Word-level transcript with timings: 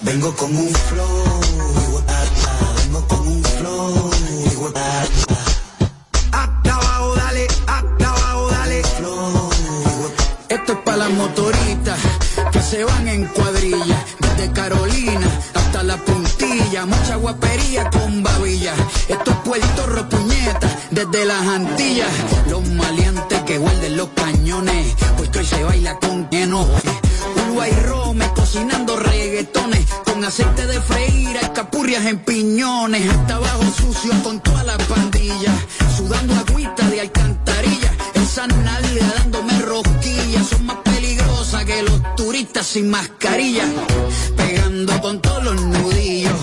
Vengo 0.00 0.34
con 0.36 0.54
un 0.54 0.68
flow. 0.68 1.50
Vengo 2.82 3.08
con 3.08 3.26
un 3.26 3.42
flow. 3.42 4.10
Hasta 6.32 6.74
abajo, 6.74 7.14
dale. 7.16 7.46
Hasta 7.66 8.08
abajo, 8.10 8.50
dale. 8.50 8.82
Flow. 8.82 9.50
Esto 10.48 10.72
es 10.72 10.78
para 10.80 10.96
las 10.98 11.10
motoritas 11.12 11.98
que 12.52 12.60
se 12.60 12.84
van 12.84 13.08
en 13.08 13.26
cuadrilla. 13.28 14.04
Desde 14.20 14.52
Carolina 14.52 15.26
hasta 15.54 15.82
la 15.82 15.96
puntilla. 15.96 16.84
Mucha 16.84 17.16
guapería 17.16 17.88
con 17.90 18.22
babilla. 18.22 18.74
Esto 19.08 19.30
es 19.30 19.36
Puerto 19.38 19.86
Ropuñeta. 19.86 20.68
Desde 20.90 21.24
las 21.24 21.46
Antillas. 21.46 22.12
Los 22.50 22.68
maleantes 22.68 23.40
que 23.44 23.56
guarden 23.56 23.96
los 23.96 24.08
cañones. 24.10 24.94
Porque 25.16 25.38
hoy 25.38 25.46
se 25.46 25.64
baila 25.64 25.98
con 25.98 26.28
lleno. 26.28 26.68
Rome 27.54 28.28
cocinando 28.34 28.96
reggaetones. 28.96 29.86
Con 30.04 30.24
aceite 30.24 30.66
de 30.66 30.80
freír, 30.80 31.38
capurrias 31.54 32.04
en 32.06 32.18
piñones. 32.18 33.08
Hasta 33.08 33.36
abajo 33.36 33.62
sucio 33.76 34.12
con 34.22 34.40
toda 34.40 34.64
la 34.64 34.76
pandilla. 34.76 35.54
Sudando 35.96 36.34
agüita 36.34 36.88
de 36.90 37.00
alcantarilla. 37.00 37.92
Esa 38.14 38.46
nalga 38.48 39.06
dándome 39.18 39.58
rosquillas. 39.60 40.48
Son 40.48 40.66
más 40.66 40.78
peligrosas 40.84 41.64
que 41.64 41.82
los 41.82 42.16
turistas 42.16 42.66
sin 42.66 42.90
mascarilla. 42.90 43.64
Pegando 44.36 45.00
con 45.00 45.20
todos 45.20 45.44
los 45.44 45.60
nudillos. 45.60 46.38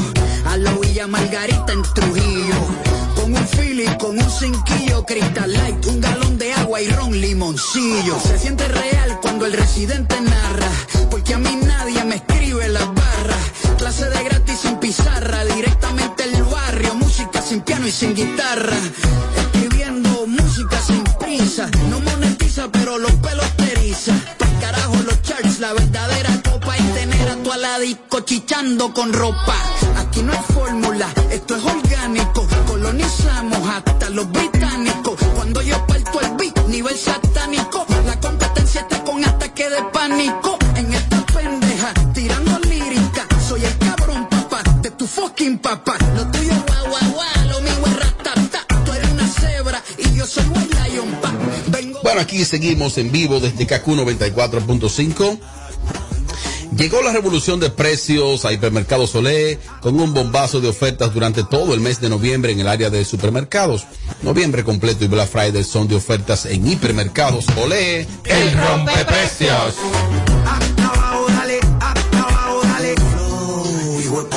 A 0.45 0.57
la 0.57 0.71
Villa 0.73 1.07
Margarita 1.07 1.73
en 1.73 1.81
Trujillo. 1.81 3.00
Con 3.31 3.39
un 3.39 3.47
Philly, 3.47 3.85
con 3.97 4.19
un 4.19 4.29
cinquillo, 4.29 5.05
Crystal 5.05 5.53
Light, 5.53 5.85
un 5.85 6.01
galón 6.01 6.37
de 6.37 6.51
agua 6.51 6.81
y 6.81 6.89
ron 6.89 7.13
limoncillo. 7.13 8.19
Se 8.19 8.37
siente 8.37 8.67
real 8.67 9.19
cuando 9.21 9.45
el 9.45 9.53
residente 9.53 10.19
narra, 10.19 10.69
porque 11.09 11.35
a 11.35 11.37
mí 11.37 11.57
nadie 11.63 12.03
me 12.03 12.15
escribe 12.15 12.67
las 12.67 12.87
barras. 12.93 13.37
Clase 13.77 14.09
de 14.09 14.23
gratis 14.25 14.59
sin 14.59 14.75
pizarra, 14.79 15.45
directamente 15.45 16.25
el 16.25 16.43
barrio, 16.43 16.93
música 16.95 17.41
sin 17.41 17.61
piano 17.61 17.87
y 17.87 17.91
sin 17.91 18.13
guitarra. 18.13 18.75
Escribiendo 19.37 20.27
música 20.27 20.81
sin 20.85 21.01
prisa, 21.17 21.69
no 21.89 22.01
monetiza 22.01 22.69
pero 22.69 22.97
los 22.97 23.13
pelos 23.13 23.49
te 23.55 23.71
eriza. 23.71 24.11
Pa'l 24.39 24.59
carajo 24.59 24.95
los 25.05 25.21
charts, 25.21 25.59
la 25.59 25.71
verdadera 25.71 26.41
copa 26.49 26.75
es 26.75 26.93
tener 26.95 27.29
a 27.29 27.37
tu 27.37 27.49
aladico 27.49 28.19
chichando 28.19 28.93
con 28.93 29.13
ropa. 29.13 29.55
Aquí 29.95 30.21
no 30.21 30.33
hay 30.33 30.39
fórmula, 30.53 31.07
esto 31.29 31.55
es 31.55 31.63
los 34.13 34.31
británicos. 34.31 35.19
Cuando 35.35 35.61
yo 35.61 35.85
parto 35.85 36.21
el 36.21 36.31
beat, 36.37 36.67
nivel 36.67 36.97
satánico. 36.97 37.85
La 38.05 38.19
competencia 38.19 38.81
está 38.81 39.03
con 39.03 39.23
ataque 39.23 39.69
de 39.69 39.81
pánico. 39.93 40.57
En 40.75 40.93
esta 40.93 41.25
pendeja, 41.27 41.93
tirando 42.13 42.59
lírica. 42.59 43.27
Soy 43.47 43.63
el 43.63 43.77
cabrón 43.77 44.27
papá 44.29 44.63
de 44.81 44.91
tu 44.91 45.07
fucking 45.07 45.59
papá. 45.59 45.97
Lo 46.15 46.27
tuyo 46.31 46.51
es 46.51 46.65
guau 46.65 46.89
guau 46.89 47.11
guau, 47.13 47.47
lo 47.49 47.61
mío 47.61 47.85
es 47.85 47.99
ratata. 47.99 48.65
Tú 48.85 48.93
eres 48.93 49.11
una 49.11 49.27
cebra 49.27 49.83
y 49.97 50.15
yo 50.15 50.25
soy 50.25 50.45
un 50.45 50.67
lion 50.69 51.11
pa. 51.21 51.31
Vengo 51.67 51.99
Bueno, 52.03 52.21
aquí 52.21 52.43
seguimos 52.45 52.97
en 52.97 53.11
vivo 53.11 53.39
desde 53.39 53.65
KQ 53.65 53.87
94.5. 53.87 55.39
Llegó 56.75 57.01
la 57.01 57.11
revolución 57.11 57.59
de 57.59 57.69
precios 57.69 58.45
a 58.45 58.53
Hipermercado 58.53 59.05
Solé 59.05 59.59
con 59.81 59.99
un 59.99 60.13
bombazo 60.13 60.61
de 60.61 60.69
ofertas 60.69 61.13
durante 61.13 61.43
todo 61.43 61.73
el 61.73 61.81
mes 61.81 61.99
de 61.99 62.09
noviembre 62.09 62.53
en 62.53 62.61
el 62.61 62.67
área 62.67 62.89
de 62.89 63.03
supermercados. 63.03 63.85
Noviembre 64.21 64.63
completo 64.63 65.03
y 65.03 65.07
Black 65.07 65.29
Friday 65.29 65.63
son 65.63 65.87
de 65.87 65.95
ofertas 65.95 66.45
en 66.45 66.65
Hipermercados 66.65 67.45
Olé. 67.57 68.07
El 68.23 68.55
dale. 68.55 69.05
Flow. 72.95 74.29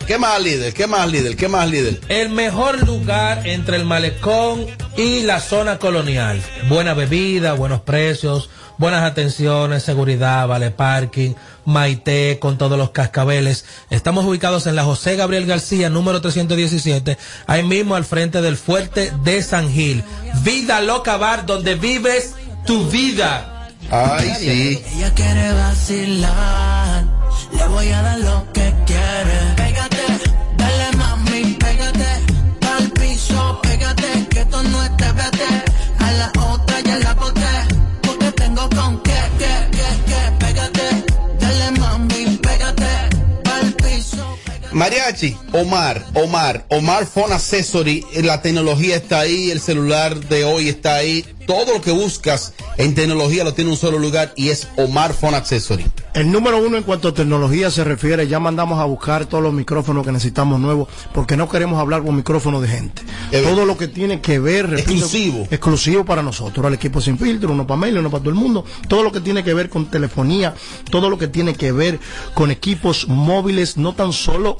qué 0.06 0.18
más 0.18 0.40
líder? 0.40 0.72
¿Qué 0.72 0.86
más 0.86 1.10
líder? 1.10 1.36
¿Qué 1.36 1.48
más 1.48 1.68
líder? 1.68 2.00
El 2.08 2.30
mejor 2.30 2.86
lugar 2.86 3.46
entre 3.46 3.76
el 3.76 3.84
malecón 3.84 4.66
y 4.96 5.22
la 5.22 5.40
zona 5.40 5.78
colonial. 5.78 6.40
Buena 6.68 6.94
bebida, 6.94 7.52
buenos 7.54 7.80
precios, 7.82 8.48
buenas 8.78 9.02
atenciones, 9.02 9.82
seguridad, 9.82 10.46
vale 10.46 10.70
parking, 10.70 11.34
Maite 11.64 12.38
con 12.40 12.58
todos 12.58 12.78
los 12.78 12.90
cascabeles. 12.90 13.64
Estamos 13.90 14.24
ubicados 14.24 14.66
en 14.66 14.76
la 14.76 14.84
José 14.84 15.16
Gabriel 15.16 15.46
García, 15.46 15.90
número 15.90 16.20
317, 16.20 17.18
ahí 17.46 17.62
mismo 17.64 17.96
al 17.96 18.04
frente 18.04 18.40
del 18.40 18.56
fuerte 18.56 19.12
de 19.24 19.42
San 19.42 19.70
Gil. 19.70 20.04
Vida 20.42 20.80
Loca 20.80 21.16
Bar, 21.16 21.44
donde 21.44 21.74
vives 21.74 22.34
tu 22.66 22.88
vida. 22.88 23.68
Ay, 23.90 24.32
sí. 24.38 24.82
Ella 24.96 25.12
quiere 25.14 25.52
vacilar, 25.52 27.04
le 27.52 27.66
voy 27.68 27.88
a 27.90 28.02
dar 28.02 28.18
lo 28.20 28.52
que 28.52 28.74
quiere. 28.86 29.38
Pégate, 29.56 30.06
dale 30.56 30.96
mami, 30.96 31.54
pégate, 31.54 32.10
al 32.74 32.90
piso, 32.92 33.60
pégate, 33.62 34.26
que 34.30 34.40
esto 34.40 34.62
no 34.62 34.82
es 34.84 34.90
TBT. 34.96 35.40
A 36.00 36.10
la 36.12 36.32
otra 36.52 36.80
ya 36.80 36.98
la 36.98 37.14
boté, 37.14 37.54
porque 38.02 38.32
tengo 38.32 38.68
con 38.70 39.00
qué, 39.02 39.18
qué, 39.38 39.54
qué, 39.76 39.88
qué. 40.06 40.46
Pégate, 40.46 41.04
dale 41.40 41.70
mami, 41.78 42.36
pégate, 42.38 42.92
al 43.54 43.72
piso. 43.74 44.38
Mariachi, 44.72 45.36
Omar, 45.52 46.04
Omar, 46.14 46.66
Omar 46.68 47.06
Phone 47.06 47.32
Accessory, 47.32 48.04
eh, 48.12 48.22
la 48.22 48.42
tecnología 48.42 48.96
está 48.96 49.20
ahí, 49.20 49.50
el 49.50 49.60
celular 49.60 50.16
de 50.16 50.44
hoy 50.44 50.68
está 50.68 50.96
ahí, 50.96 51.24
todo 51.46 51.74
lo 51.74 51.80
que 51.80 51.90
buscas 51.92 52.52
en 52.76 52.94
tecnología 52.94 53.44
lo 53.44 53.54
tiene 53.54 53.66
en 53.70 53.72
un 53.72 53.78
solo 53.78 53.98
lugar 53.98 54.32
y 54.36 54.50
es 54.50 54.68
Omar 54.76 55.14
Phone 55.14 55.34
Accessory. 55.34 55.86
El 56.14 56.30
número 56.30 56.58
uno 56.58 56.76
en 56.76 56.82
cuanto 56.82 57.08
a 57.08 57.14
tecnología 57.14 57.70
se 57.70 57.84
refiere, 57.84 58.28
ya 58.28 58.38
mandamos 58.38 58.78
a 58.78 58.84
buscar 58.84 59.26
todos 59.26 59.42
los 59.42 59.52
micrófonos 59.52 60.04
que 60.04 60.12
necesitamos 60.12 60.60
nuevos, 60.60 60.88
porque 61.12 61.36
no 61.36 61.48
queremos 61.48 61.80
hablar 61.80 62.02
con 62.02 62.16
micrófonos 62.16 62.62
de 62.62 62.68
gente. 62.68 63.02
Todo 63.42 63.64
lo 63.64 63.76
que 63.76 63.88
tiene 63.88 64.20
que 64.20 64.38
ver, 64.38 64.68
repito, 64.68 64.90
Exclusivo. 64.92 65.48
exclusivo 65.50 66.04
para 66.04 66.22
nosotros, 66.22 66.64
al 66.66 66.74
equipo 66.74 67.00
sin 67.00 67.18
filtro, 67.18 67.52
uno 67.52 67.66
para 67.66 67.78
mail, 67.80 67.98
uno 67.98 68.10
para 68.10 68.22
todo 68.22 68.30
el 68.30 68.36
mundo, 68.36 68.64
todo 68.88 69.02
lo 69.02 69.12
que 69.12 69.20
tiene 69.20 69.42
que 69.44 69.54
ver 69.54 69.68
con 69.68 69.86
telefonía, 69.86 70.54
todo 70.90 71.10
lo 71.10 71.18
que 71.18 71.28
tiene 71.28 71.54
que 71.54 71.72
ver 71.72 71.98
con 72.34 72.50
equipos 72.50 73.08
móviles, 73.08 73.76
no 73.76 73.94
tan 73.94 74.12
solo 74.12 74.56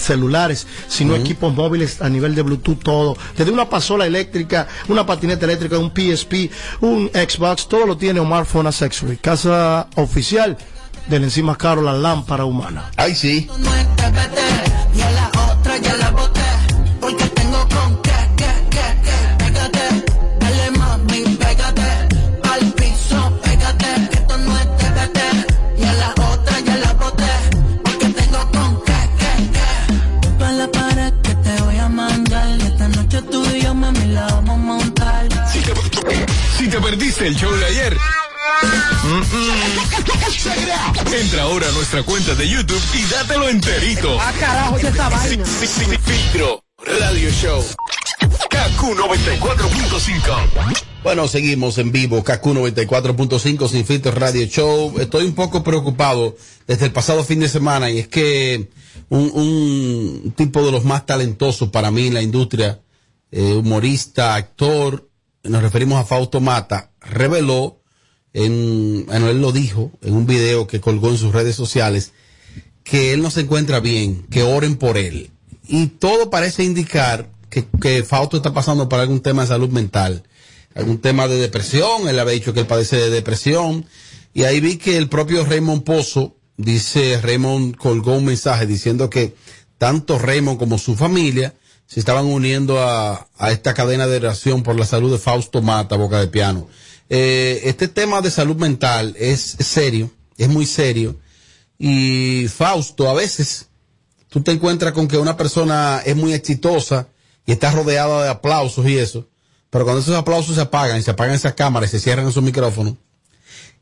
celulares, 0.00 0.66
sino 0.88 1.14
equipos 1.14 1.54
móviles 1.54 2.00
a 2.00 2.08
nivel 2.08 2.34
de 2.34 2.42
Bluetooth, 2.42 2.82
todo. 2.82 3.16
Desde 3.36 3.52
una 3.52 3.68
pasola 3.68 4.06
eléctrica, 4.06 4.66
una 4.88 5.06
patineta 5.06 5.44
eléctrica, 5.44 5.78
un 5.78 5.90
PSP, 5.90 6.50
un 6.80 7.10
Xbox, 7.12 7.68
todo 7.68 7.86
lo 7.86 7.96
tiene 7.96 8.20
Omar 8.20 8.46
Phone 8.46 8.68
Accessory, 8.68 9.16
casa 9.18 9.88
oficial 9.96 10.56
del 11.08 11.24
encima 11.24 11.56
caro 11.56 11.82
la 11.82 11.92
lámpara 11.92 12.44
humana. 12.44 12.90
Sí. 13.14 13.48
El 37.30 37.36
show 37.36 37.54
de 37.54 37.64
ayer? 37.64 37.96
Entra 41.14 41.42
ahora 41.42 41.68
a 41.68 41.72
nuestra 41.72 42.02
cuenta 42.02 42.34
de 42.34 42.48
YouTube 42.48 42.82
y 42.94 43.02
dátelo 43.04 43.48
enterito. 43.48 44.18
Ah, 44.20 44.32
carajo, 44.38 44.76
¿qué 44.76 44.88
es 44.88 44.94
esa 44.94 45.08
vaina? 45.08 45.44
Filtro, 45.44 46.64
Radio 46.78 47.30
Show. 47.30 47.64
KQ 48.48 48.82
94.5. 48.82 50.82
Bueno, 51.04 51.28
seguimos 51.28 51.78
en 51.78 51.92
vivo, 51.92 52.24
KQ 52.24 52.46
94.5 52.46 53.68
Sin 53.68 53.86
Filtro 53.86 54.10
Radio 54.12 54.44
Show. 54.46 54.98
Estoy 54.98 55.26
un 55.26 55.34
poco 55.34 55.62
preocupado 55.62 56.36
desde 56.66 56.86
el 56.86 56.92
pasado 56.92 57.22
fin 57.22 57.38
de 57.38 57.48
semana 57.48 57.90
y 57.90 58.00
es 58.00 58.08
que 58.08 58.70
un, 59.08 59.30
un 59.32 60.34
tipo 60.36 60.66
de 60.66 60.72
los 60.72 60.84
más 60.84 61.06
talentosos 61.06 61.68
para 61.68 61.92
mí 61.92 62.08
en 62.08 62.14
la 62.14 62.22
industria, 62.22 62.80
eh, 63.30 63.54
humorista, 63.54 64.34
actor, 64.34 65.09
nos 65.42 65.62
referimos 65.62 65.98
a 65.98 66.04
Fausto 66.04 66.40
Mata, 66.40 66.90
reveló, 67.00 67.80
en, 68.32 69.06
bueno, 69.06 69.28
él 69.28 69.40
lo 69.40 69.52
dijo 69.52 69.90
en 70.02 70.14
un 70.14 70.26
video 70.26 70.66
que 70.66 70.80
colgó 70.80 71.08
en 71.10 71.18
sus 71.18 71.32
redes 71.32 71.56
sociales, 71.56 72.12
que 72.84 73.12
él 73.12 73.22
no 73.22 73.30
se 73.30 73.40
encuentra 73.40 73.80
bien, 73.80 74.26
que 74.30 74.42
oren 74.42 74.76
por 74.76 74.98
él. 74.98 75.30
Y 75.66 75.86
todo 75.86 76.30
parece 76.30 76.64
indicar 76.64 77.30
que, 77.48 77.66
que 77.80 78.02
Fausto 78.04 78.36
está 78.36 78.52
pasando 78.52 78.88
por 78.88 79.00
algún 79.00 79.20
tema 79.20 79.42
de 79.42 79.48
salud 79.48 79.70
mental, 79.70 80.24
algún 80.74 80.98
tema 80.98 81.26
de 81.26 81.36
depresión, 81.36 82.08
él 82.08 82.18
había 82.18 82.34
dicho 82.34 82.52
que 82.52 82.60
él 82.60 82.66
padece 82.66 82.96
de 82.96 83.10
depresión, 83.10 83.86
y 84.32 84.44
ahí 84.44 84.60
vi 84.60 84.76
que 84.76 84.96
el 84.96 85.08
propio 85.08 85.44
Raymond 85.44 85.82
Pozo, 85.82 86.36
dice, 86.56 87.20
Raymond 87.20 87.76
colgó 87.76 88.16
un 88.16 88.26
mensaje 88.26 88.66
diciendo 88.66 89.10
que 89.10 89.34
tanto 89.78 90.18
Raymond 90.18 90.58
como 90.58 90.78
su 90.78 90.94
familia 90.94 91.54
se 91.90 91.98
estaban 91.98 92.26
uniendo 92.26 92.80
a, 92.80 93.26
a 93.36 93.50
esta 93.50 93.74
cadena 93.74 94.06
de 94.06 94.18
oración 94.18 94.62
por 94.62 94.78
la 94.78 94.86
salud 94.86 95.10
de 95.10 95.18
Fausto 95.18 95.60
Mata, 95.60 95.96
Boca 95.96 96.20
de 96.20 96.28
Piano. 96.28 96.68
Eh, 97.08 97.62
este 97.64 97.88
tema 97.88 98.20
de 98.20 98.30
salud 98.30 98.54
mental 98.54 99.16
es, 99.18 99.56
serio, 99.58 100.08
es 100.38 100.48
muy 100.48 100.66
serio, 100.66 101.18
y 101.76 102.46
Fausto 102.46 103.08
a 103.08 103.14
veces 103.14 103.66
tú 104.28 104.40
te 104.40 104.52
encuentras 104.52 104.92
con 104.92 105.08
que 105.08 105.18
una 105.18 105.36
persona 105.36 106.00
es 106.06 106.14
muy 106.14 106.32
exitosa 106.32 107.08
y 107.44 107.50
está 107.50 107.72
rodeada 107.72 108.22
de 108.22 108.28
aplausos 108.28 108.86
y 108.86 108.96
eso, 108.96 109.28
pero 109.68 109.84
cuando 109.84 110.00
esos 110.00 110.14
aplausos 110.14 110.54
se 110.54 110.60
apagan 110.60 110.96
y 110.96 111.02
se 111.02 111.10
apagan 111.10 111.34
esas 111.34 111.54
cámaras 111.54 111.90
y 111.90 111.98
se 111.98 112.00
cierran 112.04 112.28
esos 112.28 112.44
micrófonos, 112.44 112.94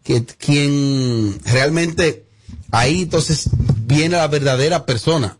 que 0.02 0.24
quien 0.24 1.38
realmente 1.44 2.26
ahí 2.70 3.02
entonces 3.02 3.50
viene 3.80 4.16
la 4.16 4.28
verdadera 4.28 4.86
persona. 4.86 5.36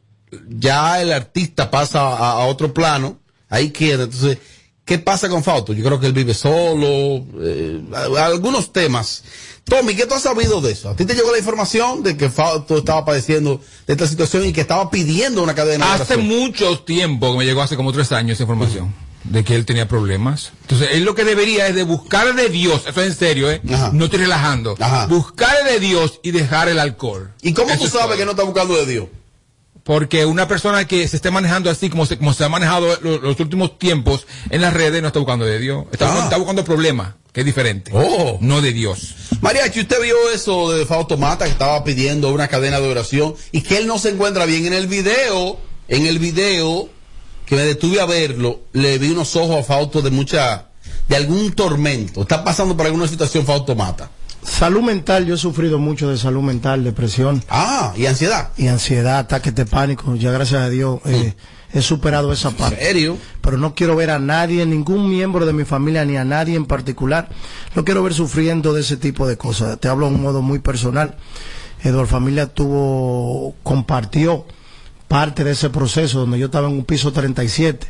Ya 0.49 1.01
el 1.01 1.13
artista 1.13 1.71
pasa 1.71 2.01
a, 2.01 2.33
a 2.33 2.47
otro 2.47 2.73
plano, 2.75 3.19
ahí 3.49 3.71
queda. 3.71 4.05
Entonces, 4.05 4.39
¿qué 4.85 4.99
pasa 4.99 5.29
con 5.29 5.43
Fausto? 5.45 5.73
Yo 5.73 5.85
creo 5.85 5.99
que 6.01 6.07
él 6.07 6.13
vive 6.13 6.35
solo, 6.35 7.25
eh, 7.41 7.81
algunos 8.19 8.73
temas. 8.73 9.25
Tommy, 9.65 9.95
¿qué 9.95 10.07
tú 10.07 10.15
has 10.15 10.23
sabido 10.23 10.63
de 10.63 10.73
eso? 10.73 10.89
¿A 10.89 10.97
ti 10.97 11.05
te 11.05 11.15
llegó 11.15 11.31
la 11.31 11.37
información 11.39 12.03
de 12.03 12.17
que 12.17 12.31
Fausto 12.31 12.79
estaba 12.79 13.05
padeciendo 13.05 13.61
de 13.87 13.93
esta 13.93 14.07
situación 14.07 14.47
y 14.47 14.53
que 14.55 14.63
estaba 14.63 14.91
pidiendo 14.91 15.43
una 15.43 15.55
cadena 15.55 15.87
de 15.97 16.03
Hace 16.03 16.17
mucho 16.17 16.81
tiempo, 16.81 17.33
que 17.33 17.39
me 17.39 17.45
llegó 17.45 17.61
hace 17.61 17.77
como 17.77 17.93
tres 17.93 18.11
años 18.13 18.35
esa 18.37 18.45
información, 18.45 18.95
de 19.25 19.45
que 19.45 19.55
él 19.55 19.67
tenía 19.67 19.87
problemas. 19.87 20.53
Entonces, 20.63 20.89
él 20.93 21.05
lo 21.05 21.15
que 21.15 21.25
debería 21.25 21.67
es 21.67 21.75
de 21.75 21.83
buscar 21.83 22.35
de 22.35 22.49
Dios, 22.49 22.85
eso 22.87 23.03
es 23.03 23.09
en 23.09 23.15
serio, 23.15 23.51
¿eh? 23.51 23.61
Ajá. 23.71 23.91
No 23.93 24.07
estoy 24.07 24.21
relajando. 24.21 24.75
Ajá. 24.81 25.07
Buscar 25.07 25.55
de 25.65 25.79
Dios 25.81 26.19
y 26.23 26.31
dejar 26.31 26.71
el 26.71 26.79
alcohol. 26.79 27.31
¿Y 27.43 27.53
cómo 27.53 27.69
Eso 27.69 27.81
tú 27.81 27.85
es 27.89 27.93
sabes 27.93 28.07
todo. 28.07 28.17
que 28.17 28.25
no 28.25 28.31
está 28.31 28.45
buscando 28.45 28.75
de 28.75 28.87
Dios? 28.87 29.05
Porque 29.89 30.27
una 30.27 30.47
persona 30.47 30.87
que 30.87 31.09
se 31.09 31.17
esté 31.17 31.31
manejando 31.31 31.71
así 31.71 31.89
como 31.89 32.05
se, 32.05 32.19
como 32.19 32.35
se 32.35 32.45
ha 32.45 32.51
manejado 32.51 32.99
lo- 33.01 33.17
los, 33.21 33.41
últimos 33.41 33.79
tiempos 33.79 34.27
en 34.51 34.61
las 34.61 34.75
redes 34.75 35.01
no 35.01 35.07
está 35.09 35.19
buscando 35.19 35.47
de 35.47 35.59
Dios. 35.59 35.87
Está, 35.91 36.05
Ah. 36.05 36.09
buscando, 36.09 36.25
está 36.27 36.37
buscando 36.37 36.65
problemas, 36.65 37.15
que 37.33 37.41
es 37.41 37.47
diferente. 37.47 37.91
Oh. 37.95 38.37
No 38.43 38.61
de 38.61 38.75
Dios. 38.75 39.15
Mariachi, 39.41 39.81
usted 39.81 39.97
vio 40.03 40.15
eso 40.29 40.73
de 40.73 40.85
Fausto 40.85 41.17
Mata 41.17 41.47
que 41.47 41.53
estaba 41.53 41.83
pidiendo 41.85 42.29
una 42.35 42.49
cadena 42.49 42.81
de 42.81 42.87
oración 42.87 43.35
y 43.51 43.63
que 43.63 43.79
él 43.79 43.87
no 43.87 43.99
se 43.99 44.11
encuentra 44.11 44.45
bien. 44.45 44.67
En 44.67 44.75
el 44.75 44.89
video, 44.89 45.59
en 45.89 46.05
el 46.05 46.19
video 46.19 46.91
que 47.47 47.57
me 47.57 47.63
detuve 47.63 47.99
a 47.99 48.05
verlo, 48.05 48.61
le 48.75 48.99
vi 48.99 49.09
unos 49.11 49.37
ojos 49.37 49.61
a 49.61 49.63
Fausto 49.63 50.03
de 50.03 50.11
mucha, 50.11 50.67
de 51.09 51.17
algún 51.17 51.53
tormento. 51.53 52.21
Está 52.21 52.45
pasando 52.45 52.77
por 52.77 52.85
alguna 52.85 53.09
situación 53.09 53.47
Fausto 53.47 53.75
Mata. 53.75 54.11
Salud 54.43 54.83
mental, 54.83 55.27
yo 55.27 55.35
he 55.35 55.39
sufrido 55.39 55.79
mucho 55.79 56.09
de 56.11 56.17
salud 56.17 56.43
mental, 56.43 56.83
depresión 56.85 57.43
Ah, 57.49 57.93
y 57.97 58.07
ansiedad. 58.07 58.51
y 58.57 58.69
ansiedad, 58.69 59.19
ataques 59.19 59.55
de 59.55 59.67
pánico. 59.67 60.15
Ya 60.17 60.31
gracias 60.31 60.63
a 60.63 60.69
Dios 60.71 61.01
eh, 61.05 61.35
he 61.73 61.83
superado 61.83 62.33
esa 62.33 62.51
parte. 62.51 62.77
¿Serio? 62.77 63.19
Pero 63.41 63.59
no 63.59 63.75
quiero 63.75 63.95
ver 63.97 64.11
a 64.11 64.19
nadie, 64.19 64.65
ningún 64.65 65.09
miembro 65.11 65.45
de 65.45 65.53
mi 65.53 65.65
familia, 65.65 66.05
ni 66.05 66.17
a 66.17 66.25
nadie 66.25 66.57
en 66.57 66.65
particular. 66.67 67.29
No 67.75 67.85
quiero 67.85 68.03
ver 68.03 68.15
sufriendo 68.15 68.73
de 68.73 68.81
ese 68.81 68.97
tipo 68.97 69.27
de 69.27 69.37
cosas. 69.37 69.79
Te 69.81 69.89
hablo 69.89 70.09
de 70.09 70.15
un 70.15 70.23
modo 70.23 70.41
muy 70.41 70.61
personal. 70.61 71.17
Eduardo 71.83 72.07
Familia 72.09 72.47
tuvo, 72.47 73.55
compartió 73.63 74.47
parte 75.09 75.43
de 75.43 75.53
ese 75.53 75.71
proceso 75.71 76.21
donde 76.21 76.39
yo 76.39 76.47
estaba 76.47 76.69
en 76.69 76.75
un 76.75 76.85
piso 76.85 77.13
37 77.13 77.87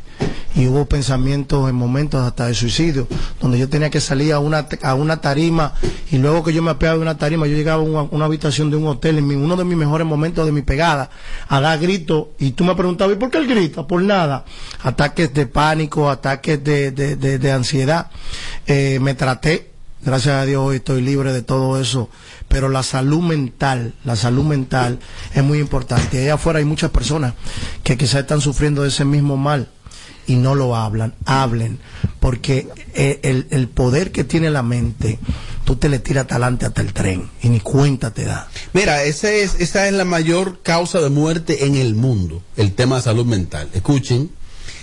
y 0.55 0.67
hubo 0.67 0.85
pensamientos 0.85 1.69
en 1.69 1.75
momentos 1.75 2.21
hasta 2.25 2.47
de 2.47 2.53
suicidio, 2.55 3.07
donde 3.39 3.59
yo 3.59 3.69
tenía 3.69 3.89
que 3.89 4.01
salir 4.01 4.33
a 4.33 4.39
una, 4.39 4.67
a 4.81 4.93
una 4.95 5.21
tarima 5.21 5.73
y 6.11 6.17
luego 6.17 6.43
que 6.43 6.53
yo 6.53 6.63
me 6.63 6.71
apeaba 6.71 6.95
de 6.95 7.01
una 7.01 7.17
tarima, 7.17 7.45
yo 7.45 7.55
llegaba 7.55 7.83
a 7.83 8.03
una, 8.09 8.25
habitación 8.25 8.71
de 8.71 8.77
un 8.77 8.87
hotel 8.87 9.17
en 9.19 9.27
mi- 9.27 9.35
uno 9.35 9.55
de 9.57 9.63
mis 9.65 9.77
mejores 9.77 10.07
momentos 10.07 10.45
de 10.45 10.51
mi 10.51 10.61
pegada 10.63 11.09
a 11.47 11.61
dar 11.61 11.77
gritos 11.79 12.27
y 12.39 12.51
tú 12.51 12.63
me 12.63 12.73
preguntabas, 12.75 13.15
¿y 13.15 13.19
por 13.19 13.29
qué 13.29 13.37
él 13.37 13.47
grita? 13.47 13.85
Por 13.85 14.01
nada. 14.01 14.43
Ataques 14.81 15.33
de 15.33 15.45
pánico, 15.45 16.09
ataques 16.09 16.63
de, 16.63 16.91
de, 16.91 17.15
de- 17.15 17.37
de 17.37 17.51
ansiedad. 17.51 18.09
Eh, 18.65 18.97
me 19.01 19.13
traté, 19.13 19.69
gracias 20.01 20.35
a 20.35 20.45
Dios 20.45 20.63
hoy 20.65 20.77
estoy 20.77 21.01
libre 21.01 21.31
de 21.31 21.41
todo 21.43 21.79
eso, 21.79 22.09
pero 22.49 22.67
la 22.67 22.83
salud 22.83 23.21
mental, 23.21 23.93
la 24.03 24.17
salud 24.17 24.43
mental 24.43 24.99
es 25.33 25.43
muy 25.43 25.59
importante. 25.59 26.21
Allá 26.21 26.33
afuera 26.33 26.59
hay 26.59 26.65
muchas 26.65 26.91
personas 26.91 27.35
que 27.83 27.97
quizás 27.97 28.21
están 28.21 28.41
sufriendo 28.41 28.81
de 28.81 28.89
ese 28.89 29.05
mismo 29.05 29.37
mal 29.37 29.69
y 30.29 30.35
no 30.35 30.53
lo 30.55 30.75
hablan, 30.75 31.15
hablen, 31.25 31.79
porque 32.19 32.67
eh, 32.93 33.45
el, 33.49 33.67
poder 33.67 34.11
que 34.11 34.23
tiene 34.23 34.51
la 34.51 34.61
mente, 34.61 35.17
tú 35.65 35.75
te 35.75 35.89
le 35.89 35.99
tiras 35.99 36.27
talante 36.27 36.65
hasta 36.65 36.81
el 36.81 36.93
tren 36.93 37.29
y 37.41 37.49
ni 37.49 37.59
cuenta 37.59 38.11
te 38.11 38.25
da. 38.25 38.47
Mira, 38.73 39.03
ese 39.03 39.43
es, 39.43 39.55
esa 39.59 39.87
es 39.87 39.93
la 39.93 40.05
mayor 40.05 40.61
causa 40.61 41.01
de 41.01 41.09
muerte 41.09 41.65
en 41.65 41.75
el 41.75 41.95
mundo, 41.95 42.43
el 42.57 42.73
tema 42.73 42.97
de 42.97 43.01
salud 43.03 43.25
mental. 43.25 43.69
Escuchen, 43.73 44.29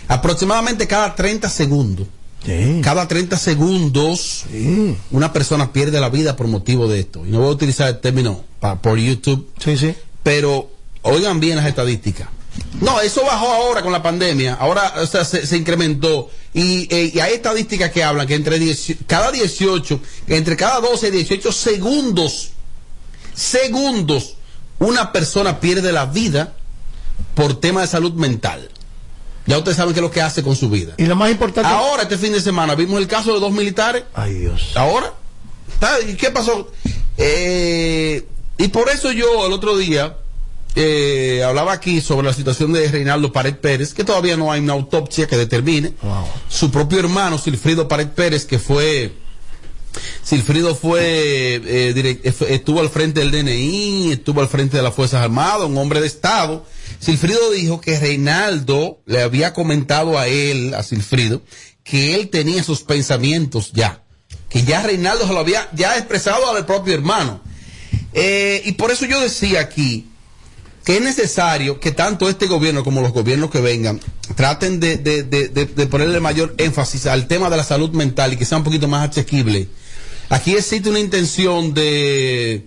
aproximadamente 0.09 0.88
cada 0.88 1.14
30 1.14 1.49
segundos, 1.49 2.09
Sí. 2.47 2.81
cada 2.83 3.07
30 3.09 3.37
segundos, 3.37 4.45
Sí, 4.50 4.97
una 5.11 5.33
persona 5.33 5.73
pierde 5.73 6.00
la 6.00 6.09
vida 6.09 6.37
por 6.37 6.47
motivo 6.47 6.88
de 6.88 7.00
esto. 7.00 7.26
Y 7.26 7.31
no 7.31 7.41
voy 7.41 7.49
a 7.49 7.53
utilizar 7.53 7.88
el 7.88 7.99
término 8.00 8.43
pa- 8.61 8.81
por 8.81 8.99
YouTube, 8.99 9.50
sí, 9.62 9.76
sí. 9.76 9.95
pero 10.23 10.71
oigan 11.03 11.41
bien 11.41 11.57
las 11.57 11.67
estadísticas. 11.67 12.29
No, 12.81 13.00
eso 13.03 13.23
bajó 13.25 13.49
ahora 13.49 13.83
con 13.83 13.93
la 13.93 14.03
pandemia, 14.03 14.55
ahora 14.55 14.95
o 15.03 15.07
sea, 15.07 15.25
se, 15.25 15.47
se 15.47 15.57
incrementó. 15.59 16.31
Y, 16.55 16.88
eh, 16.95 17.11
y 17.15 17.21
hay 17.21 17.35
estadísticas 17.35 17.91
que 17.91 18.03
hablan 18.03 18.26
que 18.26 18.35
entre 18.35 18.59
10 18.59 18.95
cada 19.07 19.31
18, 19.31 20.00
entre 20.29 20.57
cada 20.57 20.81
12 20.81 21.09
y 21.09 21.11
18 21.11 21.53
segundos, 21.53 22.50
segundos, 23.35 24.37
una 24.79 25.12
persona 25.12 25.61
pierde 25.61 25.93
la 25.93 26.07
vida 26.07 26.55
por 27.35 27.61
tema 27.61 27.83
de 27.83 27.87
salud 27.88 28.12
mental. 28.15 28.71
Ya 29.47 29.59
ustedes 29.59 29.76
saben 29.76 29.95
qué 29.95 30.00
es 30.00 30.03
lo 30.05 30.11
que 30.11 30.21
hace 30.21 30.43
con 30.43 30.57
su 30.57 30.69
vida. 30.69 30.95
Y 30.97 31.07
lo 31.07 31.15
más 31.17 31.31
importante... 31.31 31.69
Ahora, 31.71 32.03
este 32.03 32.19
fin 32.19 32.33
de 32.33 32.41
semana, 32.41 32.75
vimos 32.75 32.99
el 33.00 33.07
caso 33.07 33.33
de 33.35 33.41
dos 33.41 33.53
militares 33.53 34.05
Ay 34.15 34.35
Dios. 34.35 34.73
ahora. 34.75 35.12
¿Y 36.09 36.15
qué 36.15 36.31
pasó? 36.31 36.71
Eh, 37.19 38.26
y 38.59 38.69
por 38.69 38.88
eso 38.88 39.12
yo 39.12 39.47
el 39.47 39.53
otro 39.53 39.76
día 39.76 40.17
eh, 40.75 41.43
hablaba 41.47 41.73
aquí 41.73 42.00
sobre 42.00 42.26
la 42.26 42.35
situación 42.35 42.73
de 42.73 42.88
Reinaldo 42.88 43.33
Pared 43.33 43.55
Pérez, 43.57 43.95
que 43.95 44.05
todavía 44.05 44.37
no 44.37 44.50
hay 44.53 44.61
una 44.61 44.73
autopsia 44.75 45.26
que 45.26 45.37
determine. 45.37 45.93
Wow. 46.03 46.25
Su 46.49 46.71
propio 46.71 46.99
hermano, 46.99 47.38
Silfrido 47.38 47.87
Pared 47.88 48.09
Pérez, 48.09 48.45
que 48.47 48.59
fue... 48.59 49.12
Silfrido 50.23 50.75
fue, 50.75 51.55
eh, 51.65 51.95
direct- 51.95 52.21
eh, 52.25 52.33
fue- 52.33 52.53
estuvo 52.55 52.81
al 52.81 52.91
frente 52.91 53.21
del 53.21 53.31
DNI, 53.31 54.12
estuvo 54.12 54.41
al 54.43 54.49
frente 54.49 54.76
de 54.76 54.83
las 54.83 54.95
Fuerzas 54.95 55.23
Armadas, 55.23 55.67
un 55.69 55.79
hombre 55.79 56.00
de 56.00 56.07
Estado. 56.07 56.67
Silfrido 57.00 57.50
dijo 57.53 57.81
que 57.81 57.99
Reinaldo 57.99 59.00
le 59.07 59.23
había 59.23 59.53
comentado 59.53 60.19
a 60.19 60.26
él, 60.26 60.75
a 60.75 60.83
Silfrido, 60.83 61.43
que 61.85 62.15
él 62.15 62.29
tenía 62.31 62.62
sus 62.65 62.83
pensamientos 62.83 63.73
ya. 63.73 64.03
Que 64.49 64.62
ya 64.65 64.83
Reinaldo 64.83 65.26
se 65.26 65.33
lo 65.33 65.38
había 65.41 65.69
ya 65.75 65.97
expresado 65.97 66.50
al 66.55 66.67
propio 66.67 66.95
hermano. 66.95 67.41
Eh, 68.12 68.62
y 68.65 68.73
por 68.73 68.91
eso 68.91 69.05
yo 69.07 69.21
decía 69.21 69.61
aquí 69.61 70.07
que 70.85 70.97
es 70.97 71.03
necesario 71.03 71.81
que 71.81 71.91
tanto 71.91 72.29
este 72.29 72.47
gobierno 72.47 72.85
como 72.85 73.00
los 73.03 73.12
gobiernos 73.12 73.50
que 73.50 73.61
vengan 73.61 74.00
traten 74.37 74.79
de, 74.79 74.97
de- 74.99 75.87
ponerle 75.88 76.21
mayor 76.21 76.55
énfasis 76.59 77.07
al 77.07 77.26
tema 77.26 77.50
de 77.50 77.57
la 77.57 77.65
salud 77.65 77.91
mental 77.91 78.33
y 78.33 78.37
que 78.37 78.45
sea 78.45 78.59
un 78.59 78.65
poquito 78.65 78.87
más 78.88 79.11
asequible. 79.11 79.69
Aquí 80.29 80.55
existe 80.55 80.88
una 80.88 81.00
intención 81.00 81.75
de, 81.75 82.67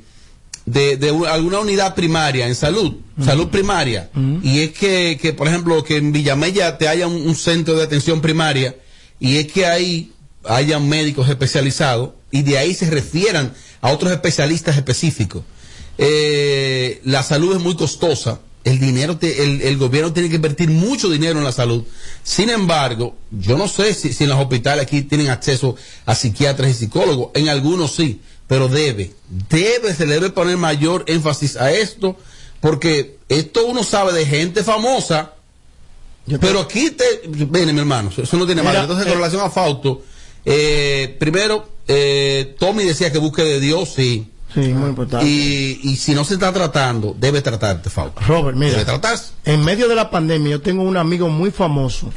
de, 0.72 0.98
de 0.98 1.10
alguna 1.28 1.60
unidad 1.60 1.96
primaria 1.96 2.48
en 2.48 2.56
salud, 2.56 2.94
salud 3.24 3.48
primaria, 3.50 4.10
y 4.44 4.60
es 4.60 4.72
que, 4.72 5.18
que, 5.22 5.34
por 5.34 5.48
ejemplo, 5.48 5.84
que 5.84 5.98
en 5.98 6.12
Villamella 6.12 6.78
te 6.78 6.88
haya 6.88 7.08
un, 7.08 7.16
un 7.28 7.36
centro 7.36 7.76
de 7.76 7.84
atención 7.84 8.22
primaria, 8.22 8.76
y 9.20 9.38
es 9.38 9.52
que 9.52 9.66
ahí 9.66 10.12
hayan 10.46 10.88
médicos 10.88 11.28
especializados 11.30 12.12
y 12.32 12.44
de 12.44 12.58
ahí 12.58 12.74
se 12.74 12.90
refieran 12.90 13.54
a 13.82 13.92
otros 13.92 14.12
especialistas 14.12 14.78
específicos. 14.78 15.44
Eh, 15.98 17.02
la 17.04 17.24
salud 17.24 17.56
es 17.56 17.62
muy 17.62 17.76
costosa. 17.76 18.40
El 18.64 18.80
dinero, 18.80 19.18
te- 19.18 19.44
el, 19.44 19.62
el 19.62 19.78
gobierno 19.78 20.12
tiene 20.14 20.30
que 20.30 20.36
invertir 20.36 20.70
mucho 20.70 21.10
dinero 21.10 21.40
en 21.40 21.46
la 21.46 21.52
salud. 21.52 21.84
Sin 22.24 22.50
embargo, 22.50 23.16
yo 23.32 23.58
no 23.58 23.68
sé 23.68 23.94
si, 23.94 24.14
si 24.14 24.24
en 24.26 24.30
los 24.30 24.40
hospitales 24.40 24.84
aquí 24.86 25.02
tienen 25.02 25.30
acceso 25.30 25.76
a 26.06 26.14
psiquiatras 26.16 26.72
y 26.72 26.74
psicólogos. 26.74 27.32
En 27.36 27.50
algunos 27.50 27.96
sí, 27.96 28.22
pero 28.50 28.68
debe, 28.68 29.14
debe, 29.50 29.94
se 29.94 30.06
le 30.06 30.16
debe 30.16 30.32
poner 30.32 30.58
mayor 30.58 31.06
énfasis 31.08 31.56
a 31.56 31.72
esto, 31.72 32.18
porque 32.60 33.18
esto 33.30 33.66
uno 33.66 33.84
sabe 33.84 34.12
de 34.12 34.26
gente 34.26 34.62
famosa 34.64 35.36
pero 36.38 36.60
aquí 36.60 36.92
te. 36.92 37.22
Viene, 37.28 37.74
mi 37.74 37.80
hermano, 37.80 38.12
eso 38.16 38.38
no 38.38 38.46
tiene 38.46 38.62
madre. 38.62 38.82
Entonces, 38.82 39.06
con 39.06 39.14
eh, 39.14 39.16
relación 39.16 39.42
a 39.42 39.50
Fausto, 39.50 40.04
eh, 40.46 41.16
primero, 41.20 41.68
eh, 41.88 42.56
Tommy 42.60 42.84
decía 42.84 43.12
que 43.12 43.18
busque 43.18 43.44
de 43.44 43.60
Dios, 43.60 43.94
sí. 43.96 44.30
Sí, 44.54 44.62
muy 44.74 44.90
importante. 44.90 45.26
Y, 45.28 45.80
y 45.84 45.96
si 45.96 46.14
no 46.14 46.24
se 46.24 46.34
está 46.36 46.52
tratando, 46.52 47.16
debe 47.18 47.42
tratarte, 47.42 47.90
Fausto. 47.90 48.20
Robert, 48.28 48.58
mira. 48.58 48.72
Debe 48.72 48.86
tratarse. 48.86 49.34
En 49.46 49.64
medio 49.64 49.88
de 49.88 49.96
la 49.96 50.10
pandemia, 50.10 50.52
yo 50.52 50.62
tengo 50.62 50.84
un 50.84 50.98
amigo 50.98 51.30
muy 51.30 51.52
famoso 51.52 52.12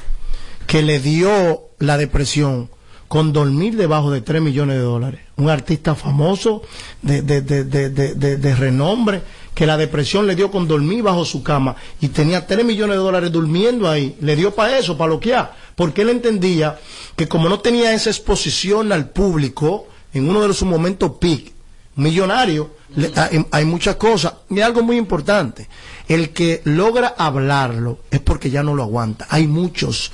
que 0.66 0.82
le 0.82 0.98
dio 0.98 1.68
la 1.78 1.98
depresión 1.98 2.70
con 3.12 3.30
dormir 3.30 3.76
debajo 3.76 4.10
de 4.10 4.22
3 4.22 4.40
millones 4.40 4.76
de 4.76 4.82
dólares. 4.82 5.20
Un 5.36 5.50
artista 5.50 5.94
famoso 5.94 6.62
de, 7.02 7.20
de, 7.20 7.42
de, 7.42 7.90
de, 7.90 8.54
renombre 8.56 9.20
que 9.54 9.66
la 9.66 9.76
depresión 9.76 10.26
le 10.26 10.34
dio 10.34 10.50
con 10.50 10.66
dormir 10.66 11.02
bajo 11.02 11.26
su 11.26 11.42
cama 11.42 11.76
y 12.00 12.08
tenía 12.08 12.46
3 12.46 12.64
millones 12.64 12.96
de 12.96 13.02
dólares 13.02 13.30
durmiendo 13.30 13.86
ahí. 13.86 14.16
Le 14.22 14.34
dio 14.34 14.54
para 14.54 14.78
eso, 14.78 14.96
para 14.96 15.08
bloquear. 15.10 15.54
Porque 15.76 16.00
él 16.00 16.08
entendía 16.08 16.78
que 17.14 17.28
como 17.28 17.50
no 17.50 17.60
tenía 17.60 17.92
esa 17.92 18.08
exposición 18.08 18.92
al 18.92 19.10
público 19.10 19.88
en 20.14 20.30
uno 20.30 20.40
de 20.48 20.54
sus 20.54 20.66
momentos 20.66 21.12
peak, 21.20 21.52
millonario, 21.96 22.70
le- 22.96 23.12
hay, 23.14 23.44
hay 23.50 23.64
muchas 23.66 23.96
cosas. 23.96 24.32
Y 24.48 24.60
algo 24.60 24.82
muy 24.82 24.96
importante, 24.96 25.68
el 26.08 26.30
que 26.30 26.62
logra 26.64 27.08
hablarlo 27.18 27.98
es 28.10 28.20
porque 28.20 28.48
ya 28.48 28.62
no 28.62 28.74
lo 28.74 28.84
aguanta. 28.84 29.26
Hay 29.28 29.46
muchos 29.46 30.12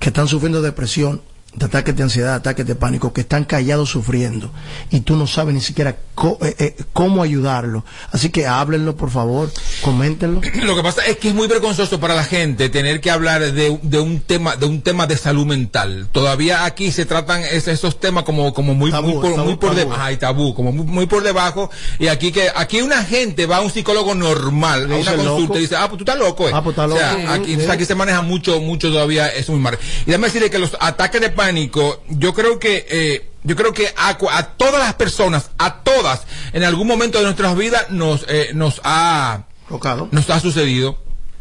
que 0.00 0.08
están 0.08 0.26
sufriendo 0.26 0.60
depresión, 0.60 1.20
de 1.54 1.66
ataques 1.66 1.96
de 1.96 2.02
ansiedad, 2.04 2.34
ataques 2.34 2.64
de 2.66 2.74
pánico, 2.76 3.12
que 3.12 3.22
están 3.22 3.44
callados 3.44 3.90
sufriendo 3.90 4.52
y 4.90 5.00
tú 5.00 5.16
no 5.16 5.26
sabes 5.26 5.52
ni 5.52 5.60
siquiera 5.60 5.96
co- 6.14 6.38
eh, 6.42 6.54
eh, 6.58 6.76
cómo 6.92 7.22
ayudarlo. 7.24 7.84
Así 8.12 8.30
que 8.30 8.46
háblenlo, 8.46 8.94
por 8.96 9.10
favor, 9.10 9.50
coméntenlo. 9.82 10.40
Lo 10.62 10.76
que 10.76 10.82
pasa 10.82 11.04
es 11.06 11.16
que 11.18 11.28
es 11.28 11.34
muy 11.34 11.48
vergonzoso 11.48 11.98
para 11.98 12.14
la 12.14 12.22
gente 12.24 12.68
tener 12.68 13.00
que 13.00 13.10
hablar 13.10 13.40
de, 13.52 13.78
de 13.82 13.98
un 13.98 14.20
tema 14.20 14.54
de 14.56 14.66
un 14.66 14.80
tema 14.82 15.06
de 15.08 15.16
salud 15.16 15.44
mental. 15.44 16.08
Todavía 16.12 16.64
aquí 16.64 16.92
se 16.92 17.04
tratan 17.04 17.42
es- 17.42 17.66
esos 17.68 17.98
temas 17.98 18.22
como 18.24 18.54
como 18.54 18.74
muy 18.74 18.90
Tabú, 18.92 19.08
muy 19.08 19.20
por, 19.20 19.34
tabú, 19.34 19.44
muy 19.48 19.56
por 19.56 19.70
tabú. 19.70 19.78
debajo, 19.80 20.02
ay, 20.02 20.16
tabú, 20.18 20.54
como 20.54 20.70
muy, 20.72 20.86
muy 20.86 21.06
por 21.06 21.22
debajo 21.24 21.68
y 21.98 22.06
aquí 22.06 22.30
que 22.30 22.48
aquí 22.54 22.80
una 22.80 23.02
gente 23.04 23.46
va 23.46 23.56
a 23.56 23.60
un 23.60 23.70
psicólogo 23.72 24.14
normal 24.14 24.88
Le 24.88 24.94
a 24.94 24.98
una 24.98 25.12
consulta 25.16 25.40
loco. 25.42 25.58
y 25.58 25.60
dice, 25.62 25.74
"Ah, 25.76 25.88
pues 25.88 25.98
tú 25.98 26.04
estás 26.04 26.18
loco." 26.18 26.48
eh". 26.48 26.52
Ah, 26.54 26.62
pues 26.62 26.74
estás 26.74 26.90
O 26.92 26.96
sea, 26.96 27.12
loco. 27.14 27.28
aquí, 27.32 27.56
Sí. 27.56 27.66
aquí 27.68 27.84
se 27.84 27.94
maneja 27.96 28.22
mucho 28.22 28.60
mucho 28.60 28.88
todavía 28.92 29.26
es 29.28 29.48
muy 29.48 29.58
mal. 29.58 29.76
Y 30.02 30.06
déjame 30.06 30.28
decirle 30.28 30.48
que 30.50 30.58
los 30.60 30.76
ataques 30.80 31.20
de 31.20 31.30
pánico, 31.44 32.02
yo 32.08 32.34
creo 32.34 32.58
que 32.58 32.86
eh, 32.90 33.26
yo 33.44 33.56
creo 33.56 33.72
que 33.72 33.88
a, 33.96 34.16
a 34.32 34.42
todas 34.56 34.78
las 34.80 34.94
personas, 34.94 35.50
a 35.58 35.82
todas, 35.82 36.22
en 36.52 36.62
algún 36.64 36.86
momento 36.86 37.16
de 37.18 37.24
nuestras 37.24 37.56
vidas 37.56 37.90
nos 37.90 38.26
eh, 38.28 38.50
nos 38.54 38.80
ha 38.84 39.44
Tocado. 39.68 40.08
nos 40.12 40.28
ha 40.30 40.38
sucedido. 40.40 40.98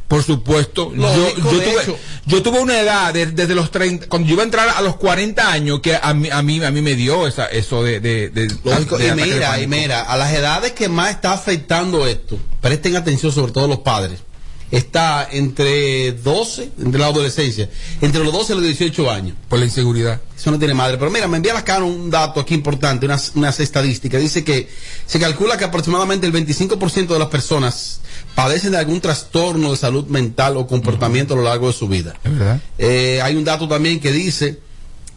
Por 0.07 0.23
supuesto, 0.23 0.91
yo, 0.95 1.35
yo 1.35 1.43
tuve, 1.43 1.97
yo 2.25 2.41
tuve 2.41 2.59
una 2.59 2.79
edad 2.79 3.13
de- 3.13 3.27
desde 3.27 3.53
los 3.53 3.69
30, 3.69 4.07
cuando 4.07 4.27
yo 4.27 4.33
iba 4.33 4.41
a 4.41 4.45
entrar 4.45 4.67
a 4.69 4.81
los 4.81 4.95
40 4.95 5.51
años, 5.51 5.81
que 5.81 5.95
a 6.01 6.13
mí, 6.15 6.29
a 6.31 6.41
mí, 6.41 6.63
a 6.63 6.71
mí 6.71 6.81
me 6.81 6.95
dio 6.95 7.27
esa, 7.27 7.45
eso 7.45 7.83
de, 7.83 7.99
de, 7.99 8.29
de- 8.29 8.47
Lógico, 8.63 8.97
y 8.99 9.11
mira, 9.11 9.61
y 9.61 9.67
mira, 9.67 10.01
a 10.01 10.17
las 10.17 10.33
edades 10.33 10.71
que 10.71 10.89
más 10.89 11.11
está 11.11 11.33
afectando 11.33 12.07
esto, 12.07 12.39
presten 12.59 12.95
atención 12.95 13.31
sobre 13.31 13.51
todo 13.51 13.67
los 13.67 13.79
padres, 13.81 14.21
está 14.71 15.27
entre 15.31 16.13
12, 16.13 16.71
entre 16.79 16.99
la 16.99 17.07
adolescencia, 17.07 17.69
entre 18.01 18.23
los 18.23 18.31
12 18.31 18.53
y 18.53 18.55
los 18.55 18.65
18 18.65 19.11
años. 19.11 19.35
Por 19.47 19.59
la 19.59 19.65
inseguridad. 19.65 20.21
Eso 20.35 20.51
no 20.51 20.59
tiene 20.59 20.73
madre. 20.73 20.97
Pero 20.97 21.11
mira, 21.11 21.27
me 21.27 21.37
envía 21.37 21.57
acá 21.57 21.83
un 21.83 22.09
dato 22.09 22.39
aquí 22.39 22.53
importante, 22.53 23.05
unas, 23.05 23.33
unas 23.35 23.59
estadísticas. 23.59 24.21
Dice 24.21 24.43
que 24.43 24.69
se 25.05 25.19
calcula 25.19 25.57
que 25.57 25.65
aproximadamente 25.65 26.27
el 26.27 26.33
25% 26.33 27.07
de 27.07 27.19
las 27.19 27.27
personas 27.29 28.01
padecen 28.35 28.71
de 28.71 28.77
algún 28.77 29.01
trastorno 29.01 29.71
de 29.71 29.77
salud 29.77 30.05
mental 30.07 30.57
o 30.57 30.67
comportamiento 30.67 31.33
a 31.33 31.37
lo 31.37 31.43
largo 31.43 31.67
de 31.67 31.73
su 31.73 31.87
vida. 31.87 32.15
¿Es 32.23 32.31
verdad? 32.31 32.61
Eh, 32.77 33.19
hay 33.21 33.35
un 33.35 33.43
dato 33.43 33.67
también 33.67 33.99
que 33.99 34.11
dice 34.11 34.59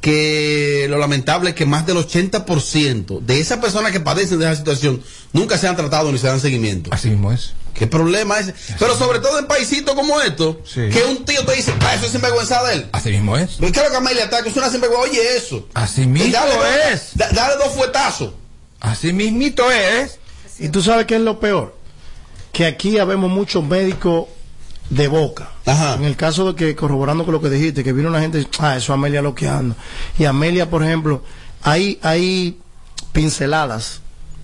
que 0.03 0.87
lo 0.91 0.99
lamentable 0.99 1.51
es 1.51 1.57
que 1.57 1.65
más 1.65 1.87
del 1.87 1.97
80% 1.97 3.21
de 3.21 3.41
esas 3.41 3.59
personas 3.59 3.93
que 3.93 4.01
padecen 4.01 4.39
de 4.41 4.47
esa 4.47 4.57
situación 4.57 5.01
nunca 5.33 5.57
se 5.57 5.69
han 5.69 5.77
tratado 5.77 6.13
ni 6.13 6.19
se 6.19 6.27
dan 6.27 6.41
seguimiento. 6.41 6.91
Así 6.93 7.09
mismo 7.09 7.33
es. 7.33 7.53
¿Qué 7.73 7.87
problema 7.87 8.39
es? 8.41 8.53
Pero 8.79 8.97
sobre 8.99 9.21
todo 9.21 9.39
en 9.39 9.47
paisitos 9.47 9.95
como 9.95 10.21
esto, 10.21 10.61
Sí. 10.67 10.89
que 10.93 11.05
un 11.05 11.25
tío 11.25 11.45
te 11.47 11.55
dice, 11.55 11.73
ah, 11.81 11.95
eso 11.95 12.05
es 12.07 12.13
sinvergüenza 12.13 12.63
de 12.65 12.75
él. 12.75 12.87
Así 12.93 13.11
mismo 13.11 13.37
es. 13.39 13.53
¿Qué 13.59 13.67
es 13.67 13.77
lo 13.77 13.91
que 13.91 13.97
Amelia 13.97 14.25
ataca? 14.25 14.49
Es 14.49 14.57
una 14.57 14.69
sinvergüenza. 14.71 15.09
Oye, 15.09 15.37
eso. 15.37 15.67
Así 15.73 16.07
mismo 16.07 16.33
Dale 16.33 16.55
dos- 16.55 16.65
es. 16.93 17.03
da- 17.15 17.31
dale 17.31 17.55
dos 17.57 17.73
fuetazos. 17.73 18.33
Así 18.81 19.13
mismito 19.13 19.71
es. 19.71 20.19
Y 20.59 20.69
tú 20.69 20.83
sabes 20.83 21.07
qué 21.07 21.15
es 21.15 21.21
lo 21.23 21.41
peor, 21.41 21.75
que 22.53 22.67
aquí 22.67 22.99
habemos 22.99 23.31
muchos 23.31 23.65
médicos 23.65 24.27
de 24.95 25.09
boca. 25.09 25.49
Ajá. 25.67 25.95
En 25.95 26.05
el 26.05 26.17
caso 26.17 26.53
de 26.53 26.55
que, 26.55 26.77
corroborando 26.77 27.25
con 27.25 27.33
lo 27.33 27.41
que 27.41 27.49
dijiste, 27.51 27.83
que 27.85 27.93
vino 27.93 28.09
una 28.09 28.21
gente, 28.21 28.47
ah, 28.59 28.77
eso 28.77 28.93
Amelia 28.93 29.23
lo 29.23 29.35
que 29.35 29.49
anda. 29.49 29.75
Y 30.19 30.25
Amelia, 30.25 30.69
por 30.69 30.83
ejemplo, 30.83 31.23
hay, 31.63 31.99
hay 32.03 32.59
pinceladas, 33.13 34.01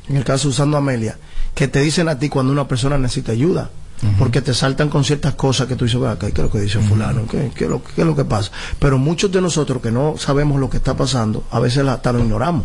en 0.09 0.17
el 0.17 0.25
caso 0.25 0.49
usando 0.49 0.77
Amelia, 0.77 1.19
que 1.55 1.69
te 1.69 1.81
dicen 1.81 2.09
a 2.09 2.19
ti 2.19 2.29
cuando 2.29 2.53
una 2.53 2.69
persona 2.69 2.99
necesita 2.99 3.33
ayuda. 3.33 3.71
Porque 4.17 4.41
te 4.41 4.55
saltan 4.55 4.91
con 4.91 5.03
ciertas 5.03 5.35
cosas 5.35 5.67
que 5.67 5.75
tú 5.75 5.85
dices, 5.85 5.99
"Ve 6.01 6.07
acá, 6.09 6.29
¿qué 6.29 6.35
es 6.41 6.47
lo 6.47 6.51
que 6.53 6.61
dice 6.61 6.79
fulano? 6.79 7.27
¿Qué, 7.27 7.51
qué 7.53 7.65
es 7.65 7.71
lo, 7.71 7.83
qué 7.83 8.03
es 8.03 8.07
lo 8.07 8.15
que 8.15 8.25
pasa? 8.25 8.53
Pero 8.79 8.97
muchos 8.97 9.33
de 9.33 9.41
nosotros 9.41 9.83
que 9.83 9.91
no 9.91 10.15
sabemos 10.17 10.61
lo 10.61 10.71
que 10.71 10.77
está 10.77 10.97
pasando, 10.97 11.43
a 11.51 11.59
veces 11.59 11.85
la- 11.85 11.95
hasta 11.95 12.13
lo 12.13 12.21
ignoramos. 12.21 12.65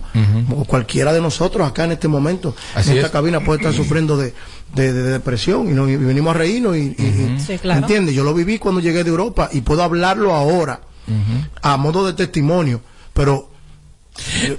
O 0.56 0.64
cualquiera 0.66 1.12
de 1.12 1.22
nosotros 1.22 1.68
acá 1.68 1.86
en 1.86 1.94
este 1.94 2.08
momento, 2.08 2.56
Así 2.76 2.92
en 2.92 2.98
esta 2.98 3.08
es. 3.08 3.12
cabina 3.14 3.40
puede 3.44 3.58
estar 3.62 3.74
sufriendo 3.74 4.16
de, 4.16 4.36
de- 4.74 4.92
de 4.94 5.04
depresión 5.04 5.68
y, 5.70 5.74
no- 5.74 5.88
y 5.90 5.96
venimos 5.96 6.36
a 6.36 6.38
reírnos 6.40 6.76
y, 6.76 6.96
y- 6.98 7.36
y- 7.38 7.40
Sí, 7.40 7.58
claro. 7.60 7.82
¿entiendes? 7.82 8.16
Yo 8.16 8.24
lo 8.24 8.34
viví 8.34 8.60
cuando 8.60 8.82
llegué 8.82 9.04
de 9.04 9.10
Europa 9.10 9.50
y 9.52 9.62
puedo 9.62 9.84
hablarlo 9.84 10.34
ahora 10.34 10.82
a 11.62 11.78
modo 11.78 12.06
de 12.06 12.14
testimonio, 12.14 12.82
pero 13.14 13.50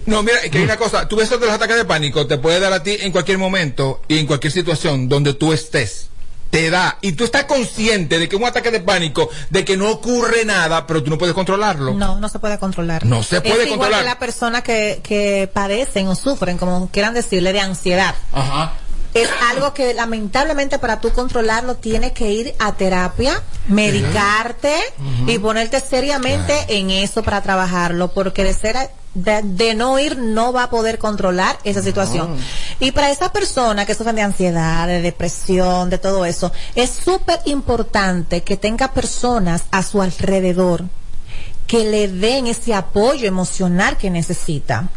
No, 0.07 0.23
mira, 0.25 0.39
que 0.51 0.59
hay 0.59 0.65
una 0.65 0.77
cosa, 0.77 1.07
tú 1.09 1.17
ves 1.17 1.31
de 1.31 1.39
los 1.39 1.51
ataques 1.51 1.77
de 1.77 1.85
pánico, 1.85 2.27
te 2.27 2.39
puede 2.39 2.59
dar 2.59 2.73
a 2.73 2.83
ti 2.83 2.97
en 3.01 3.13
cualquier 3.13 3.39
momento 3.39 4.03
y 4.09 4.19
en 4.19 4.27
cualquier 4.27 4.53
situación 4.53 5.09
donde 5.09 5.35
tú 5.35 5.53
estés. 5.53 6.09
Te 6.51 6.71
da, 6.71 6.99
y 7.01 7.13
tú 7.13 7.25
estás 7.25 7.45
consciente 7.45 8.19
de 8.19 8.29
que 8.29 8.37
un 8.37 8.45
ataque 8.45 8.71
de 8.71 8.81
pánico, 8.81 9.29
de 9.51 9.65
que 9.65 9.77
no 9.77 9.91
ocurre 9.91 10.45
nada, 10.45 10.87
pero 10.87 11.03
tú 11.03 11.11
no 11.11 11.19
puedes 11.19 11.35
controlarlo. 11.35 11.95
No, 11.95 12.19
no 12.21 12.29
se 12.29 12.39
puede 12.39 12.59
controlar. 12.59 13.05
No 13.07 13.23
se 13.25 13.41
puede 13.41 13.55
es 13.63 13.67
igual 13.67 13.79
controlar. 13.79 14.01
que 14.03 14.07
las 14.07 14.17
personas 14.17 14.63
que, 14.63 15.01
que 15.03 15.49
padecen 15.53 16.07
o 16.09 16.15
sufren, 16.15 16.57
como 16.59 16.89
quieran 16.91 17.15
decirle, 17.15 17.53
de 17.53 17.61
ansiedad. 17.61 18.15
Ajá. 18.33 18.73
Es 19.15 19.29
algo 19.51 19.73
que 19.73 19.95
lamentablemente 19.95 20.79
para 20.79 21.01
tú 21.01 21.13
controlarlo 21.13 21.77
tienes 21.77 22.13
que 22.13 22.33
ir 22.33 22.55
a 22.59 22.73
terapia, 22.73 23.41
medicarte 23.69 24.75
y 25.27 25.39
ponerte 25.39 25.81
seriamente 25.81 26.53
en 26.69 26.91
eso 26.91 27.23
para 27.23 27.41
trabajarlo, 27.41 28.13
porque 28.13 28.43
de 28.43 28.55
ser 28.55 28.77
de, 29.15 29.43
de 29.43 29.75
no 29.75 29.99
ir 30.01 30.19
no 30.19 30.53
va 30.53 30.65
a 30.65 30.71
poder 30.71 30.99
controlar 30.99 31.57
esa 31.63 31.81
situación. 31.83 32.37
Y 32.81 32.91
para 32.91 33.11
esa 33.11 33.33
persona 33.33 33.87
que 33.87 33.95
sufren 33.95 34.17
de 34.17 34.23
ansiedad, 34.23 34.89
de 34.89 35.01
depresión, 35.01 35.91
de 35.91 35.99
todo 35.99 36.25
eso, 36.25 36.51
es 36.75 36.91
súper 36.91 37.41
importante 37.45 38.43
que 38.43 38.57
tenga 38.57 38.93
personas 38.93 39.63
a 39.71 39.83
su 39.85 40.03
alrededor 40.03 40.85
que 41.67 41.85
le 41.85 42.09
den 42.09 42.47
ese 42.47 42.75
apoyo 42.75 43.27
emocional 43.27 43.97
que 43.97 44.11
necesita. 44.11 44.89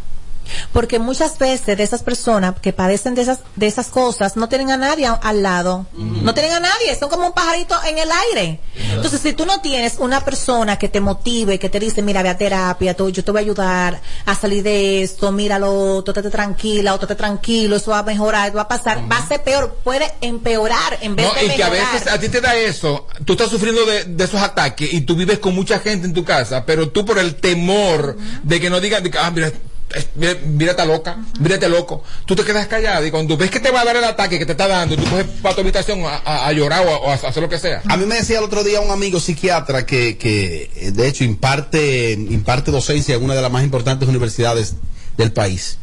Porque 0.74 1.00
muchas 1.00 1.38
veces 1.38 1.78
de 1.78 1.84
esas 1.84 2.04
personas 2.04 2.56
que 2.62 2.74
padecen 2.74 3.16
de 3.16 3.22
esas, 3.24 3.40
de 3.56 3.68
esas 3.68 3.88
cosas 3.88 4.36
no 4.36 4.50
tienen 4.50 4.72
a 4.72 4.78
nadie 4.78 5.08
al 5.22 5.44
lado. 5.44 5.86
No 5.94 6.34
tienen 6.34 6.54
a 6.54 6.60
nadie, 6.60 6.96
son 7.00 7.10
como 7.10 7.28
un 7.28 7.34
pajarito 7.34 7.76
en 7.88 7.98
el 7.98 8.10
aire. 8.30 8.60
Entonces, 8.94 9.22
si 9.22 9.34
tú 9.34 9.46
no 9.46 9.62
tienes 9.62 9.96
una 10.00 10.24
persona 10.24 10.78
que 10.78 10.90
te 10.90 11.00
motive, 11.02 11.60
que 11.60 11.70
te 11.70 11.80
dice, 11.80 12.02
mira, 12.02 12.24
ve 12.24 12.30
a 12.30 12.38
terapia, 12.38 12.96
tú- 12.96 13.10
yo 13.10 13.24
te 13.24 13.32
voy 13.32 13.40
a 13.40 13.42
ayudar 13.44 14.02
a 14.26 14.36
salir 14.36 14.64
de 14.64 15.04
esto, 15.04 15.32
míralo, 15.32 16.04
tú 16.04 16.12
estate 16.12 16.30
tranquila, 16.30 16.94
o 16.94 16.98
tú 17.00 17.06
estate 17.06 17.18
tranquilo, 17.20 17.76
eso 17.76 17.92
va 17.92 18.00
a 18.00 18.04
mejorar, 18.04 18.56
va 18.56 18.62
a 18.64 18.68
pasar, 18.68 19.00
va 19.12 19.18
a 19.18 19.28
ser 19.28 19.44
peor, 19.44 19.78
puede 19.84 20.12
empeorar 20.22 20.98
en 21.02 21.16
vez 21.16 21.28
No, 21.28 21.34
de 21.34 21.46
y 21.46 21.56
que 21.56 21.64
a 21.64 21.70
veces 21.70 22.08
a 22.08 22.20
ti 22.20 22.30
te 22.30 22.42
da 22.42 22.56
eso, 22.56 23.08
tú 23.26 23.34
estás 23.34 23.50
sufriendo 23.50 23.86
de, 23.86 24.06
de 24.06 24.24
esos 24.24 24.42
ataques 24.42 24.92
y 24.94 25.02
tú 25.02 25.16
vives 25.16 25.40
con 25.40 25.54
mucha 25.56 25.80
gente 25.80 26.08
en 26.08 26.14
tu 26.14 26.24
casa, 26.24 26.66
pero 26.66 26.90
tú 26.90 27.06
por 27.06 27.18
el 27.20 27.36
temor 27.36 28.18
de 28.44 28.60
que 28.60 28.70
no 28.70 28.80
digan, 28.80 29.04
de 29.04 29.12
que, 29.12 29.18
ah, 29.18 29.32
mira, 29.32 29.52
está 29.90 30.86
loca, 30.86 31.18
mírate 31.40 31.70
loco. 31.70 32.04
Tú 32.26 32.36
te 32.36 32.44
quedas 32.44 32.68
callado 32.68 33.06
y 33.06 33.12
cuando 33.12 33.38
ves 33.38 33.50
que 33.50 33.60
te 33.60 33.72
va 33.72 33.82
a 33.82 33.86
dar 33.86 33.96
el 33.96 34.04
ataque 34.04 34.38
que 34.38 34.46
te 34.46 34.52
está 34.52 34.68
dando, 34.68 34.96
tú 34.96 35.04
coges 35.10 35.26
para 35.42 35.56
tu 35.56 35.62
habitación 35.62 36.04
a, 36.06 36.18
a- 36.26 36.48
a 36.48 36.52
llorar 36.52 36.86
o 36.86 36.90
a, 36.90 36.98
o 37.00 37.10
a 37.12 37.14
hacer 37.16 37.42
lo 37.42 37.50
que 37.50 37.58
sea. 37.60 37.82
A 37.88 37.98
mí 37.98 38.06
me 38.06 38.16
decía 38.16 38.40
el 38.40 38.44
otro 38.44 38.64
día 38.64 38.82
un 38.82 38.92
amigo 38.92 39.20
psiquiatra 39.20 39.86
que, 39.86 40.18
que 40.18 40.70
eh, 40.76 40.92
de 40.92 41.08
hecho 41.08 41.24
imparte, 41.24 42.12
imparte 42.14 42.72
docencia 42.72 43.16
en 43.16 43.24
una 43.24 43.36
de 43.36 43.42
las 43.42 43.52
más 43.52 43.64
importantes 43.64 44.08
universidades 44.10 44.76
del 45.18 45.32
país. 45.32 45.78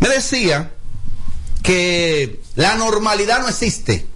Me 0.00 0.08
decía 0.08 0.70
que 1.62 2.40
la 2.56 2.76
normalidad 2.76 3.40
no 3.40 3.48
existe. 3.48 4.06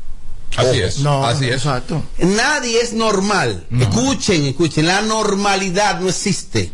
Así 0.56 0.80
es, 0.80 0.98
No, 0.98 1.24
así 1.26 1.46
es. 1.48 1.56
exacto. 1.56 2.02
Nadie 2.18 2.80
es 2.80 2.92
normal. 2.92 3.66
Escuchen, 3.80 4.44
escuchen, 4.46 4.86
la 4.86 5.00
normalidad 5.00 5.98
no 6.00 6.08
existe. 6.10 6.70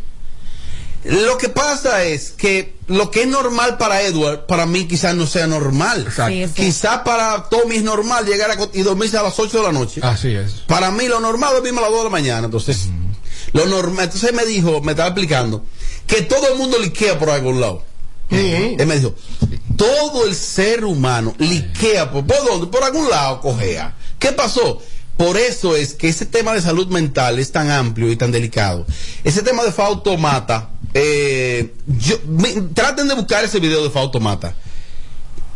Lo 1.05 1.39
que 1.39 1.49
pasa 1.49 2.05
es 2.05 2.31
que 2.31 2.75
lo 2.89 3.11
que 3.11 3.23
es 3.23 3.29
normal 3.29 3.79
para 3.79 4.03
Edward, 4.03 4.47
para 4.47 4.67
mí 4.67 4.87
quizás 4.87 5.15
no 5.15 5.27
sea 5.27 5.47
normal. 5.47 6.09
Sí, 6.15 6.47
sí. 6.47 6.53
Quizás 6.55 7.01
para 7.01 7.49
Tommy 7.49 7.77
es 7.77 7.83
normal 7.83 8.27
llegar 8.27 8.51
a 8.51 8.57
y 8.73 8.83
dormirse 8.83 9.17
a 9.17 9.23
las 9.23 9.39
8 9.39 9.59
de 9.59 9.63
la 9.63 9.73
noche. 9.73 10.01
Así 10.03 10.35
es. 10.35 10.53
Para 10.67 10.91
mí 10.91 11.07
lo 11.07 11.21
normal 11.21 11.51
es 11.51 11.55
dormirme 11.57 11.79
a 11.79 11.83
las 11.83 11.91
2 11.91 11.99
de 12.01 12.05
la 12.05 12.11
mañana. 12.11 12.45
Entonces, 12.47 12.89
lo 13.53 13.67
normal, 13.67 14.07
entonces 14.07 14.33
me 14.33 14.45
dijo, 14.45 14.81
me 14.81 14.93
estaba 14.93 15.09
explicando, 15.09 15.65
que 16.07 16.23
todo 16.23 16.49
el 16.53 16.59
mundo 16.59 16.79
liquea 16.79 17.19
por 17.19 17.31
algún 17.31 17.61
lado. 17.61 17.85
Sí. 18.31 18.77
Él 18.79 18.87
me 18.87 18.97
dijo, 18.97 19.15
todo 19.77 20.27
el 20.27 20.35
ser 20.35 20.85
humano 20.85 21.35
liquea 21.39 22.11
por, 22.11 22.27
¿por 22.27 22.45
dónde? 22.45 22.67
Por 22.67 22.83
algún 22.83 23.09
lado 23.09 23.41
cojea. 23.41 23.95
¿Qué 24.19 24.33
pasó? 24.33 24.83
Por 25.17 25.37
eso 25.37 25.75
es 25.75 25.95
que 25.95 26.09
ese 26.09 26.27
tema 26.27 26.53
de 26.55 26.63
salud 26.63 26.87
mental 26.89 27.39
es 27.39 27.51
tan 27.51 27.71
amplio 27.71 28.11
y 28.11 28.17
tan 28.17 28.31
delicado. 28.31 28.87
Ese 29.25 29.43
tema 29.43 29.65
de 29.65 29.73
Fautomata, 29.73 30.71
eh, 30.95 31.75
yo, 31.87 32.17
traten 32.75 33.09
de 33.09 33.15
buscar 33.15 33.45
ese 33.45 33.61
video 33.61 33.83
de 33.83 33.91
Fautomata. 33.91 34.55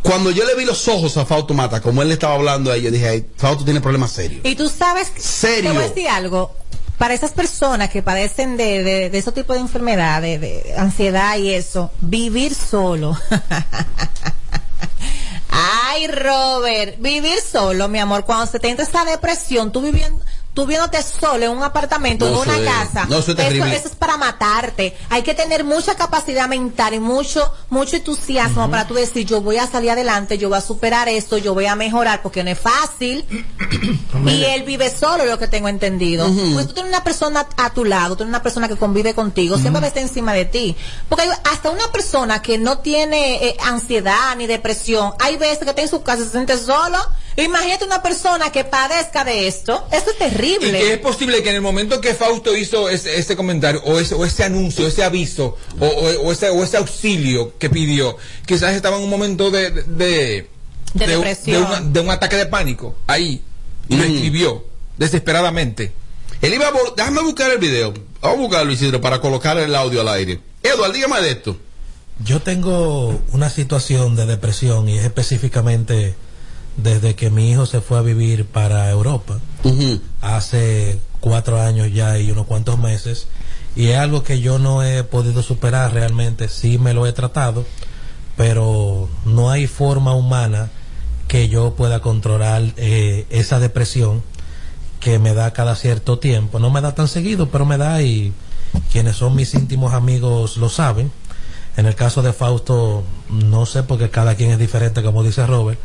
Cuando 0.01 0.31
yo 0.31 0.45
le 0.45 0.55
vi 0.55 0.65
los 0.65 0.87
ojos 0.87 1.15
a 1.17 1.25
Fautomata, 1.25 1.81
como 1.81 2.01
él 2.01 2.09
le 2.09 2.15
estaba 2.15 2.35
hablando 2.35 2.71
a 2.71 2.75
ella, 2.75 2.91
dije, 2.91 3.07
"Ay, 3.07 3.25
Fausto 3.37 3.63
tiene 3.63 3.79
problemas 3.79 4.11
serios. 4.11 4.41
Y 4.43 4.55
tú 4.55 4.67
sabes, 4.69 5.11
Serio. 5.17 5.71
te 5.71 5.77
voy 5.77 5.85
a 5.85 5.87
decir 5.87 6.09
algo. 6.09 6.53
Para 6.97 7.13
esas 7.13 7.31
personas 7.31 7.89
que 7.89 8.03
padecen 8.03 8.55
de, 8.57 8.83
de, 8.83 9.09
de 9.09 9.17
ese 9.17 9.31
tipo 9.31 9.53
de 9.53 9.59
enfermedades, 9.59 10.39
de 10.39 10.75
ansiedad 10.77 11.37
y 11.37 11.53
eso, 11.53 11.91
vivir 12.01 12.53
solo. 12.53 13.17
Ay, 15.49 16.07
Robert, 16.07 16.99
vivir 16.99 17.39
solo, 17.39 17.87
mi 17.87 17.99
amor, 17.99 18.25
cuando 18.25 18.47
se 18.47 18.59
te 18.59 18.69
entra 18.69 18.85
esa 18.85 19.05
depresión, 19.05 19.71
tú 19.71 19.81
viviendo, 19.81 20.23
tú 20.53 20.67
viéndote 20.67 21.01
solo 21.01 21.45
en 21.45 21.51
un 21.51 21.63
apartamento, 21.63 22.29
No, 22.29 22.43
en 22.43 22.49
una 22.49 22.71
casa, 22.71 23.05
no, 23.09 23.19
eso 23.19 23.31
eso 23.31 23.65
es 23.87 23.95
para 23.97 24.17
matarte. 24.17 24.95
Hay 25.09 25.23
que 25.23 25.33
tener 25.33 25.63
mucha 25.63 25.95
capacidad 25.95 26.47
mental 26.47 26.93
y 26.93 26.99
mucho, 26.99 27.51
mucho 27.69 27.95
entusiasmo 27.95 28.69
para 28.69 28.87
tú 28.87 28.93
decir, 28.93 29.25
yo 29.25 29.41
voy 29.41 29.57
a 29.57 29.67
salir 29.67 29.91
adelante, 29.91 30.37
yo 30.37 30.49
voy 30.49 30.57
a 30.57 30.61
superar 30.61 31.09
esto, 31.09 31.37
yo 31.37 31.53
voy 31.53 31.65
a 31.65 31.75
mejorar, 31.75 32.21
porque 32.21 32.43
no 32.43 32.51
es 32.51 32.59
fácil. 32.59 33.25
Y 34.25 34.45
él 34.45 34.63
vive 34.63 34.89
solo, 34.89 35.25
lo 35.25 35.37
que 35.37 35.47
tengo 35.47 35.67
entendido. 35.67 36.25
Pues 36.53 36.67
tú 36.67 36.73
tienes 36.73 36.91
una 36.91 37.03
persona 37.03 37.45
a 37.57 37.69
tu 37.71 37.83
lado, 37.83 38.09
tú 38.09 38.17
tienes 38.17 38.29
una 38.29 38.43
persona 38.43 38.67
que 38.67 38.77
convive 38.77 39.13
contigo, 39.13 39.57
siempre 39.57 39.81
va 39.81 39.85
a 39.85 39.89
estar 39.89 40.01
encima 40.03 40.33
de 40.33 40.45
ti. 40.45 40.75
Porque 41.09 41.27
hasta 41.51 41.71
una 41.71 41.91
persona 41.91 42.41
que 42.41 42.57
no 42.57 42.77
tiene 42.77 43.47
eh, 43.47 43.57
ansiedad 43.65 44.35
ni 44.37 44.47
depresión, 44.47 45.13
hay 45.19 45.35
veces 45.35 45.59
que 45.59 45.71
está 45.71 45.81
en 45.81 45.89
su 45.89 46.03
casa 46.03 46.21
y 46.21 46.25
se 46.25 46.31
siente 46.31 46.57
solo. 46.57 46.97
Imagínate 47.37 47.85
una 47.85 48.01
persona 48.03 48.51
que 48.51 48.63
padezca 48.63 49.23
de 49.23 49.47
esto. 49.47 49.87
Eso 49.91 50.11
es 50.11 50.15
Y 50.15 50.19
terrible. 50.19 50.71
que 50.71 50.93
es 50.93 50.99
posible 50.99 51.41
que 51.41 51.49
en 51.49 51.55
el 51.55 51.61
momento 51.61 51.99
que 51.99 52.13
Fausto 52.13 52.55
hizo 52.55 52.89
ese, 52.89 53.17
ese 53.17 53.35
comentario, 53.35 53.81
o 53.85 53.99
ese, 53.99 54.13
o 54.15 54.23
ese 54.25 54.43
anuncio, 54.43 54.85
ese 54.87 55.03
aviso, 55.03 55.57
o, 55.79 55.85
o- 55.85 56.21
o 56.27 56.31
ese, 56.31 56.49
o 56.49 56.63
ese 56.63 56.77
auxilio 56.77 57.57
que 57.57 57.69
pidió, 57.69 58.17
quizás 58.45 58.73
estaba 58.75 58.97
en 58.97 59.03
un 59.03 59.09
momento 59.09 59.49
de, 59.49 59.71
de, 59.71 60.47
de, 60.93 61.07
depresión. 61.07 61.63
una- 61.65 61.81
de 61.81 61.99
un 61.99 62.09
ataque 62.11 62.35
de 62.35 62.45
pánico. 62.45 62.95
Ahí. 63.07 63.41
Y 63.89 63.95
lo 63.97 64.03
Mm. 64.03 64.13
escribió 64.15 64.65
desesperadamente. 64.97 65.91
Él 66.41 66.53
iba 66.53 66.67
a 66.67 66.71
déjame 66.95 67.21
buscar 67.21 67.51
el 67.51 67.57
video. 67.57 67.93
Vamos 68.21 68.37
a 68.37 68.41
buscarlo, 68.41 68.71
Isidro, 68.71 69.01
para 69.01 69.19
colocar 69.21 69.57
el 69.57 69.73
audio 69.75 70.01
al 70.01 70.07
aire. 70.09 70.39
Eduardo, 70.61 70.93
dígame 70.93 71.21
de 71.21 71.31
esto. 71.31 71.57
Yo 72.23 72.41
tengo 72.41 73.19
una 73.31 73.49
situación 73.49 74.15
de 74.15 74.25
depresión 74.25 74.87
y 74.87 74.97
es 74.99 75.03
específicamente 75.05 76.15
desde 76.77 77.15
que 77.15 77.29
mi 77.29 77.51
hijo 77.51 77.65
se 77.65 77.81
fue 77.81 77.97
a 77.97 78.01
vivir 78.01 78.45
para 78.45 78.89
Europa 78.89 79.39
hace 80.21 80.99
cuatro 81.19 81.61
años 81.61 81.91
ya 81.93 82.17
y 82.17 82.31
unos 82.31 82.47
cuantos 82.47 82.79
meses 82.79 83.27
y 83.75 83.87
es 83.87 83.97
algo 83.97 84.23
que 84.23 84.39
yo 84.39 84.59
no 84.59 84.83
he 84.83 85.03
podido 85.03 85.43
superar 85.43 85.93
realmente 85.93 86.47
sí 86.47 86.77
me 86.77 86.93
lo 86.93 87.05
he 87.07 87.13
tratado 87.13 87.65
pero 88.35 89.09
no 89.25 89.51
hay 89.51 89.67
forma 89.67 90.13
humana 90.15 90.69
que 91.27 91.49
yo 91.49 91.73
pueda 91.75 91.99
controlar 91.99 92.63
eh, 92.77 93.25
esa 93.29 93.59
depresión 93.59 94.21
que 94.99 95.19
me 95.19 95.33
da 95.33 95.51
cada 95.51 95.75
cierto 95.75 96.19
tiempo. 96.19 96.59
No 96.59 96.69
me 96.69 96.81
da 96.81 96.95
tan 96.95 97.07
seguido 97.07 97.49
pero 97.49 97.65
me 97.65 97.77
da 97.77 98.01
y 98.01 98.33
quienes 98.91 99.17
son 99.17 99.35
mis 99.35 99.53
íntimos 99.53 99.93
amigos 99.93 100.57
lo 100.57 100.69
saben. 100.69 101.11
En 101.75 101.87
el 101.87 101.95
caso 101.95 102.21
de 102.21 102.33
Fausto 102.33 103.03
no 103.29 103.65
sé 103.65 103.83
porque 103.83 104.09
cada 104.09 104.35
quien 104.35 104.51
es 104.51 104.59
diferente 104.59 105.01
como 105.01 105.23
dice 105.23 105.45
Robert 105.45 105.79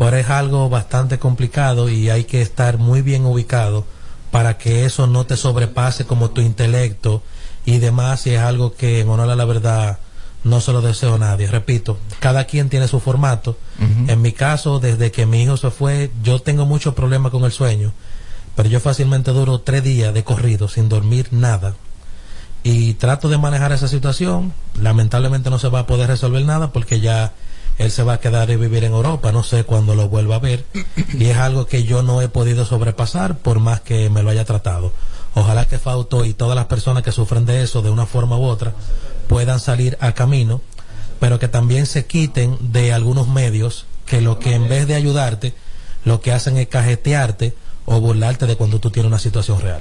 pero 0.00 0.16
es 0.16 0.30
algo 0.30 0.70
bastante 0.70 1.18
complicado 1.18 1.90
y 1.90 2.08
hay 2.08 2.24
que 2.24 2.40
estar 2.40 2.78
muy 2.78 3.02
bien 3.02 3.26
ubicado 3.26 3.84
para 4.30 4.56
que 4.56 4.86
eso 4.86 5.06
no 5.06 5.26
te 5.26 5.36
sobrepase 5.36 6.06
como 6.06 6.30
tu 6.30 6.40
intelecto 6.40 7.22
y 7.66 7.80
demás 7.80 8.26
y 8.26 8.30
es 8.30 8.40
algo 8.40 8.74
que 8.74 9.00
en 9.00 9.10
honor 9.10 9.28
a 9.28 9.36
la 9.36 9.44
verdad 9.44 9.98
no 10.42 10.62
se 10.62 10.72
lo 10.72 10.80
deseo 10.80 11.16
a 11.16 11.18
nadie. 11.18 11.48
Repito, 11.48 11.98
cada 12.18 12.44
quien 12.44 12.70
tiene 12.70 12.88
su 12.88 12.98
formato. 12.98 13.58
En 14.06 14.22
mi 14.22 14.32
caso, 14.32 14.80
desde 14.80 15.12
que 15.12 15.26
mi 15.26 15.42
hijo 15.42 15.58
se 15.58 15.70
fue, 15.70 16.10
yo 16.22 16.40
tengo 16.40 16.64
muchos 16.64 16.94
problemas 16.94 17.30
con 17.30 17.44
el 17.44 17.52
sueño, 17.52 17.92
pero 18.56 18.70
yo 18.70 18.80
fácilmente 18.80 19.32
duro 19.32 19.60
tres 19.60 19.84
días 19.84 20.14
de 20.14 20.24
corrido 20.24 20.68
sin 20.68 20.88
dormir 20.88 21.28
nada 21.30 21.74
y 22.62 22.94
trato 22.94 23.28
de 23.28 23.36
manejar 23.36 23.72
esa 23.72 23.86
situación. 23.86 24.54
Lamentablemente 24.80 25.50
no 25.50 25.58
se 25.58 25.68
va 25.68 25.80
a 25.80 25.86
poder 25.86 26.08
resolver 26.08 26.42
nada 26.42 26.72
porque 26.72 27.00
ya 27.00 27.34
él 27.80 27.90
se 27.90 28.02
va 28.02 28.14
a 28.14 28.20
quedar 28.20 28.50
y 28.50 28.56
vivir 28.56 28.84
en 28.84 28.92
Europa, 28.92 29.32
no 29.32 29.42
sé 29.42 29.64
cuándo 29.64 29.94
lo 29.94 30.10
vuelva 30.10 30.36
a 30.36 30.38
ver 30.38 30.66
y 31.14 31.24
es 31.26 31.36
algo 31.38 31.66
que 31.66 31.84
yo 31.84 32.02
no 32.02 32.20
he 32.20 32.28
podido 32.28 32.66
sobrepasar 32.66 33.38
por 33.38 33.58
más 33.58 33.80
que 33.80 34.10
me 34.10 34.22
lo 34.22 34.28
haya 34.28 34.44
tratado. 34.44 34.92
Ojalá 35.34 35.64
que 35.64 35.78
Fausto 35.78 36.26
y 36.26 36.34
todas 36.34 36.56
las 36.56 36.66
personas 36.66 37.02
que 37.02 37.10
sufren 37.10 37.46
de 37.46 37.62
eso 37.62 37.80
de 37.80 37.88
una 37.88 38.04
forma 38.04 38.36
u 38.36 38.44
otra 38.44 38.74
puedan 39.28 39.60
salir 39.60 39.96
a 40.00 40.12
camino, 40.12 40.60
pero 41.20 41.38
que 41.38 41.48
también 41.48 41.86
se 41.86 42.04
quiten 42.04 42.58
de 42.60 42.92
algunos 42.92 43.28
medios 43.28 43.86
que 44.04 44.20
lo 44.20 44.38
que 44.38 44.54
en 44.54 44.68
vez 44.68 44.86
de 44.86 44.94
ayudarte, 44.94 45.54
lo 46.04 46.20
que 46.20 46.32
hacen 46.32 46.58
es 46.58 46.68
cajetearte 46.68 47.54
o 47.86 47.98
burlarte 47.98 48.44
de 48.46 48.56
cuando 48.56 48.78
tú 48.78 48.90
tienes 48.90 49.08
una 49.08 49.18
situación 49.18 49.58
real. 49.58 49.80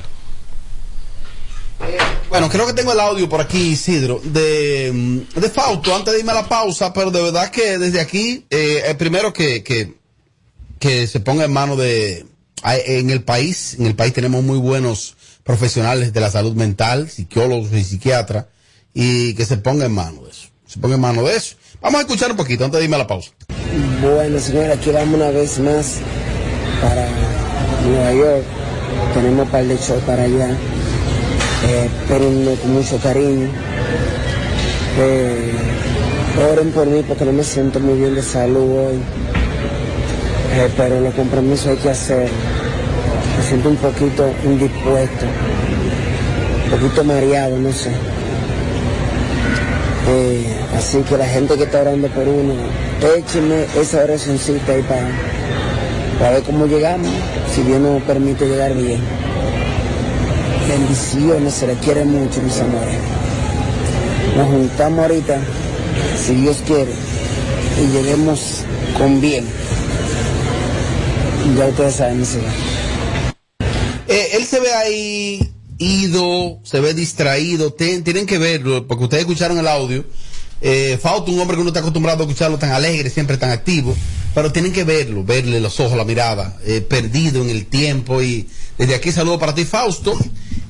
Bueno, 2.30 2.48
creo 2.48 2.68
que 2.68 2.74
tengo 2.74 2.94
el 2.94 3.00
audio 3.00 3.28
por 3.28 3.42
aquí, 3.42 3.72
Isidro, 3.72 4.22
de, 4.24 5.26
de 5.36 5.50
Fausto, 5.50 5.96
antes 5.96 6.14
de 6.14 6.20
irme 6.20 6.32
a 6.32 6.36
la 6.36 6.48
pausa, 6.48 6.94
pero 6.94 7.10
de 7.10 7.24
verdad 7.24 7.50
que 7.50 7.80
desde 7.80 8.00
aquí, 8.00 8.46
eh, 8.52 8.84
el 8.86 8.98
primero 8.98 9.34
que, 9.34 9.64
que, 9.64 9.96
que 10.78 11.08
se 11.08 11.20
ponga 11.22 11.46
en 11.46 11.52
mano 11.52 11.76
de, 11.76 12.28
en 12.64 13.10
el 13.10 13.24
país, 13.24 13.76
en 13.80 13.88
el 13.88 13.96
país 13.96 14.14
tenemos 14.14 14.44
muy 14.44 14.60
buenos 14.60 15.16
profesionales 15.44 16.14
de 16.14 16.20
la 16.20 16.30
salud 16.30 16.54
mental, 16.54 17.10
psicólogos 17.10 17.74
y 17.74 17.84
psiquiatras, 17.84 18.46
y 18.94 19.34
que 19.34 19.46
se 19.46 19.58
ponga 19.58 19.86
en 19.86 19.94
mano 19.94 20.22
de 20.24 20.30
eso, 20.30 20.50
se 20.68 20.80
ponga 20.80 20.96
en 20.96 21.02
mano 21.02 21.24
de 21.24 21.36
eso. 21.36 21.56
Vamos 21.82 21.98
a 21.98 22.02
escuchar 22.02 22.30
un 22.30 22.38
poquito 22.38 22.64
antes 22.64 22.78
de 22.78 22.84
irme 22.84 22.98
a 22.98 23.00
la 23.00 23.08
pausa. 23.08 23.32
Bueno, 24.04 24.40
señora, 24.40 24.76
aquí 24.76 24.92
vamos 24.92 25.16
una 25.16 25.32
vez 25.32 25.58
más 25.58 25.96
para 26.80 27.10
Nueva 27.88 28.14
York. 28.14 28.44
Tenemos 29.16 29.46
un 29.46 29.52
par 29.52 29.66
de 29.66 29.78
shows 29.78 30.04
para 30.04 30.24
allá. 30.24 30.56
Eh, 31.66 31.90
espérenme 32.02 32.56
con 32.56 32.74
mucho 32.74 32.98
cariño. 33.00 33.50
Eh, 34.98 35.52
oren 36.52 36.72
por 36.72 36.88
mí 36.88 37.04
porque 37.08 37.26
no 37.26 37.34
me 37.34 37.44
siento 37.44 37.80
muy 37.80 38.00
bien 38.00 38.16
de 38.16 38.22
salud 38.22 38.88
hoy. 38.88 38.96
Eh, 40.56 40.70
pero 40.78 41.02
los 41.02 41.14
compromisos 41.14 41.68
hay 41.68 41.78
que 41.78 41.90
hacer. 41.90 42.30
Me 43.38 43.44
siento 43.46 43.70
un 43.70 43.76
poquito 43.76 44.30
indispuesto. 44.46 45.26
Un 46.66 46.72
poquito 46.72 47.04
mareado, 47.04 47.58
no 47.58 47.72
sé. 47.72 47.92
Eh, 50.12 50.56
así 50.76 51.00
que 51.02 51.18
la 51.18 51.28
gente 51.28 51.56
que 51.56 51.64
está 51.64 51.82
orando 51.82 52.08
por 52.08 52.28
uno, 52.28 52.54
échenme 53.16 53.66
esa 53.80 54.04
oracioncita 54.04 54.72
ahí 54.72 54.82
para, 54.82 55.08
para 56.18 56.32
ver 56.32 56.44
cómo 56.44 56.66
llegamos, 56.66 57.12
si 57.54 57.62
Dios 57.62 57.80
nos 57.80 58.02
permite 58.04 58.48
llegar 58.48 58.74
bien. 58.74 59.29
Bendiciones, 60.70 61.56
se 61.56 61.66
les 61.66 61.80
quiere 61.80 62.06
mucho, 62.06 62.44
mis 62.44 62.60
amores. 62.60 63.00
Nos 64.38 64.48
juntamos 64.50 65.00
ahorita, 65.00 65.42
si 66.16 66.36
Dios 66.36 66.58
quiere, 66.64 66.94
y 67.82 67.88
lleguemos 67.88 68.62
con 68.96 69.20
bien. 69.20 69.46
Ya 71.58 71.66
ustedes 71.66 71.96
saben, 71.96 72.24
ciudad. 72.24 72.54
Eh, 74.08 74.30
él 74.34 74.46
se 74.46 74.60
ve 74.60 74.72
ahí 74.72 75.54
ido, 75.80 76.60
se 76.62 76.80
ve 76.80 76.94
distraído. 76.94 77.74
Tienen 77.74 78.28
que 78.28 78.38
verlo, 78.38 78.86
porque 78.86 79.06
ustedes 79.06 79.22
escucharon 79.22 79.58
el 79.58 79.68
audio. 79.68 80.06
Eh, 80.62 81.00
Fausto, 81.02 81.32
un 81.32 81.40
hombre 81.40 81.56
que 81.56 81.62
uno 81.62 81.70
está 81.70 81.80
acostumbrado 81.80 82.22
a 82.22 82.28
escucharlo 82.28 82.60
tan 82.60 82.74
alegre, 82.74 83.10
siempre 83.10 83.38
tan 83.38 83.50
activo, 83.50 83.96
pero 84.36 84.52
tienen 84.52 84.72
que 84.72 84.84
verlo, 84.84 85.24
verle 85.24 85.60
los 85.60 85.80
ojos, 85.80 85.98
la 85.98 86.06
mirada, 86.06 86.60
eh, 86.64 86.82
perdido 86.82 87.42
en 87.42 87.50
el 87.50 87.66
tiempo. 87.66 88.22
Y 88.22 88.48
desde 88.78 88.94
aquí 88.94 89.12
saludo 89.12 89.40
para 89.40 89.56
ti, 89.56 89.66
Fausto. 89.66 90.16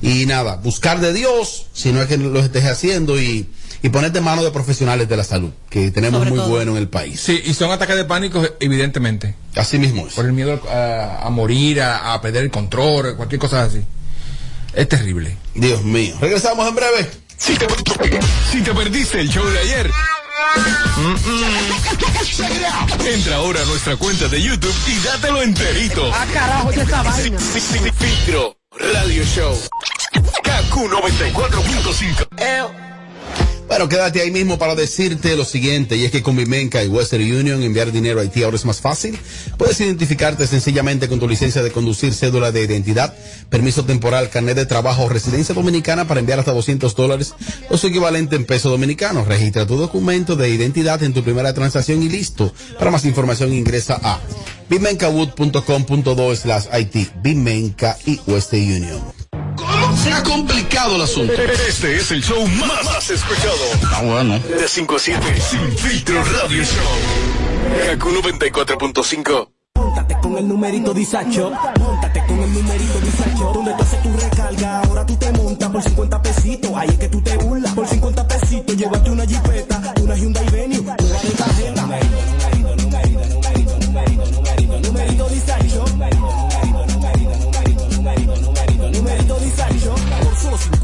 Y 0.02 0.26
nada, 0.26 0.56
buscar 0.56 1.00
de 1.00 1.12
Dios, 1.12 1.66
si 1.72 1.92
no 1.92 2.00
es 2.00 2.08
que 2.08 2.16
lo 2.16 2.40
estés 2.40 2.64
haciendo, 2.64 3.20
y, 3.20 3.48
y 3.82 3.88
ponerte 3.90 4.18
en 4.18 4.24
manos 4.24 4.44
de 4.44 4.50
profesionales 4.50 5.08
de 5.08 5.16
la 5.16 5.24
salud, 5.24 5.50
que 5.68 5.90
tenemos 5.90 6.20
Sobre 6.20 6.30
muy 6.30 6.38
todo. 6.40 6.48
bueno 6.48 6.72
en 6.72 6.78
el 6.78 6.88
país. 6.88 7.20
Sí, 7.20 7.40
y 7.44 7.52
son 7.52 7.70
ataques 7.70 7.96
de 7.96 8.04
pánico, 8.06 8.42
evidentemente. 8.60 9.34
Así 9.56 9.78
mismo 9.78 10.06
es. 10.06 10.14
Por 10.14 10.24
el 10.24 10.32
miedo 10.32 10.58
a, 10.70 11.26
a 11.26 11.30
morir, 11.30 11.82
a, 11.82 12.14
a 12.14 12.20
perder 12.22 12.44
el 12.44 12.50
control, 12.50 13.14
cualquier 13.16 13.38
cosa 13.40 13.62
así. 13.64 13.82
Es 14.74 14.88
terrible. 14.88 15.36
Dios 15.54 15.82
mío. 15.82 16.14
Regresamos 16.20 16.66
en 16.68 16.74
breve. 16.74 17.10
Si 17.36 17.54
te, 17.56 17.66
si 18.52 18.60
te 18.62 18.72
perdiste 18.74 19.20
el 19.20 19.28
show 19.30 19.44
de 19.46 19.58
ayer, 19.58 19.90
entra 23.12 23.36
ahora 23.36 23.62
a 23.62 23.64
nuestra 23.64 23.96
cuenta 23.96 24.28
de 24.28 24.42
YouTube 24.42 24.74
y 24.86 25.04
dátelo 25.06 25.42
enterito. 25.42 26.10
Ah, 26.14 26.26
carajo, 26.32 26.70
ya 26.72 26.82
esta 26.82 27.02
vaina. 27.02 27.38
Filtro 27.38 28.56
Radio 28.80 29.24
Show. 29.24 29.54
KQ 30.42 30.88
94.5. 30.88 32.89
Bueno, 33.70 33.88
quédate 33.88 34.20
ahí 34.20 34.32
mismo 34.32 34.58
para 34.58 34.74
decirte 34.74 35.36
lo 35.36 35.44
siguiente, 35.44 35.96
y 35.96 36.04
es 36.04 36.10
que 36.10 36.24
con 36.24 36.34
Vimenca 36.34 36.82
y 36.82 36.88
Western 36.88 37.22
Union 37.22 37.62
enviar 37.62 37.92
dinero 37.92 38.18
a 38.18 38.22
Haití 38.22 38.42
ahora 38.42 38.56
es 38.56 38.64
más 38.64 38.80
fácil. 38.80 39.16
Puedes 39.58 39.80
identificarte 39.80 40.48
sencillamente 40.48 41.08
con 41.08 41.20
tu 41.20 41.28
licencia 41.28 41.62
de 41.62 41.70
conducir, 41.70 42.12
cédula 42.12 42.50
de 42.50 42.64
identidad, 42.64 43.14
permiso 43.48 43.84
temporal, 43.84 44.28
carnet 44.28 44.56
de 44.56 44.66
trabajo 44.66 45.04
o 45.04 45.08
residencia 45.08 45.54
dominicana 45.54 46.08
para 46.08 46.18
enviar 46.18 46.40
hasta 46.40 46.52
200 46.52 46.96
dólares 46.96 47.32
o 47.68 47.76
su 47.76 47.86
equivalente 47.86 48.34
en 48.34 48.44
peso 48.44 48.70
dominicano. 48.70 49.24
Registra 49.24 49.68
tu 49.68 49.76
documento 49.76 50.34
de 50.34 50.50
identidad 50.50 51.00
en 51.04 51.14
tu 51.14 51.22
primera 51.22 51.54
transacción 51.54 52.02
y 52.02 52.08
listo. 52.08 52.52
Para 52.76 52.90
más 52.90 53.04
información 53.04 53.52
ingresa 53.52 54.00
a 54.02 54.18
bimencawood.com.do 54.68 56.34
slash 56.34 56.64
IT. 56.76 57.22
Bimenca 57.22 57.96
y 58.04 58.18
Western 58.26 58.62
Union. 58.64 59.19
Se 60.02 60.12
ha 60.12 60.22
complicado 60.22 60.96
el 60.96 61.02
asunto. 61.02 61.32
Este 61.34 61.96
es 61.96 62.10
el 62.10 62.22
show 62.22 62.46
más, 62.46 62.84
más 62.84 63.10
escuchado. 63.10 63.54
Ah, 63.92 64.00
bueno. 64.02 64.38
De 64.38 64.66
5 64.66 64.96
a 64.96 64.98
7, 64.98 65.40
Sin 65.40 65.76
Filtro 65.76 66.24
Radio 66.24 66.64
Show. 66.64 67.96
KQ 67.96 68.04
94.5. 68.04 69.48
Móntate 69.74 70.16
con 70.22 70.38
el 70.38 70.48
numerito 70.48 70.94
Disacho. 70.94 71.52
Móntate 71.78 72.24
con 72.26 72.38
el 72.40 72.52
numerito 72.52 73.00
Disacho. 73.00 73.52
Donde 73.52 73.72
tú 73.74 73.82
haces 73.82 74.02
tu 74.02 74.12
recarga, 74.16 74.80
ahora 74.80 75.06
tú 75.06 75.16
te 75.16 75.32
montas 75.32 75.68
por 75.70 75.82
50 75.82 76.22
pesitos. 76.22 76.70
Ahí 76.74 76.88
es 76.88 76.98
que 76.98 77.08
tú 77.08 77.20
te 77.20 77.36
burlas. 77.36 77.74
Por 77.74 77.86
50 77.86 78.28
pesitos, 78.28 78.76
llévate 78.76 79.10
una 79.10 79.26
jipeta, 79.26 79.94
una 80.00 80.14
Hyundai 80.16 80.48
Venue, 80.50 80.84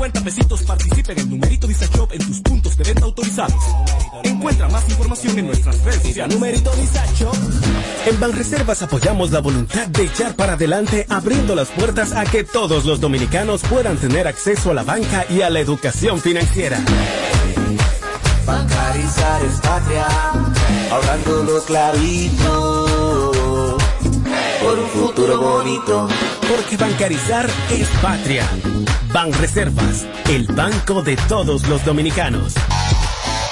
50 0.07 0.21
pesitos 0.21 0.63
participa 0.63 1.13
en 1.13 1.19
el 1.19 1.31
numerito 1.31 1.67
Disacho 1.67 2.09
en 2.13 2.25
tus 2.25 2.41
puntos 2.41 2.77
de 2.77 2.85
venta 2.85 3.05
autorizados. 3.05 3.61
Encuentra 4.23 4.69
más 4.69 4.89
información 4.89 5.37
en 5.37 5.47
nuestras 5.47 5.83
redes 5.83 6.03
sociales. 6.03 6.35
Numerito 6.37 6.71
Disacho. 6.77 7.33
En 8.07 8.21
Banreservas 8.21 8.83
apoyamos 8.83 9.33
la 9.33 9.41
voluntad 9.41 9.89
de 9.89 10.05
echar 10.05 10.37
para 10.37 10.53
adelante 10.53 11.07
abriendo 11.09 11.57
las 11.57 11.69
puertas 11.69 12.13
a 12.13 12.25
que 12.25 12.45
todos 12.45 12.85
los 12.85 13.01
dominicanos 13.01 13.63
puedan 13.63 13.97
tener 13.97 14.29
acceso 14.29 14.71
a 14.71 14.75
la 14.75 14.85
banca 14.85 15.27
y 15.29 15.41
a 15.41 15.51
la 15.51 15.59
educación 15.59 16.21
financiera. 16.21 16.79
Bancarizar 18.47 19.45
es 19.45 19.61
patria, 19.61 20.07
ahorrándolo 20.93 21.65
clarito, 21.65 23.26
por 24.67 24.79
un 24.81 24.87
futuro 24.89 25.41
bonito. 25.41 26.09
Porque 26.49 26.77
bancarizar 26.77 27.49
es 27.71 27.89
patria. 28.03 28.45
Banreservas, 29.13 30.07
el 30.29 30.47
banco 30.49 31.03
de 31.03 31.17
todos 31.29 31.69
los 31.69 31.85
dominicanos. 31.85 32.55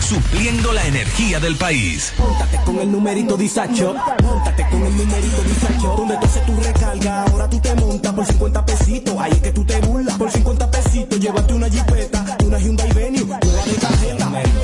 Supliendo 0.00 0.72
la 0.72 0.86
energía 0.86 1.40
del 1.40 1.56
país. 1.56 2.12
Móntate 2.18 2.58
con 2.64 2.78
el 2.78 2.92
numerito 2.92 3.36
Disacho. 3.36 3.94
Móntate 4.22 4.66
con 4.70 4.84
el 4.84 4.96
numerito 4.96 5.42
Disacho. 5.42 5.94
Donde 5.96 6.16
tú 6.16 6.26
haces 6.26 6.46
tu 6.46 6.56
recarga, 6.56 7.22
ahora 7.24 7.48
tú 7.48 7.58
te 7.60 7.74
montas 7.74 8.12
por 8.12 8.26
50 8.26 8.66
pesitos. 8.66 9.14
Ahí 9.18 9.32
es 9.32 9.40
que 9.40 9.52
tú 9.52 9.64
te 9.64 9.80
burlas. 9.80 10.16
Por 10.18 10.30
50 10.30 10.70
pesitos, 10.70 11.20
llévate 11.20 11.54
una 11.54 11.68
jipeta, 11.70 12.36
una 12.44 12.58
Hyundai 12.58 12.92
Venue, 12.92 13.24
nueva 13.24 13.40
de 13.40 13.74
tarjeta. 13.74 14.24
Numerito, 14.26 14.60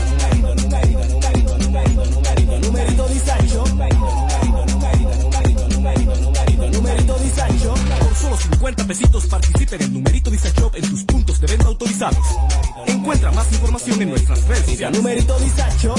numerito, 0.54 1.04
numerito, 1.09 1.59
numerito, 1.59 1.59
numerito, 1.59 2.07
numerito, 2.09 2.68
numerito. 2.68 3.18
Por 8.00 8.14
solo 8.14 8.37
50 8.37 8.87
pesitos 8.87 9.26
participa 9.26 9.76
en 9.76 9.83
el 9.83 9.92
numerito 9.92 10.31
Disacho 10.31 10.70
en 10.74 10.88
tus 10.88 11.04
puntos 11.04 11.40
de 11.40 11.46
venta 11.46 11.66
autorizados. 11.66 12.26
Encuentra 13.09 13.33
más 13.33 13.51
información 13.53 14.03
en 14.03 14.11
nuestras 14.11 14.47
redes 14.49 14.66
sociales. 14.66 14.99
Numerito 14.99 15.38
Disacho. 15.38 15.94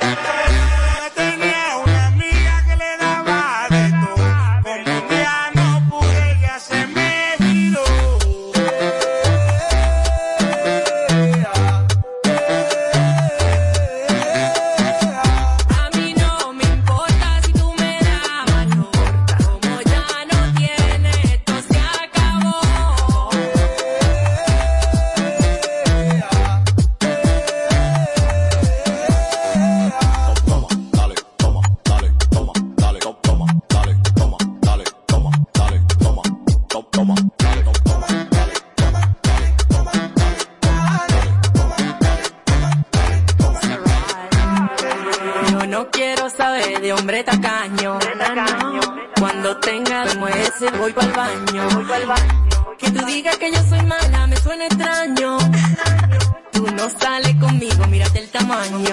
mírate 58.52 58.91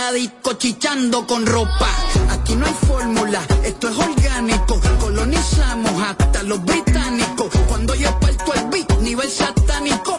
tener 0.00 0.08
a 0.08 0.10
tu 0.10 0.10
aladico 0.10 0.52
chichando 0.54 1.26
con 1.26 1.46
ropa. 1.46 1.88
Aquí 2.30 2.54
no 2.54 2.66
hay 2.66 2.74
fórmula, 2.86 3.40
esto 3.64 3.88
es 3.88 3.98
orgánico. 3.98 4.80
Colonizamos 5.00 6.02
hasta 6.02 6.42
los 6.42 6.62
británicos. 6.64 7.48
Cuando 7.68 7.94
yo 7.94 8.18
parto 8.20 8.54
el 8.54 8.66
beat, 8.70 9.00
nivel 9.00 9.30
satánico. 9.30 10.09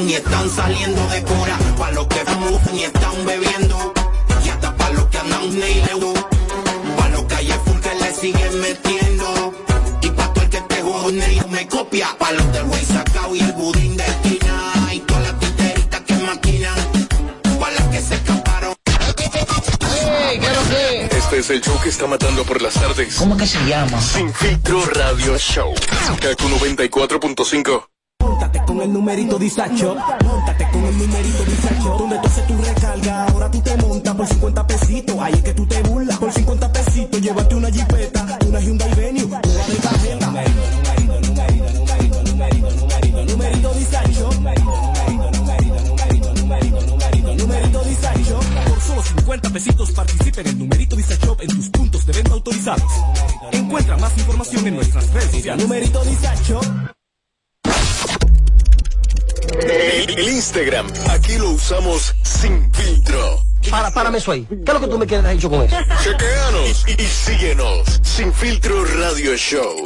Y 0.00 0.14
están 0.14 0.48
saliendo 0.48 1.06
de 1.08 1.22
cora, 1.22 1.58
pa' 1.78 1.90
los 1.92 2.06
que 2.06 2.20
fuman 2.24 2.74
y 2.74 2.84
están 2.84 3.26
bebiendo, 3.26 3.92
y 4.44 4.48
hasta 4.48 4.74
pa' 4.74 4.90
los 4.90 5.04
que 5.06 5.18
andan 5.18 5.58
neileo, 5.58 6.14
pa' 6.96 7.08
los 7.10 7.24
calles 7.24 7.56
full 7.64 7.78
que 7.78 7.94
le 7.94 8.14
siguen 8.14 8.60
metiendo, 8.60 9.54
y 10.00 10.10
pa' 10.10 10.32
todo 10.32 10.44
el 10.44 10.50
que 10.50 10.60
te 10.62 10.82
jode 10.82 11.32
y 11.34 11.50
me 11.50 11.68
copia, 11.68 12.16
pa' 12.18 12.32
los 12.32 12.52
del 12.52 12.64
güey 12.64 12.84
sacao 12.84 13.36
y 13.36 13.40
el 13.40 13.52
budín 13.52 13.96
de 13.96 14.04
esquina, 14.04 14.72
y 14.92 15.00
todas 15.00 15.22
las 15.24 15.38
titeritas 15.38 16.00
que 16.00 16.14
maquinan, 16.14 16.76
pa' 17.60 17.70
las 17.70 17.88
que 17.88 18.00
se 18.00 18.14
escaparon. 18.14 18.74
Este 21.10 21.38
es 21.38 21.50
el 21.50 21.60
show 21.60 21.78
que 21.82 21.90
está 21.90 22.06
matando 22.06 22.44
por 22.44 22.62
las 22.62 22.74
tardes. 22.74 23.14
¿Cómo 23.16 23.36
que 23.36 23.46
se 23.46 23.62
llama? 23.66 24.00
Sin 24.00 24.32
filtro 24.32 24.84
radio 24.86 25.38
show. 25.38 25.74
Kaku 26.20 26.48
94.5. 26.48 27.91
El 28.82 28.92
numerito 28.92 29.38
disacho. 29.38 29.94
Móntate 30.24 30.68
con 30.72 30.84
el 30.84 30.98
numerito 30.98 31.44
disacho. 31.44 31.96
Donde 31.98 32.18
tú 32.18 32.26
haces 32.26 32.46
tu 32.48 32.56
recarga, 32.56 33.26
ahora 33.26 33.48
tú 33.48 33.60
te 33.60 33.76
montas 33.76 34.14
por 34.16 34.26
50 34.26 34.66
pesitos. 34.66 35.16
Ahí 35.20 35.34
es 35.34 35.42
que 35.42 35.54
tú 35.54 35.66
te 35.66 35.82
burlas. 35.82 36.18
Por 36.18 36.32
50 36.32 36.72
pesitos, 36.72 37.20
llévate 37.20 37.54
una 37.54 37.70
jipeta, 37.70 38.38
una 38.44 38.60
Hyundai 38.60 38.92
Venue, 38.96 39.24
una 39.24 39.40
de 39.40 39.76
cajeta. 39.76 40.26
Numerito, 40.26 40.62
numerito, 41.22 41.70
numerito, 41.72 42.22
numerito, 42.22 42.22
numerito, 42.24 43.24
numerito 43.24 43.72
disacho. 43.72 44.30
Numerito 47.38 47.84
disacho. 47.84 48.40
Por 48.68 48.80
solo 48.80 49.02
50 49.02 49.50
pesitos 49.50 49.92
participa 49.92 50.40
en 50.40 50.46
el 50.48 50.58
numerito 50.58 50.96
disacho 50.96 51.36
en 51.40 51.48
tus 51.48 51.68
puntos 51.68 52.04
de 52.04 52.12
venta 52.14 52.32
autorizados. 52.32 52.92
Encuentra 53.52 53.96
más 53.96 54.18
información 54.18 54.66
en 54.66 54.74
nuestras 54.74 55.08
redes 55.12 55.30
sociales. 55.30 55.64
Numerito 55.64 56.02
disacho. 56.04 56.60
El, 59.60 60.18
Instagram, 60.18 60.86
aquí 61.10 61.36
lo 61.36 61.50
usamos 61.50 62.14
sin 62.22 62.72
filtro. 62.72 63.42
Para, 63.70 63.92
párame 63.92 64.18
eso 64.18 64.32
ahí. 64.32 64.46
¿Qué 64.48 64.56
es 64.66 64.72
lo 64.72 64.80
que 64.80 64.88
tú 64.88 64.98
me 64.98 65.06
quieres 65.06 65.30
hecho 65.30 65.50
con 65.50 65.62
eso? 65.62 65.76
Chequeanos 66.02 66.84
y, 66.88 67.02
y 67.02 67.06
síguenos. 67.06 68.00
Sin 68.02 68.32
filtro 68.32 68.84
radio 68.84 69.36
show. 69.36 69.84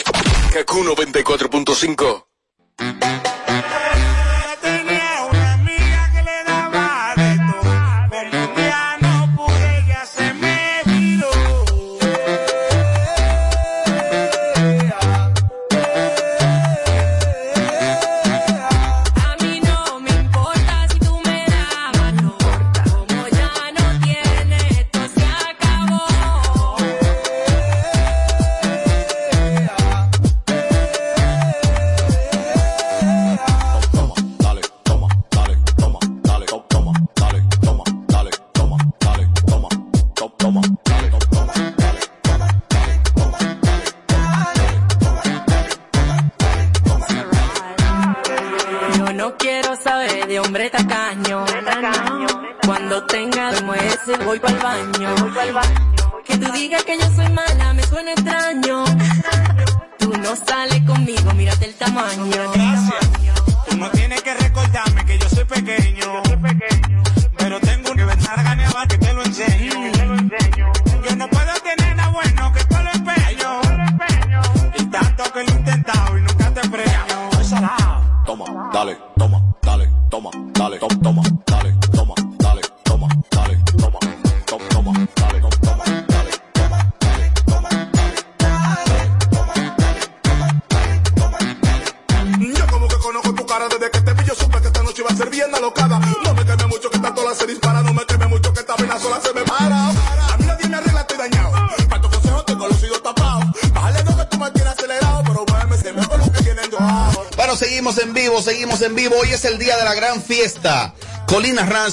Kaku 0.53 0.85
94.5. 0.85 2.36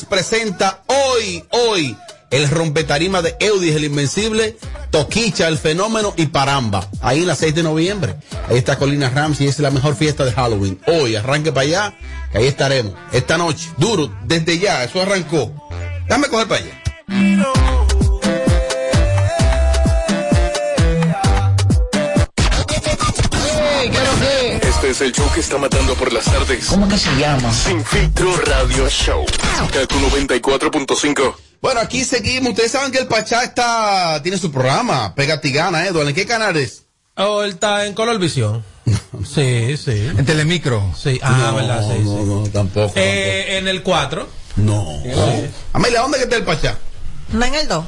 Presenta 0.02 0.82
hoy, 0.88 1.44
hoy, 1.52 1.96
el 2.32 2.50
rompetarima 2.50 3.22
de 3.22 3.36
Eudis, 3.40 3.76
el 3.76 3.84
invencible, 3.84 4.58
Toquicha, 4.90 5.48
el 5.48 5.60
fenómeno 5.60 6.16
y 6.18 6.26
Paramba. 6.26 6.90
Ahí 7.02 7.20
en 7.20 7.28
la 7.28 7.36
6 7.36 7.54
de 7.54 7.62
noviembre. 7.62 8.16
Ahí 8.50 8.58
está 8.58 8.78
Colina 8.78 9.12
Ranch 9.12 9.42
y 9.42 9.48
es 9.48 9.60
la 9.60 9.70
mejor 9.70 9.96
fiesta 9.96 10.26
de 10.26 10.32
Halloween. 10.32 10.80
Hoy, 10.88 11.16
arranque 11.16 11.52
para 11.52 11.68
allá, 11.68 11.94
que 12.32 12.40
ahí 12.40 12.48
estaremos. 12.48 12.94
Esta 13.12 13.38
noche, 13.38 13.70
duro, 13.78 14.12
desde 14.26 14.58
ya, 14.58 14.84
eso 14.84 15.00
arrancó. 15.00 15.54
Déjame 16.08 16.28
coger 16.28 16.48
para 16.48 16.62
allá. 16.64 17.63
Este 24.84 24.92
es 24.92 25.02
el 25.02 25.12
show 25.14 25.32
que 25.34 25.40
está 25.40 25.58
matando 25.58 25.96
por 25.96 26.12
las 26.12 26.26
tardes. 26.26 26.66
¿Cómo 26.66 26.90
que 26.90 26.98
se 26.98 27.10
llama? 27.16 27.54
Sin 27.54 27.86
filtro 27.86 28.36
radio 28.36 28.90
show. 28.90 29.26
Kaku 29.72 29.96
94.5. 29.96 31.36
Bueno, 31.62 31.80
aquí 31.80 32.04
seguimos. 32.04 32.50
Ustedes 32.50 32.74
saben 32.74 32.92
que 32.92 32.98
el 32.98 33.08
Pachá 33.08 33.44
está, 33.46 34.22
tiene 34.22 34.38
su 34.38 34.52
programa, 34.52 35.16
Pegatigana, 35.16 35.86
¿eh? 35.86 35.92
¿En 35.96 36.14
qué 36.14 36.26
canal 36.26 36.58
es? 36.58 36.84
Oh, 37.16 37.44
él 37.44 37.52
está 37.52 37.86
en 37.86 37.94
Color 37.94 38.20
Visión. 38.20 38.62
Sí, 39.24 39.78
sí. 39.78 40.12
En 40.18 40.26
Telemicro. 40.26 40.94
Sí, 41.02 41.18
ah, 41.24 41.38
no, 41.40 41.56
verdad, 41.56 41.82
sí, 41.90 42.00
no, 42.04 42.18
sí. 42.18 42.24
no, 42.26 42.44
tampoco. 42.50 42.92
Eh, 42.98 43.60
en 43.60 43.70
el 43.70 43.84
4. 43.84 44.28
No. 44.58 44.86
Amelia, 45.72 46.02
¿dónde 46.02 46.18
que 46.18 46.26
está 46.26 46.36
el 46.36 46.44
Pachá? 46.44 46.78
No 47.30 47.46
en 47.46 47.56
el 47.56 47.70
2. 47.70 47.86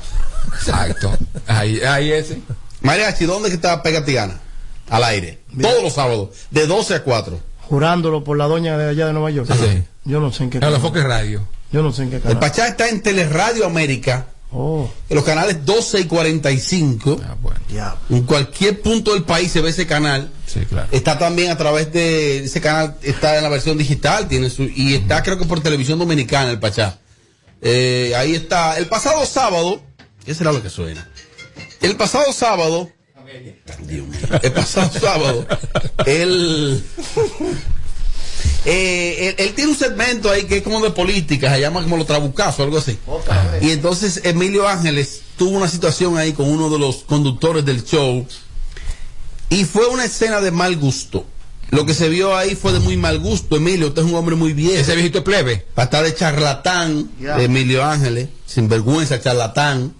Exacto. 0.53 1.11
Ahí, 1.45 1.81
ahí 1.81 2.13
ese. 2.13 2.39
Mariachi, 2.79 3.25
¿dónde 3.25 3.49
que 3.49 3.55
está 3.55 3.83
Pegatigana? 3.83 4.39
Al 4.89 5.03
aire. 5.03 5.39
Todos 5.61 5.81
los 5.83 5.93
sábados, 5.93 6.29
de 6.51 6.67
12 6.67 6.95
a 6.95 7.03
4. 7.03 7.39
Jurándolo 7.61 8.23
por 8.23 8.37
la 8.37 8.45
doña 8.45 8.77
de 8.77 8.89
allá 8.89 9.07
de 9.07 9.13
Nueva 9.13 9.31
York. 9.31 9.49
Sí. 9.51 9.83
Yo 10.03 10.19
no 10.19 10.31
sé 10.31 10.43
en 10.43 10.49
qué 10.51 10.59
canal. 10.59 10.79
Foque 10.79 11.01
Radio. 11.01 11.47
Yo 11.71 11.81
no 11.81 11.91
sé 11.91 12.03
en 12.03 12.11
qué 12.11 12.15
El 12.17 12.21
canal. 12.21 12.39
Pachá 12.39 12.67
está 12.67 12.89
en 12.89 13.01
Teleradio 13.01 13.65
América, 13.65 14.27
Oh, 14.57 14.89
en 15.09 15.15
los 15.17 15.25
canales 15.25 15.65
12 15.65 16.01
y 16.01 16.05
45. 16.05 17.19
Ah, 17.25 17.35
bueno. 17.41 17.59
En 18.09 18.23
cualquier 18.23 18.81
punto 18.81 19.13
del 19.13 19.23
país 19.23 19.51
se 19.51 19.59
ve 19.59 19.71
ese 19.71 19.85
canal. 19.85 20.31
Sí, 20.45 20.61
claro. 20.61 20.87
Está 20.91 21.19
también 21.19 21.51
a 21.51 21.57
través 21.57 21.91
de 21.91 22.45
ese 22.45 22.61
canal, 22.61 22.95
está 23.01 23.35
en 23.35 23.43
la 23.43 23.49
versión 23.49 23.77
digital, 23.77 24.29
tiene 24.29 24.49
su, 24.49 24.63
y 24.63 24.93
está 24.95 25.23
creo 25.23 25.37
que 25.37 25.43
por 25.45 25.59
televisión 25.61 25.99
dominicana 25.99 26.51
el 26.51 26.59
Pachá. 26.59 26.99
Eh, 27.61 28.13
ahí 28.15 28.33
está. 28.33 28.77
El 28.77 28.85
pasado 28.87 29.25
sábado, 29.25 29.81
¿qué 30.25 30.33
será 30.33 30.53
lo 30.53 30.63
que 30.63 30.69
suena? 30.69 31.05
El 31.81 31.97
pasado 31.97 32.31
sábado, 32.31 32.89
Dios 33.87 34.07
mío, 34.07 34.19
el 34.41 34.51
pasado 34.51 34.91
sábado, 34.99 35.45
él, 36.05 36.83
eh, 38.65 39.27
él, 39.29 39.35
él 39.37 39.53
tiene 39.53 39.71
un 39.71 39.77
segmento 39.77 40.29
ahí 40.29 40.43
que 40.43 40.57
es 40.57 40.63
como 40.63 40.81
de 40.81 40.91
política, 40.91 41.53
se 41.53 41.61
llama 41.61 41.83
como 41.83 41.97
los 41.97 42.07
trabucazos, 42.07 42.61
algo 42.61 42.77
así. 42.77 42.97
Y 43.61 43.71
entonces 43.71 44.21
Emilio 44.23 44.67
Ángeles 44.67 45.21
tuvo 45.37 45.57
una 45.57 45.67
situación 45.67 46.17
ahí 46.17 46.33
con 46.33 46.49
uno 46.49 46.69
de 46.69 46.79
los 46.79 46.97
conductores 47.03 47.65
del 47.65 47.83
show 47.83 48.25
y 49.49 49.65
fue 49.65 49.87
una 49.87 50.05
escena 50.05 50.41
de 50.41 50.51
mal 50.51 50.75
gusto. 50.77 51.25
Lo 51.71 51.85
que 51.85 51.93
se 51.93 52.09
vio 52.09 52.35
ahí 52.35 52.55
fue 52.55 52.73
de 52.73 52.79
muy 52.79 52.95
mal 52.95 53.19
gusto. 53.19 53.55
Emilio, 53.55 53.87
usted 53.87 54.03
es 54.03 54.07
un 54.07 54.15
hombre 54.15 54.35
muy 54.35 54.53
viejo. 54.53 54.79
Ese 54.79 54.93
viejito 54.95 55.23
plebe. 55.23 55.65
Para 55.73 55.85
estar 55.85 56.03
de 56.03 56.13
charlatán, 56.13 57.09
de 57.17 57.43
Emilio 57.43 57.83
Ángeles, 57.83 58.29
sin 58.45 58.69
vergüenza, 58.69 59.19
charlatán. 59.19 59.93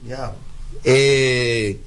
Eh, 0.83 1.79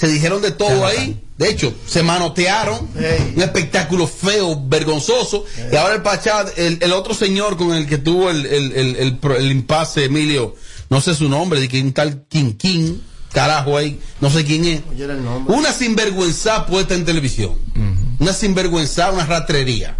se 0.00 0.08
dijeron 0.08 0.40
de 0.40 0.50
todo 0.52 0.86
ahí. 0.86 1.20
De 1.36 1.50
hecho, 1.50 1.74
se 1.86 2.02
manotearon. 2.02 2.88
Un 3.36 3.42
espectáculo 3.42 4.06
feo, 4.06 4.62
vergonzoso. 4.66 5.44
Y 5.70 5.76
ahora 5.76 5.94
el 5.96 6.02
Pachá, 6.02 6.46
el, 6.56 6.78
el 6.80 6.92
otro 6.92 7.12
señor 7.12 7.58
con 7.58 7.72
el 7.74 7.86
que 7.86 7.98
tuvo 7.98 8.30
el, 8.30 8.46
el, 8.46 8.72
el, 8.72 8.96
el 8.96 9.18
pro- 9.18 9.36
el 9.36 9.50
impasse, 9.50 10.04
Emilio, 10.06 10.54
no 10.88 11.02
sé 11.02 11.14
su 11.14 11.28
nombre, 11.28 11.60
de 11.60 11.68
que 11.68 11.80
un 11.82 11.92
tal 11.92 12.24
Quinquín, 12.28 13.02
carajo 13.32 13.76
ahí, 13.76 14.00
no 14.22 14.30
sé 14.30 14.44
quién 14.44 14.64
es. 14.64 14.80
Oye, 14.90 15.04
era 15.04 15.12
el 15.12 15.22
nombre. 15.22 15.54
Una 15.54 15.72
sinvergüenza 15.72 16.64
puesta 16.64 16.94
en 16.94 17.04
televisión. 17.04 17.52
Una 18.18 18.32
sinvergüenza, 18.32 19.10
una 19.10 19.26
ratrería. 19.26 19.96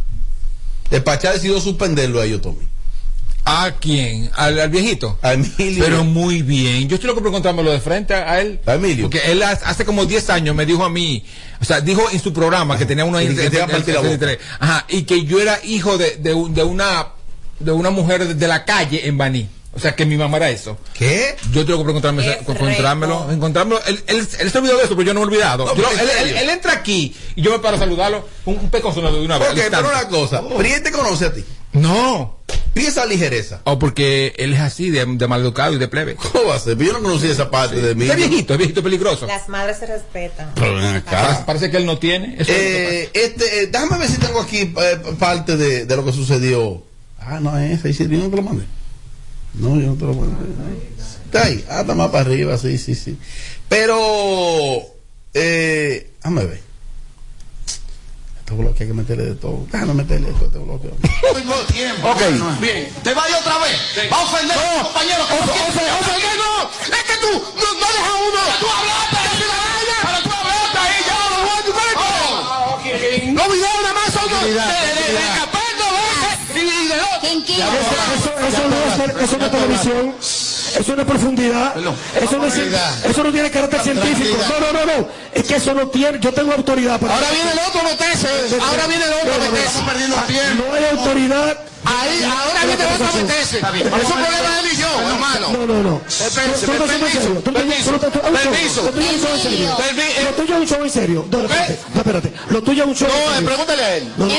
El 0.91 1.03
Pachá 1.03 1.33
decidió 1.33 1.61
suspenderlo 1.61 2.21
a 2.21 2.25
ellos, 2.25 2.41
Tommy. 2.41 2.67
¿A 3.45 3.73
quién? 3.81 4.31
¿Al, 4.37 4.61
al 4.61 4.69
viejito? 4.69 5.19
A 5.23 5.33
Emilio. 5.33 5.83
Pero 5.85 6.05
muy 6.05 6.43
bien. 6.43 6.89
Yo 6.89 6.95
estoy 6.97 7.09
loco 7.09 7.21
por 7.21 7.29
encontrármelo 7.29 7.73
de 7.73 7.81
frente 7.81 8.15
a 8.15 8.31
a 8.33 8.41
él. 8.41 8.61
A 8.67 8.75
Emilio. 8.75 9.05
Porque 9.11 9.31
él 9.33 9.43
ha- 9.43 9.51
hace 9.51 9.85
como 9.85 10.05
10 10.07 10.31
años 10.31 10.55
me 10.55 10.67
dijo 10.67 10.85
a 10.85 10.91
mí, 10.91 11.25
o 11.61 11.65
sea, 11.65 11.81
dijo 11.81 12.09
en 12.13 12.21
su 12.21 12.33
programa 12.33 12.77
que 12.79 12.87
tenía 12.87 13.05
una 13.05 13.23
Y 13.23 13.29
que 13.29 13.51
te. 13.51 14.39
Ajá, 14.61 14.85
y 14.89 15.03
que 15.03 15.25
yo 15.25 15.41
era 15.41 15.59
hijo 15.65 15.97
de, 15.99 16.17
de, 16.19 16.35
un- 16.35 16.55
de 16.55 16.63
una 16.63 17.09
de 17.59 17.73
una 17.73 17.91
mujer 17.91 18.27
de, 18.27 18.35
de 18.35 18.49
la 18.49 18.65
calle 18.65 19.07
en 19.07 19.19
Baní. 19.19 19.49
O 19.73 19.79
sea, 19.79 19.95
que 19.95 20.05
mi 20.05 20.17
mamá 20.17 20.37
era 20.39 20.51
eso. 20.51 20.77
¿Qué? 20.95 21.37
Yo 21.53 21.65
tengo 21.65 21.85
que 21.85 21.91
encontrarme, 21.91 22.23
Qué 22.25 22.33
encontrármelo, 22.41 23.31
encontrármelo. 23.31 23.81
Él, 23.87 24.03
él, 24.09 24.29
él 24.41 24.51
se 24.51 24.59
olvidó 24.59 24.77
de 24.79 24.85
eso, 24.85 24.97
pero 24.97 25.03
yo 25.03 25.15
no 25.15 25.21
me 25.21 25.25
he 25.25 25.29
olvidado. 25.29 25.65
No, 25.65 25.75
Yo- 25.77 25.89
él, 25.93 26.37
él- 26.37 26.49
entra 26.51 26.73
aquí 26.73 27.15
y 27.37 27.43
yo 27.43 27.53
me 27.53 27.61
paro 27.61 27.77
a 27.77 27.79
saludarlo, 27.79 28.27
un, 28.47 28.57
un 28.59 28.69
pecoso 28.71 29.01
de 29.01 29.21
una 29.21 29.39
vez. 29.39 29.51
Ok, 29.51 29.59
pero 29.71 29.89
una 29.89 30.09
cosa. 30.09 30.43
Te 30.83 30.91
conoce 30.91 31.27
a 31.27 31.33
ti. 31.33 31.45
No. 31.73 32.40
Piensa 32.73 33.05
ligereza. 33.07 33.61
O 33.65 33.79
porque 33.79 34.33
él 34.39 34.55
es 34.55 34.61
así, 34.61 34.91
de, 34.91 35.05
de 35.05 35.29
maleducado 35.29 35.75
y 35.75 35.79
de 35.79 35.89
plebe. 35.89 36.15
¿Cómo 36.33 36.49
va 36.49 36.57
a 36.57 36.59
ser? 36.59 36.77
Yo 36.79 36.93
no 36.93 37.03
conocía 37.03 37.31
esa 37.31 37.51
parte 37.51 37.77
de 37.81 37.95
mí. 37.95 38.07
Es 38.07 38.17
viejito, 38.17 38.55
es 38.55 38.59
viejito 38.59 38.83
peligroso. 38.83 39.27
Las 39.27 39.49
madres 39.49 39.79
se 39.79 39.87
respetan. 39.87 40.53
Pero 40.55 40.77
ven 40.77 40.85
acá. 40.87 41.11
Parece, 41.23 41.43
parece 41.45 41.71
que 41.71 41.77
él 41.79 41.87
no 41.87 41.99
tiene. 41.99 42.35
Eso 42.39 42.51
es 42.53 42.59
Eh, 42.59 43.11
este, 43.13 43.63
eh, 43.63 43.67
déjame 43.67 43.99
ver 43.99 44.09
si 44.09 44.19
tengo 44.19 44.41
aquí 44.41 44.59
eh, 44.77 44.99
parte 45.19 45.57
de, 45.57 45.85
de 45.87 45.97
lo 45.97 46.05
que 46.05 46.13
sucedió. 46.13 46.83
Ah, 47.19 47.39
no 47.41 47.59
es 47.59 47.85
ese. 47.85 47.93
¿sí? 47.93 48.09
¿Yo 48.11 48.19
no 48.19 48.31
te 48.31 48.37
lo 48.37 48.43
mandé? 48.43 48.65
No, 49.55 49.81
yo 49.81 49.89
no 49.89 49.95
te 49.95 50.05
lo 50.05 50.15
mandé. 50.15 50.35
Está 51.27 51.45
ahí. 51.45 51.65
Ah, 51.69 51.81
está 51.83 51.95
más 51.95 52.11
para 52.11 52.25
arriba, 52.25 52.57
sí, 52.59 52.79
sí, 52.79 52.95
sí. 52.95 53.17
Pero, 53.69 53.97
eh, 55.35 56.11
déjame 56.19 56.45
ver. 56.47 56.70
Este 58.51 58.63
bloque 58.63 58.83
hay 58.83 58.89
que 58.91 58.95
meterle 58.95 59.25
de 59.27 59.35
todo. 59.37 59.63
Déjame 59.71 59.95
meterle 59.95 60.27
esto 60.31 60.43
a 60.43 60.47
este 60.51 60.59
bloque. 60.59 60.89
Tengo 61.39 61.55
tiempo. 61.71 62.11
Ok. 62.11 62.21
Bien. 62.59 62.91
¿Te 63.05 63.15
va 63.15 63.23
a 63.23 63.29
ir 63.31 63.35
otra 63.37 63.59
vez? 63.59 63.79
¿Va 64.11 64.17
a 64.19 64.23
ofender 64.27 64.59
a 64.59 64.61
tu 64.61 64.83
compañero? 64.91 65.23
que 65.31 65.39
no 65.39 65.53
quiere- 65.55 65.71
¡Ofender 65.71 66.35
no! 66.35 66.71
¡Es 66.91 67.05
que 67.07 67.17
tú 67.23 67.31
no, 67.31 67.69
no 67.79 67.87
dejas 67.95 68.17
uno! 68.27 68.43
¡Tú 68.59 68.67
hablaste! 68.67 69.19
¡Que 69.39 69.47
la 69.47 69.59
vaina! 69.71 69.97
¡Pero 70.03 70.19
tú 70.27 70.31
hablaste 70.35 70.79
ahí! 70.83 70.99
¡Ya 71.07 71.15
lo 71.31 71.39
voy 71.47 71.55
a 71.55 71.63
tu 71.63 71.73
cuerpo! 71.79 72.11
¡No 73.39 73.43
nada 73.55 73.95
más 73.95 74.09
son 74.19 74.27
de, 74.27 74.51
de, 74.51 74.51
de, 74.51 75.13
de 75.15 75.23
Capendo. 75.39 75.87
Y 76.59 76.91
de 76.91 76.99
otro. 76.99 77.71
Eso, 78.19 78.31
eso 78.51 78.63
no 78.67 78.77
es, 78.83 79.23
eso 79.31 79.39
no 79.39 79.45
es 79.47 79.51
televisión. 79.53 80.15
Eso 80.79 80.95
no 80.97 81.03
es 81.03 81.09
profundidad. 81.09 81.75
Eso 82.21 82.37
no, 82.39 82.47
es, 82.47 82.55
eso 83.11 83.23
no 83.25 83.33
tiene 83.33 83.51
carácter 83.51 83.81
científico. 83.81 84.37
No, 84.61 84.73
no, 84.73 84.87
no, 84.87 84.99
no. 85.01 85.09
Es 85.35 85.45
que 85.45 85.57
eso 85.57 85.75
no 85.75 85.89
tiene. 85.89 86.19
Yo 86.21 86.33
tengo 86.33 86.53
autoridad 86.53 86.99
para. 87.01 87.15
Ahora 87.15 87.27
viene 87.31 87.51
el 87.53 87.59
otro. 87.59 87.81
Ahora 88.65 88.87
viene 88.87 89.05
el 89.05 89.13
otro 89.13 89.35
a 89.35 89.39
meterse. 89.39 89.67
Estamos 89.67 89.89
perdiendo 89.91 90.17
el 90.17 90.27
tiempo. 90.27 90.65
No. 90.65 90.71
No, 90.95 91.03
no, 91.05 91.05
no. 91.05 91.07
Tú- 91.35 91.57
tú- 91.57 91.70
un 96.71 96.87
permiso. 96.87 97.21
segundo. 97.21 97.43
Lo 98.81 98.91
tuyo 98.91 99.07
es 99.07 99.15
un 99.15 99.21
show 99.21 99.35
en 99.35 99.41
serio. 99.41 99.77
Permi- 99.79 100.25
Lo 100.25 100.31
tuyo 100.31 100.55
es 100.55 100.61
un 100.61 100.67
show 100.69 100.85
en 100.85 100.91
serio. 100.91 101.27
No, 101.31 101.39
no, 101.39 101.45
espérate. 101.45 101.79
No, 101.95 102.01
espérate. 102.01 102.33
Lo 102.51 102.63
tuyo 102.63 102.83
es 102.85 102.89
un 102.91 102.97
show 102.97 103.09
en 103.09 103.15
No, 103.15 103.21
eh, 103.21 103.35
serio. 103.35 103.47
pregúntale 103.49 103.83
a 103.85 103.97
él. 103.97 104.13
No, 104.17 104.27
no, 104.27 104.33
le 104.35 104.39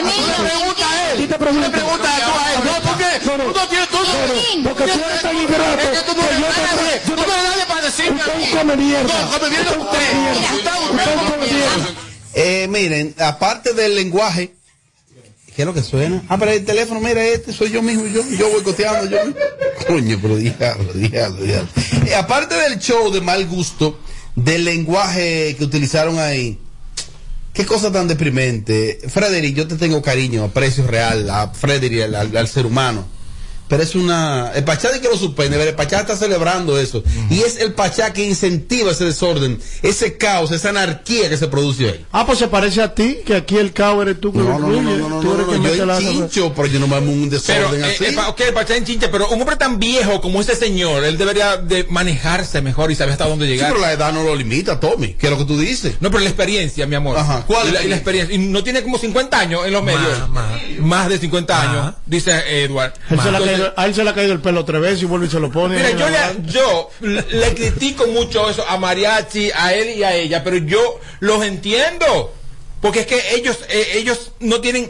preguntas 0.50 0.86
a 0.92 1.12
él. 1.12 1.18
te 1.28 1.38
tú 1.38 2.32
a 2.32 2.54
él. 2.54 2.60
No, 2.64 2.89
¿por 2.89 2.98
qué? 2.98 3.26
No, 3.26 3.38
no. 3.38 3.44
Tú 3.52 3.60
no 3.60 3.68
tienes, 3.68 3.89
tú 3.89 3.98
no, 3.98 4.04
No, 4.04 4.64
no, 4.64 4.70
porque 4.70 4.92
tú 4.92 5.00
eres 5.10 5.22
tan 5.22 5.38
ingrato 5.38 5.64
Es 5.82 5.89
que 6.00 6.06
tú 6.06 6.18
no 6.18 6.24
eres 6.28 6.39
yo 6.39 6.48
nadie. 6.62 7.02
yo 7.08 7.16
Tú 7.16 7.22
te- 7.22 7.28
no 7.28 7.34
eres 7.34 7.50
nadie 7.50 7.66
para 7.68 7.82
decirme 7.82 8.22
a 8.22 8.26
mí. 8.38 8.48
come 8.52 8.76
mierda. 8.78 9.22
No, 9.22 9.32
come 9.39 9.50
mierda 9.50 9.72
Usted 9.72 9.82
usted. 9.82 10.12
come 11.30 11.48
mierda. 11.48 11.88
Eh, 12.34 12.68
miren, 12.70 13.14
aparte 13.20 13.74
del 13.74 13.96
lenguaje, 13.96 14.54
¿qué 15.62 15.64
es 15.64 15.68
lo 15.68 15.74
que 15.76 15.84
suena? 15.88 16.24
Ah, 16.28 16.39
pero 16.39 16.51
el 16.51 16.66
teléfono, 16.66 16.99
mira, 16.99 17.24
este 17.24 17.53
soy 17.53 17.70
yo 17.70 17.84
mismo, 17.84 18.07
yo, 18.07 18.22
yo 18.36 18.49
voy 18.49 18.64
coteando, 18.64 19.07
yo. 19.09 19.18
Coño, 19.88 20.18
pero 20.20 20.36
diablo, 20.38 20.91
diablo, 20.93 21.43
diablo. 21.43 21.68
Eh, 22.07 22.16
aparte 22.16 22.55
del 22.55 22.80
show 22.80 23.12
de 23.12 23.22
mal 23.22 23.45
gusto, 23.47 23.99
del 24.36 24.66
lenguaje 24.66 25.55
que 25.57 25.64
utilizaron 25.64 26.18
ahí, 26.18 26.57
qué 27.53 27.64
cosa 27.66 27.91
tan 27.91 28.07
deprimente. 28.07 28.99
Frederick, 29.07 29.55
yo 29.55 29.68
te 29.68 29.76
tengo 29.76 30.01
cariño, 30.01 30.45
aprecio 30.45 30.88
real 30.88 31.30
a 31.30 31.49
Frederick, 31.49 32.01
al, 32.05 32.16
al- 32.16 32.36
al 32.38 32.47
ser 32.47 32.66
humano. 32.66 33.05
Pero 33.72 33.84
es 33.84 33.96
una. 33.96 34.52
El 34.54 34.66
Pachá 34.66 34.92
de 34.92 35.00
que 35.00 35.08
lo 35.08 35.16
suspende, 35.16 35.56
pero 35.56 35.70
el 35.70 35.76
Pachá 35.78 36.02
está 36.02 36.18
celebrando 36.18 36.78
eso. 36.78 37.02
Y 37.30 37.40
es 37.40 37.56
el 37.56 37.72
Pachá 37.72 38.12
que 38.12 38.26
incentiva 38.26 38.92
ese 38.92 39.06
desorden, 39.06 39.62
ese 39.82 40.18
caos, 40.18 40.52
esa 40.52 40.70
anarquía 40.72 41.30
que 41.30 41.38
se 41.38 41.48
produce 41.48 41.86
ahí. 41.88 42.06
Ah, 42.12 42.26
pues 42.26 42.38
se 42.40 42.50
parece 42.50 42.82
a 42.82 42.94
ti, 42.94 43.20
que 43.26 43.34
aquí 43.34 43.56
el 43.58 43.72
caos 43.72 44.02
eres 44.02 44.20
tú 44.20 44.34
que 44.34 44.40
No, 44.40 44.60
lo 44.60 44.68
no, 44.68 44.82
no, 44.82 44.98
no, 44.98 45.08
no, 45.10 45.20
Tú 45.22 45.28
no, 45.30 45.36
eres 45.36 45.48
no, 45.48 45.64
que 45.72 45.78
yo 45.78 45.86
la- 45.86 46.00
chincho, 46.00 46.54
pero 46.54 46.68
yo 46.68 46.80
no 46.82 46.88
me 46.88 46.98
amo 46.98 47.14
un 47.14 47.30
Pero, 47.30 47.40
desorden 47.72 47.82
eh, 47.86 47.94
así. 47.96 48.04
eh, 48.04 48.16
ok, 48.28 48.42
el 48.42 48.54
Pachá 48.54 48.76
en 48.76 48.84
chinche, 48.84 49.08
pero 49.08 49.30
un 49.30 49.40
hombre 49.40 49.56
tan 49.56 49.80
viejo 49.80 50.20
como 50.20 50.42
ese 50.42 50.54
señor, 50.58 51.06
él 51.06 51.18
debería 51.18 51.56
de 51.56 51.86
manejarse 51.90 52.62
mejor 52.62 52.92
y 52.92 52.96
saber 52.96 53.14
hasta 53.14 53.26
dónde 53.30 53.46
Sí, 53.46 53.54
llegar. 53.54 53.70
pero 53.72 53.80
la 53.80 53.94
edad 53.94 54.12
no 54.12 54.24
lo 54.24 54.36
limita, 54.36 54.82
Tommy. 54.82 55.14
¿Qué 55.14 55.28
es 55.28 55.32
lo 55.32 55.38
que 55.38 55.46
tú 55.46 55.58
dices? 55.58 55.94
No, 56.02 56.12
pero 56.12 56.22
la 56.26 56.30
experiencia, 56.30 56.86
mi 56.88 56.96
amor. 56.96 57.18
Ajá. 57.18 57.46
¿Cuál 57.48 57.70
Y 57.70 57.72
la, 57.72 57.80
es? 57.80 57.86
y 57.86 57.88
la 57.90 57.96
experiencia. 57.96 58.36
Y 58.36 58.38
no 58.40 58.64
tiene 58.66 58.84
como 58.84 58.98
50 58.98 59.40
años 59.40 59.66
en 59.66 59.72
los 59.72 59.82
medios. 59.82 60.02
Más, 60.82 61.08
de 61.08 61.18
50 61.20 61.62
años, 61.62 61.94
dice 62.06 62.32
Edward. 62.64 62.94
Ha 63.10 63.14
Entonces, 63.14 63.61
a 63.76 63.86
él 63.86 63.95
se 63.95 64.03
le 64.03 64.09
ha 64.09 64.14
caído 64.14 64.34
el 64.34 64.41
pelo 64.41 64.66
tres 64.66 64.82
veces 64.82 65.01
y 65.03 65.05
vuelve 65.05 65.28
y 65.28 65.30
se 65.30 65.39
lo 65.39 65.51
pone. 65.51 65.76
Mira, 65.76 65.91
yo 65.91 66.09
le, 66.09 66.51
yo 66.51 66.89
le, 67.01 67.53
critico 67.53 68.07
mucho 68.07 68.49
eso 68.49 68.66
a 68.68 68.78
Mariachi, 68.78 69.51
a 69.51 69.74
él 69.74 69.97
y 69.97 70.03
a 70.03 70.14
ella, 70.14 70.43
pero 70.43 70.57
yo 70.57 70.99
los 71.20 71.43
entiendo. 71.43 72.34
Porque 72.82 73.01
es 73.01 73.07
que 73.07 73.36
ellos, 73.36 73.59
eh, 73.70 73.91
ellos 73.95 74.32
no 74.39 74.59
tienen 74.59 74.89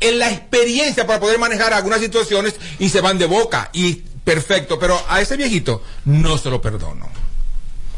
eh, 0.00 0.12
la 0.12 0.30
experiencia 0.30 1.06
para 1.06 1.20
poder 1.20 1.38
manejar 1.38 1.72
algunas 1.72 2.00
situaciones 2.00 2.54
y 2.78 2.88
se 2.88 3.00
van 3.00 3.18
de 3.18 3.26
boca. 3.26 3.70
Y 3.72 3.94
perfecto, 4.24 4.78
pero 4.78 5.00
a 5.08 5.20
ese 5.20 5.36
viejito 5.36 5.82
no 6.04 6.38
se 6.38 6.50
lo 6.50 6.60
perdono. 6.60 7.08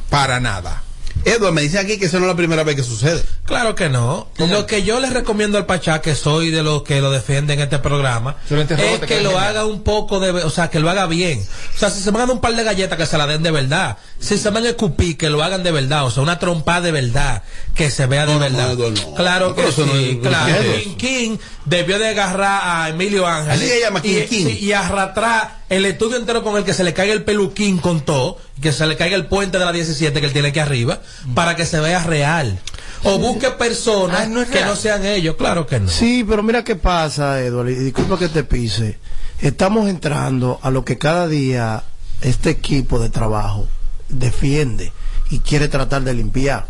Para 0.08 0.38
nada. 0.40 0.82
Edward, 1.24 1.52
me 1.52 1.62
dice 1.62 1.78
aquí 1.78 1.98
que 1.98 2.06
eso 2.06 2.18
no 2.18 2.26
es 2.26 2.30
la 2.30 2.36
primera 2.36 2.64
vez 2.64 2.76
que 2.76 2.82
sucede. 2.82 3.22
Claro 3.44 3.74
que 3.74 3.88
no. 3.88 4.28
Lo 4.38 4.66
que 4.66 4.82
yo 4.82 5.00
le 5.00 5.10
recomiendo 5.10 5.58
al 5.58 5.66
Pachá, 5.66 6.00
que 6.00 6.14
soy 6.14 6.50
de 6.50 6.62
los 6.62 6.82
que 6.82 7.00
lo 7.00 7.10
defienden 7.10 7.58
en 7.58 7.64
este 7.64 7.78
programa, 7.78 8.36
es 8.48 8.66
que 9.06 9.20
lo 9.20 9.30
genial. 9.30 9.36
haga 9.36 9.66
un 9.66 9.82
poco 9.82 10.20
de, 10.20 10.30
o 10.30 10.50
sea, 10.50 10.70
que 10.70 10.80
lo 10.80 10.90
haga 10.90 11.06
bien. 11.06 11.44
O 11.74 11.78
sea, 11.78 11.90
si 11.90 12.00
se 12.00 12.10
van 12.10 12.22
a 12.22 12.26
dar 12.26 12.34
un 12.34 12.40
par 12.40 12.54
de 12.54 12.64
galletas, 12.64 12.98
que 12.98 13.06
se 13.06 13.18
la 13.18 13.26
den 13.26 13.42
de 13.42 13.50
verdad. 13.50 13.98
Si 14.18 14.38
se 14.38 14.50
van 14.50 14.64
a 14.64 14.70
escupir, 14.70 15.16
que 15.16 15.30
lo 15.30 15.42
hagan 15.42 15.62
de 15.62 15.72
verdad. 15.72 16.06
O 16.06 16.10
sea, 16.10 16.22
una 16.22 16.38
trompa 16.38 16.80
de 16.80 16.92
verdad, 16.92 17.42
que 17.74 17.90
se 17.90 18.06
vea 18.06 18.26
de 18.26 18.34
No, 18.34 18.40
verdad. 18.40 18.74
No. 18.74 19.14
Claro 19.14 19.54
que 19.54 19.68
eso 19.68 19.86
sí, 19.86 20.18
claro. 20.22 20.62
King 20.82 20.96
King 20.96 21.36
debió 21.64 21.98
de 21.98 22.08
agarrar 22.08 22.60
a 22.64 22.88
Emilio 22.88 23.26
Ángeles. 23.26 23.58
Así 23.58 23.68
se 23.68 23.80
llama, 23.80 24.02
King 24.02 24.18
y, 24.24 24.26
King. 24.26 24.46
y 24.60 24.72
arrastrar 24.72 25.61
el 25.72 25.86
estudio 25.86 26.18
entero 26.18 26.42
con 26.42 26.58
el 26.58 26.64
que 26.64 26.74
se 26.74 26.84
le 26.84 26.92
caiga 26.92 27.14
el 27.14 27.24
peluquín 27.24 27.78
con 27.78 28.02
todo, 28.02 28.36
que 28.60 28.72
se 28.72 28.86
le 28.86 28.94
caiga 28.94 29.16
el 29.16 29.24
puente 29.24 29.58
de 29.58 29.64
la 29.64 29.72
17 29.72 30.20
que 30.20 30.26
él 30.26 30.32
tiene 30.32 30.48
aquí 30.48 30.58
arriba, 30.58 31.00
para 31.34 31.56
que 31.56 31.64
se 31.64 31.80
vea 31.80 32.02
real. 32.04 32.58
O 33.04 33.18
busque 33.18 33.50
personas 33.52 34.20
Ah, 34.24 34.26
no 34.26 34.46
que 34.46 34.60
no 34.60 34.76
sean 34.76 35.06
ellos, 35.06 35.34
claro 35.36 35.66
que 35.66 35.80
no. 35.80 35.88
Sí, 35.88 36.24
pero 36.28 36.42
mira 36.42 36.62
qué 36.62 36.76
pasa, 36.76 37.40
Eduardo, 37.40 37.70
y 37.70 37.74
disculpa 37.76 38.18
que 38.18 38.28
te 38.28 38.44
pise. 38.44 38.98
Estamos 39.40 39.88
entrando 39.88 40.60
a 40.62 40.70
lo 40.70 40.84
que 40.84 40.98
cada 40.98 41.26
día 41.26 41.82
este 42.20 42.50
equipo 42.50 42.98
de 42.98 43.08
trabajo 43.08 43.66
defiende 44.10 44.92
y 45.30 45.38
quiere 45.38 45.68
tratar 45.68 46.02
de 46.02 46.12
limpiar. 46.12 46.66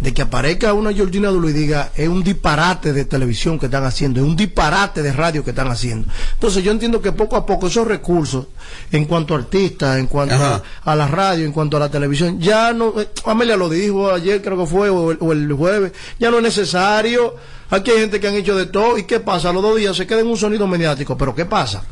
De 0.00 0.12
que 0.12 0.22
aparezca 0.22 0.72
una 0.74 0.92
Georgina 0.92 1.28
Dulu 1.28 1.48
y 1.48 1.52
diga, 1.52 1.90
es 1.96 2.08
un 2.08 2.22
disparate 2.22 2.92
de 2.92 3.04
televisión 3.04 3.58
que 3.58 3.66
están 3.66 3.84
haciendo, 3.84 4.20
es 4.20 4.26
un 4.26 4.36
disparate 4.36 5.02
de 5.02 5.12
radio 5.12 5.42
que 5.42 5.50
están 5.50 5.68
haciendo. 5.68 6.08
Entonces 6.34 6.62
yo 6.62 6.70
entiendo 6.70 7.00
que 7.00 7.12
poco 7.12 7.36
a 7.36 7.46
poco 7.46 7.68
esos 7.68 7.86
recursos, 7.86 8.46
en 8.92 9.06
cuanto 9.06 9.34
a 9.34 9.38
artistas, 9.38 9.98
en 9.98 10.06
cuanto 10.06 10.62
a, 10.84 10.96
la 10.96 11.08
radio, 11.08 11.44
en 11.44 11.52
cuanto 11.52 11.76
a 11.76 11.80
la 11.80 11.90
televisión, 11.90 12.40
ya 12.40 12.72
no, 12.72 13.00
eh, 13.00 13.08
Amelia 13.24 13.56
lo 13.56 13.68
dijo 13.68 14.10
ayer, 14.10 14.42
creo 14.42 14.58
que 14.58 14.66
fue, 14.66 14.90
o 14.90 15.12
el, 15.12 15.18
o 15.20 15.32
el 15.32 15.52
jueves, 15.52 15.92
ya 16.18 16.30
no 16.30 16.38
es 16.38 16.42
necesario. 16.42 17.34
Aquí 17.70 17.90
hay 17.90 18.00
gente 18.00 18.20
que 18.20 18.28
han 18.28 18.34
hecho 18.34 18.56
de 18.56 18.66
todo, 18.66 18.98
¿y 18.98 19.04
qué 19.04 19.20
pasa? 19.20 19.50
A 19.50 19.52
los 19.52 19.62
dos 19.62 19.76
días 19.76 19.96
se 19.96 20.06
queda 20.06 20.20
en 20.20 20.28
un 20.28 20.36
sonido 20.36 20.66
mediático, 20.66 21.16
pero 21.16 21.34
¿qué 21.34 21.46
pasa? 21.46 21.82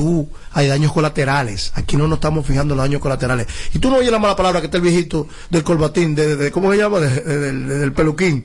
Tú, 0.00 0.28
hay 0.52 0.66
daños 0.66 0.92
colaterales. 0.92 1.72
Aquí 1.74 1.96
no 1.96 2.08
nos 2.08 2.16
estamos 2.16 2.46
fijando 2.46 2.72
en 2.74 2.78
los 2.78 2.84
daños 2.86 3.02
colaterales. 3.02 3.46
Y 3.74 3.78
tú 3.78 3.90
no 3.90 3.96
oyes 3.96 4.10
la 4.10 4.18
mala 4.18 4.34
palabra 4.34 4.60
que 4.60 4.66
está 4.66 4.78
el 4.78 4.82
viejito 4.82 5.28
del 5.50 5.62
colbatín, 5.62 6.14
de, 6.14 6.26
de- 6.28 6.36
de- 6.36 6.50
¿cómo 6.50 6.72
se 6.72 6.78
llama? 6.78 7.00
De- 7.00 7.20
de- 7.20 7.52
del, 7.78 7.92
peluquín, 7.92 8.44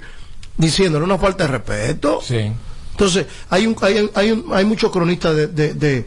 diciéndole 0.58 1.06
una 1.06 1.18
falta 1.18 1.46
de 1.46 1.52
respeto. 1.52 2.20
Sí. 2.22 2.52
Entonces, 2.92 3.26
hay 3.50 3.68
un, 3.68 3.76
hay, 3.82 4.10
hay, 4.16 4.32
un- 4.32 4.46
hay 4.54 4.66
muchos 4.66 4.92
cronistas 4.92 5.34
de, 5.36 5.48
de- 5.48 5.74
de 5.74 6.06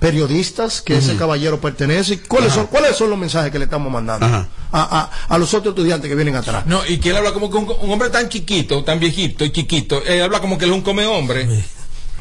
periodistas 0.00 0.80
que 0.80 0.96
ese 0.96 1.14
caballero 1.16 1.60
pertenece. 1.60 2.20
¿Cuáles 2.22 2.52
son, 2.52 2.66
¿Cuáles 2.68 2.96
son 2.96 3.10
los 3.10 3.18
mensajes 3.18 3.52
que 3.52 3.58
le 3.58 3.64
estamos 3.66 3.92
mandando 3.92 4.26
a, 4.26 4.48
a, 4.72 5.10
a 5.28 5.38
los 5.38 5.52
otros 5.54 5.72
estudiantes 5.74 6.08
que 6.08 6.14
vienen 6.16 6.36
atrás? 6.36 6.66
No, 6.66 6.80
y 6.88 6.98
que 6.98 7.10
él 7.10 7.16
habla 7.16 7.32
como 7.32 7.50
que 7.50 7.56
un, 7.58 7.68
un 7.80 7.90
hombre 7.90 8.08
tan 8.10 8.28
chiquito, 8.28 8.82
tan 8.82 8.98
viejito 8.98 9.44
y 9.44 9.52
chiquito, 9.52 10.02
él 10.04 10.22
habla 10.22 10.40
como 10.40 10.56
que 10.58 10.64
él 10.64 10.70
es 10.72 10.76
un 10.76 10.82
come 10.82 11.06
hombre. 11.06 11.46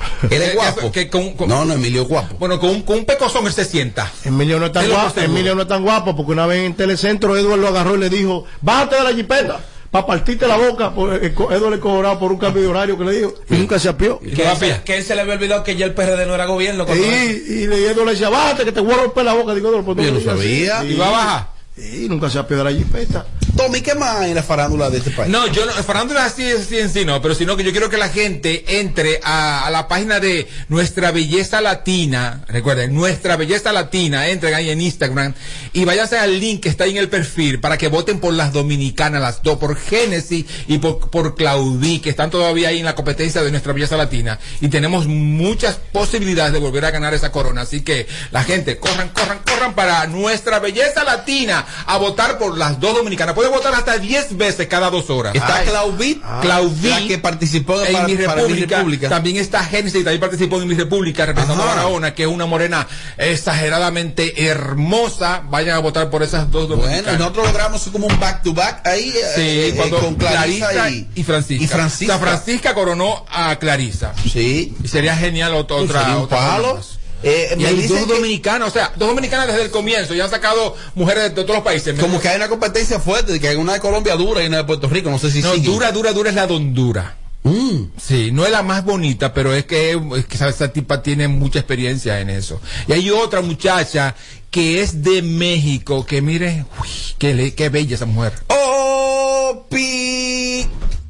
Él 0.29 0.41
es 0.41 0.49
Eh, 0.49 0.55
guapo. 0.55 0.91
que 0.91 1.09
con- 1.09 1.33
con- 1.33 1.49
No, 1.49 1.65
no, 1.65 1.73
Emilio 1.73 2.03
es 2.03 2.07
guapo. 2.07 2.35
Bueno, 2.39 2.59
con 2.59 2.69
un, 2.69 2.81
con 2.83 2.97
un 2.99 3.05
pecozón 3.05 3.45
él 3.47 3.53
se 3.53 3.65
sienta. 3.65 4.11
Emilio 4.25 4.59
no 4.59 4.67
es 4.67 4.71
tan 4.71 4.83
Es 4.85 4.89
guapo. 4.91 5.19
Emilio 5.19 5.55
no 5.55 5.63
es 5.63 5.67
tan 5.67 5.83
guapo 5.83 6.15
porque 6.15 6.31
una 6.31 6.45
vez 6.45 6.65
en 6.65 6.73
Telecentro 6.75 7.35
Eduardo 7.37 7.57
lo 7.57 7.67
agarró 7.69 7.95
y 7.95 7.99
le 7.99 8.09
dijo, 8.09 8.45
bájate 8.61 8.95
de 8.97 9.03
la 9.03 9.13
jipeta 9.13 9.59
para 9.91 10.05
partirte 10.05 10.47
la 10.47 10.57
boca. 10.57 10.93
Eh, 11.21 11.33
Eduardo 11.35 11.69
le 11.71 11.79
cobraba 11.79 12.19
por 12.19 12.31
un 12.31 12.37
cambio 12.37 12.61
de 12.61 12.67
horario 12.67 12.97
que 12.97 13.05
le 13.05 13.11
dijo 13.13 13.33
y 13.49 13.55
nunca 13.55 13.79
se 13.79 13.89
apió. 13.89 14.19
Que, 14.19 14.43
él 14.43 14.57
se, 14.57 14.81
que 14.83 14.97
él 14.97 15.03
se 15.03 15.15
le 15.15 15.21
había 15.21 15.33
olvidado 15.33 15.63
que 15.63 15.75
ya 15.75 15.85
el 15.85 15.93
PRD 15.93 16.25
no 16.27 16.35
era 16.35 16.45
gobierno. 16.45 16.85
Y, 16.89 16.99
y 16.99 17.67
le 17.67 17.77
Eduardo 17.83 18.05
le 18.05 18.11
decía, 18.11 18.29
bájate 18.29 18.65
que 18.65 18.71
te 18.71 18.81
voy 18.81 18.93
a 18.93 18.97
romper 18.97 19.25
la 19.25 19.33
boca. 19.33 19.53
Digo, 19.55 19.69
Eduardo, 19.69 19.93
pues 19.95 20.05
Yo 20.07 20.13
no 20.13 20.19
sabía. 20.21 20.83
Y, 20.85 20.93
Y 20.93 20.95
va 20.95 21.07
a 21.07 21.11
bajar. 21.11 21.59
Y 21.80 22.09
nunca 22.09 22.30
se 22.30 22.39
apió 22.39 22.57
de 22.57 22.63
la 22.63 22.71
jipeta. 22.71 23.25
Tommy, 23.55 23.82
¿qué 23.82 23.95
más 23.95 24.17
hay 24.17 24.30
en 24.30 24.36
la 24.36 24.43
farándula 24.43 24.89
de 24.89 24.99
este 24.99 25.11
país? 25.11 25.30
No, 25.32 25.47
yo 25.47 25.65
no, 25.65 25.71
farándula 25.71 26.25
así, 26.25 26.49
así 26.51 26.77
en 26.77 26.89
sí 26.89 27.03
no, 27.03 27.21
pero 27.21 27.36
sino 27.36 27.57
que 27.57 27.63
yo 27.63 27.71
quiero 27.71 27.89
que 27.89 27.97
la 27.97 28.09
gente 28.09 28.80
entre 28.80 29.19
a, 29.23 29.65
a 29.65 29.71
la 29.71 29.88
página 29.88 30.19
de 30.19 30.47
Nuestra 30.67 31.11
Belleza 31.11 31.59
Latina, 31.59 32.43
recuerden, 32.47 32.93
Nuestra 32.93 33.36
Belleza 33.36 33.73
Latina, 33.73 34.27
entren 34.27 34.53
ahí 34.53 34.69
en 34.69 34.82
Instagram 34.82 35.34
y 35.73 35.86
váyanse 35.86 36.17
al 36.17 36.39
link 36.39 36.61
que 36.61 36.69
está 36.69 36.84
ahí 36.84 36.91
en 36.91 36.97
el 36.97 37.09
perfil 37.09 37.59
para 37.59 37.77
que 37.77 37.88
voten 37.88 38.19
por 38.19 38.34
las 38.34 38.53
dominicanas, 38.53 39.21
las 39.21 39.43
dos, 39.43 39.57
por 39.57 39.75
Génesis 39.75 40.45
y 40.67 40.77
por, 40.77 41.09
por 41.09 41.36
Claudí, 41.36 41.99
que 41.99 42.11
están 42.11 42.30
todavía 42.30 42.69
ahí 42.69 42.80
en 42.80 42.86
la 42.86 42.95
competencia 42.95 43.41
de 43.41 43.51
Nuestra 43.51 43.73
Belleza 43.73 43.97
Latina 43.97 44.39
y 44.61 44.69
tenemos 44.69 45.07
muchas 45.07 45.80
posibilidades 45.91 46.53
de 46.53 46.59
volver 46.59 46.86
a 46.86 46.91
ganar 46.91 47.13
esa 47.13 47.32
corona, 47.32 47.61
así 47.61 47.82
que 47.82 48.07
la 48.32 48.43
gente, 48.43 48.77
corran, 48.77 49.09
corran, 49.09 49.39
corran 49.45 49.73
para 49.73 50.05
Nuestra 50.07 50.59
Belleza 50.59 51.03
Latina 51.03 51.65
a 51.86 51.97
votar 51.97 52.38
por 52.38 52.57
las 52.57 52.80
dos 52.80 52.95
dominicanas. 52.95 53.36
Puede 53.36 53.49
votar 53.49 53.74
hasta 53.74 53.97
10 53.97 54.38
veces 54.38 54.67
cada 54.67 54.89
dos 54.89 55.09
horas. 55.09 55.36
Está 55.36 55.63
Claudit, 55.63 56.22
Claudí, 56.41 56.89
la 56.89 57.07
que 57.07 57.17
participó 57.17 57.82
en 57.82 57.93
para- 57.93 58.07
mi 58.07 58.15
para 58.15 58.43
Mi 58.47 58.65
república. 58.65 59.09
También 59.09 59.38
está 59.38 59.63
Génesis, 59.63 60.03
también 60.03 60.20
participó 60.20 60.61
en 60.61 60.67
mi 60.67 60.76
república, 60.76 61.26
representando 61.26 61.63
Ajá. 61.63 61.72
a 61.74 61.76
Barahona, 61.76 62.13
que 62.13 62.24
es 62.24 62.30
una 62.30 62.45
morena 62.45 62.88
exageradamente 63.17 64.45
hermosa. 64.47 65.43
Vayan 65.49 65.76
a 65.76 65.80
votar 65.80 66.09
por 66.09 66.24
esas 66.24 66.49
dos 66.51 66.67
Bueno, 66.67 66.84
dominicanas. 66.84 67.15
y 67.15 67.17
nosotros 67.20 67.47
logramos 67.47 67.82
como 67.91 68.07
un 68.07 68.20
back 68.20 68.43
to 68.43 68.53
back 68.53 68.86
ahí 68.88 69.09
eh, 69.09 69.22
Sí, 69.36 69.41
eh, 69.41 69.74
cuando 69.76 69.99
con 69.99 70.15
Clarisa, 70.15 70.89
y, 70.89 71.07
y 71.15 71.24
Francisca. 71.24 71.63
y 71.63 71.67
Francisca. 71.67 72.15
O 72.15 72.20
sea, 72.20 72.28
Francisca 72.28 72.74
coronó 72.74 73.26
a 73.30 73.55
Clarisa. 73.57 74.13
Sí. 74.32 74.76
Y 74.84 74.88
sería 74.88 75.15
genial 75.15 75.53
ot- 75.53 75.72
otra. 75.72 76.01
Sería 76.01 76.17
un 76.17 76.24
otra 76.24 76.38
palo. 76.38 76.76
más. 76.76 76.98
Eh, 77.22 77.49
y 77.57 77.61
me 77.61 77.67
hay 77.67 77.76
dicen 77.76 77.97
dos 77.97 78.07
que- 78.07 78.13
dominicanas, 78.13 78.67
o 78.70 78.72
sea, 78.72 78.91
dos 78.95 79.09
dominicanas 79.09 79.47
desde 79.47 79.63
el 79.63 79.72
comienzo. 79.72 80.13
Ya 80.13 80.26
han 80.26 80.30
sacado 80.30 80.76
mujeres 80.95 81.24
de, 81.24 81.30
de 81.30 81.36
todos 81.43 81.55
los 81.55 81.63
países. 81.63 81.99
Como 81.99 82.20
que 82.20 82.30
hay 82.30 82.38
una 82.38 82.47
competencia 82.49 82.99
fuerte, 82.99 83.34
de 83.34 83.39
que 83.39 83.47
hay 83.49 83.55
una 83.57 83.74
de 83.74 83.80
Colombia 83.80 84.15
dura 84.15 84.41
y 84.43 84.47
una 84.47 84.57
de 84.57 84.63
Puerto 84.63 84.88
Rico, 84.88 85.09
no 85.09 85.20
sé 85.20 85.30
si 85.32 85.41
No, 85.41 85.53
siguen. 85.53 85.72
dura, 85.74 85.91
dura, 85.91 86.13
dura 86.13 86.30
es 86.30 86.36
la 86.36 86.47
dondura. 86.47 87.15
Mm. 87.43 87.91
Sí, 87.97 88.32
no 88.32 88.45
es 88.45 88.51
la 88.51 88.63
más 88.63 88.84
bonita, 88.84 89.34
pero 89.34 89.53
es 89.53 89.65
que, 89.65 89.91
es 90.17 90.26
que 90.26 90.36
esa, 90.36 90.49
esa 90.49 90.74
tipa 90.74 91.01
tiene 91.01 91.28
mucha 91.30 91.59
experiencia 91.59 92.20
en 92.20 92.30
eso. 92.30 92.61
Y 92.88 92.91
hay 92.93 93.09
otra 93.09 93.41
muchacha 93.41 94.13
que 94.51 94.82
es 94.82 95.03
de 95.03 95.22
México, 95.22 96.05
que 96.05 96.22
mire, 96.22 96.65
uy, 96.82 96.88
qué, 97.17 97.34
le- 97.34 97.53
qué 97.55 97.70
bella 97.70 97.95
esa 97.95 98.05
mujer. 98.05 98.34
Oh, 98.47 99.65
pi. 99.70 100.65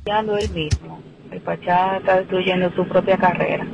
Él 0.06 0.50
mismo. 0.54 1.02
El 1.32 1.42
Pachá 1.42 1.98
está 1.98 2.18
destruyendo 2.18 2.72
su 2.76 2.88
propia 2.88 3.18
carrera. 3.18 3.66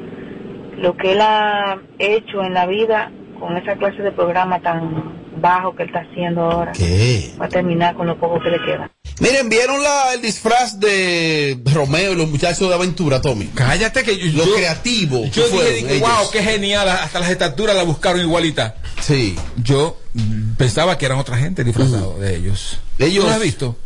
Lo 0.77 0.95
que 0.97 1.13
él 1.13 1.21
ha 1.21 1.77
hecho 1.99 2.43
en 2.43 2.53
la 2.53 2.65
vida 2.65 3.11
con 3.39 3.57
esa 3.57 3.75
clase 3.75 4.01
de 4.01 4.11
programa 4.11 4.61
tan 4.61 5.25
bajo 5.41 5.75
que 5.75 5.83
él 5.83 5.89
está 5.89 6.01
haciendo 6.09 6.41
ahora, 6.43 6.71
¿Qué? 6.71 7.33
va 7.39 7.45
a 7.45 7.49
terminar 7.49 7.95
con 7.95 8.07
lo 8.07 8.17
poco 8.19 8.39
que 8.41 8.49
le 8.49 8.57
queda. 8.65 8.89
Miren, 9.19 9.49
¿vieron 9.49 9.81
la, 9.83 10.13
el 10.13 10.21
disfraz 10.21 10.79
de 10.79 11.57
Romeo 11.73 12.13
y 12.13 12.15
los 12.15 12.29
muchachos 12.29 12.67
de 12.69 12.75
aventura, 12.75 13.21
Tommy? 13.21 13.45
Cállate 13.53 14.03
que 14.03 14.17
yo, 14.17 14.37
Lo 14.37 14.45
yo- 14.45 14.55
creativo. 14.55 15.21
que 15.23 15.29
yo 15.31 15.47
dije, 15.47 15.95
ellos. 15.97 15.99
wow, 16.09 16.29
qué 16.31 16.41
genial, 16.43 16.87
hasta 16.89 17.19
las 17.19 17.29
estaturas 17.29 17.75
la 17.75 17.83
buscaron 17.83 18.21
igualita. 18.21 18.75
Sí. 19.01 19.35
Yo 19.57 19.97
mm, 20.13 20.55
pensaba 20.57 20.97
que 20.97 21.05
eran 21.05 21.17
otra 21.19 21.37
gente 21.37 21.63
disfrazado 21.63 22.17
de 22.19 22.35
ellos. 22.35 22.79
Ellos- 22.97 23.23
¿Tú 23.25 23.29
lo 23.29 23.35
has 23.35 23.41
visto? 23.41 23.77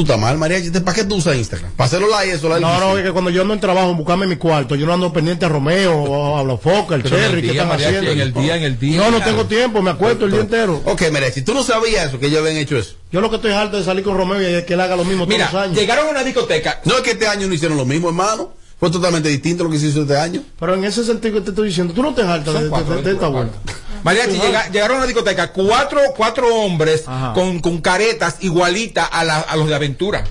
Tú 0.00 0.04
estás 0.04 0.18
mal, 0.18 0.38
María. 0.38 0.58
¿Para 0.82 0.94
qué 0.96 1.04
tú 1.04 1.16
usas 1.16 1.36
Instagram? 1.36 1.72
Para 1.72 1.86
hacerlo 1.86 2.08
like, 2.08 2.32
eso, 2.32 2.48
like. 2.48 2.62
No, 2.64 2.80
no, 2.80 2.96
es 2.96 3.04
que 3.04 3.12
cuando 3.12 3.28
yo 3.28 3.42
ando 3.42 3.52
en 3.52 3.60
trabajo, 3.60 3.90
en 3.90 3.98
buscarme 3.98 4.26
mi 4.26 4.36
cuarto, 4.36 4.74
yo 4.74 4.86
no 4.86 4.94
ando 4.94 5.12
pendiente 5.12 5.44
a 5.44 5.50
Romeo, 5.50 5.94
o 5.94 6.38
a 6.38 6.42
los 6.42 6.58
Foca, 6.58 6.94
el 6.94 7.02
Pero 7.02 7.18
en 7.18 7.22
el 7.24 7.28
Cherry, 7.28 7.42
¿qué 7.42 7.52
día, 7.52 7.62
están 7.62 7.68
Mariachi, 7.68 7.96
haciendo? 7.96 8.10
en 8.12 8.20
el 8.20 8.32
día, 8.32 8.56
en 8.56 8.62
el 8.62 8.78
día. 8.78 8.96
No, 8.98 9.10
no 9.10 9.22
tengo 9.22 9.44
tiempo, 9.44 9.82
me 9.82 9.90
acuesto 9.90 10.24
el 10.24 10.30
día 10.32 10.40
entero. 10.40 10.80
Ok, 10.86 11.02
María, 11.12 11.30
si 11.30 11.42
tú 11.42 11.52
no 11.52 11.62
sabías 11.62 12.08
eso, 12.08 12.18
que 12.18 12.28
ellos 12.28 12.40
habían 12.40 12.56
hecho 12.56 12.78
eso. 12.78 12.94
Yo 13.12 13.20
lo 13.20 13.28
que 13.28 13.36
estoy 13.36 13.52
harto 13.52 13.76
de 13.76 13.84
salir 13.84 14.02
con 14.02 14.16
Romeo 14.16 14.40
y 14.40 14.46
es 14.54 14.64
que 14.64 14.72
él 14.72 14.80
haga 14.80 14.96
lo 14.96 15.04
mismo 15.04 15.26
Mira, 15.26 15.48
todos 15.48 15.52
los 15.52 15.62
años. 15.64 15.78
llegaron 15.78 16.06
a 16.06 16.10
una 16.12 16.24
discoteca. 16.24 16.80
No 16.86 16.96
es 16.96 17.02
que 17.02 17.10
este 17.10 17.26
año 17.28 17.46
no 17.46 17.52
hicieron 17.52 17.76
lo 17.76 17.84
mismo, 17.84 18.08
hermano. 18.08 18.54
Fue 18.78 18.90
totalmente 18.90 19.28
distinto 19.28 19.64
lo 19.64 19.68
que 19.70 19.78
se 19.78 19.88
hizo 19.88 20.00
este 20.00 20.16
año. 20.16 20.42
Pero 20.58 20.72
en 20.72 20.84
ese 20.84 21.04
sentido 21.04 21.34
que 21.34 21.40
te 21.42 21.50
estoy 21.50 21.68
diciendo, 21.68 21.92
tú 21.92 22.02
no 22.02 22.14
te 22.14 22.22
hartas 22.22 22.54
de, 22.54 22.60
de- 22.70 22.70
de- 22.96 23.02
de 23.02 23.12
esta 23.12 23.28
vuelta. 23.28 23.58
Mariachi, 24.02 24.38
llega- 24.38 24.68
llegaron 24.70 24.98
a 24.98 25.00
la 25.00 25.06
discoteca 25.06 25.52
cuatro, 25.52 26.00
cuatro 26.16 26.54
hombres 26.54 27.04
con, 27.34 27.60
con 27.60 27.80
caretas 27.80 28.36
igualitas 28.40 29.08
a, 29.12 29.24
la- 29.24 29.40
a 29.40 29.56
los 29.56 29.68
de 29.68 29.74
aventura. 29.74 30.24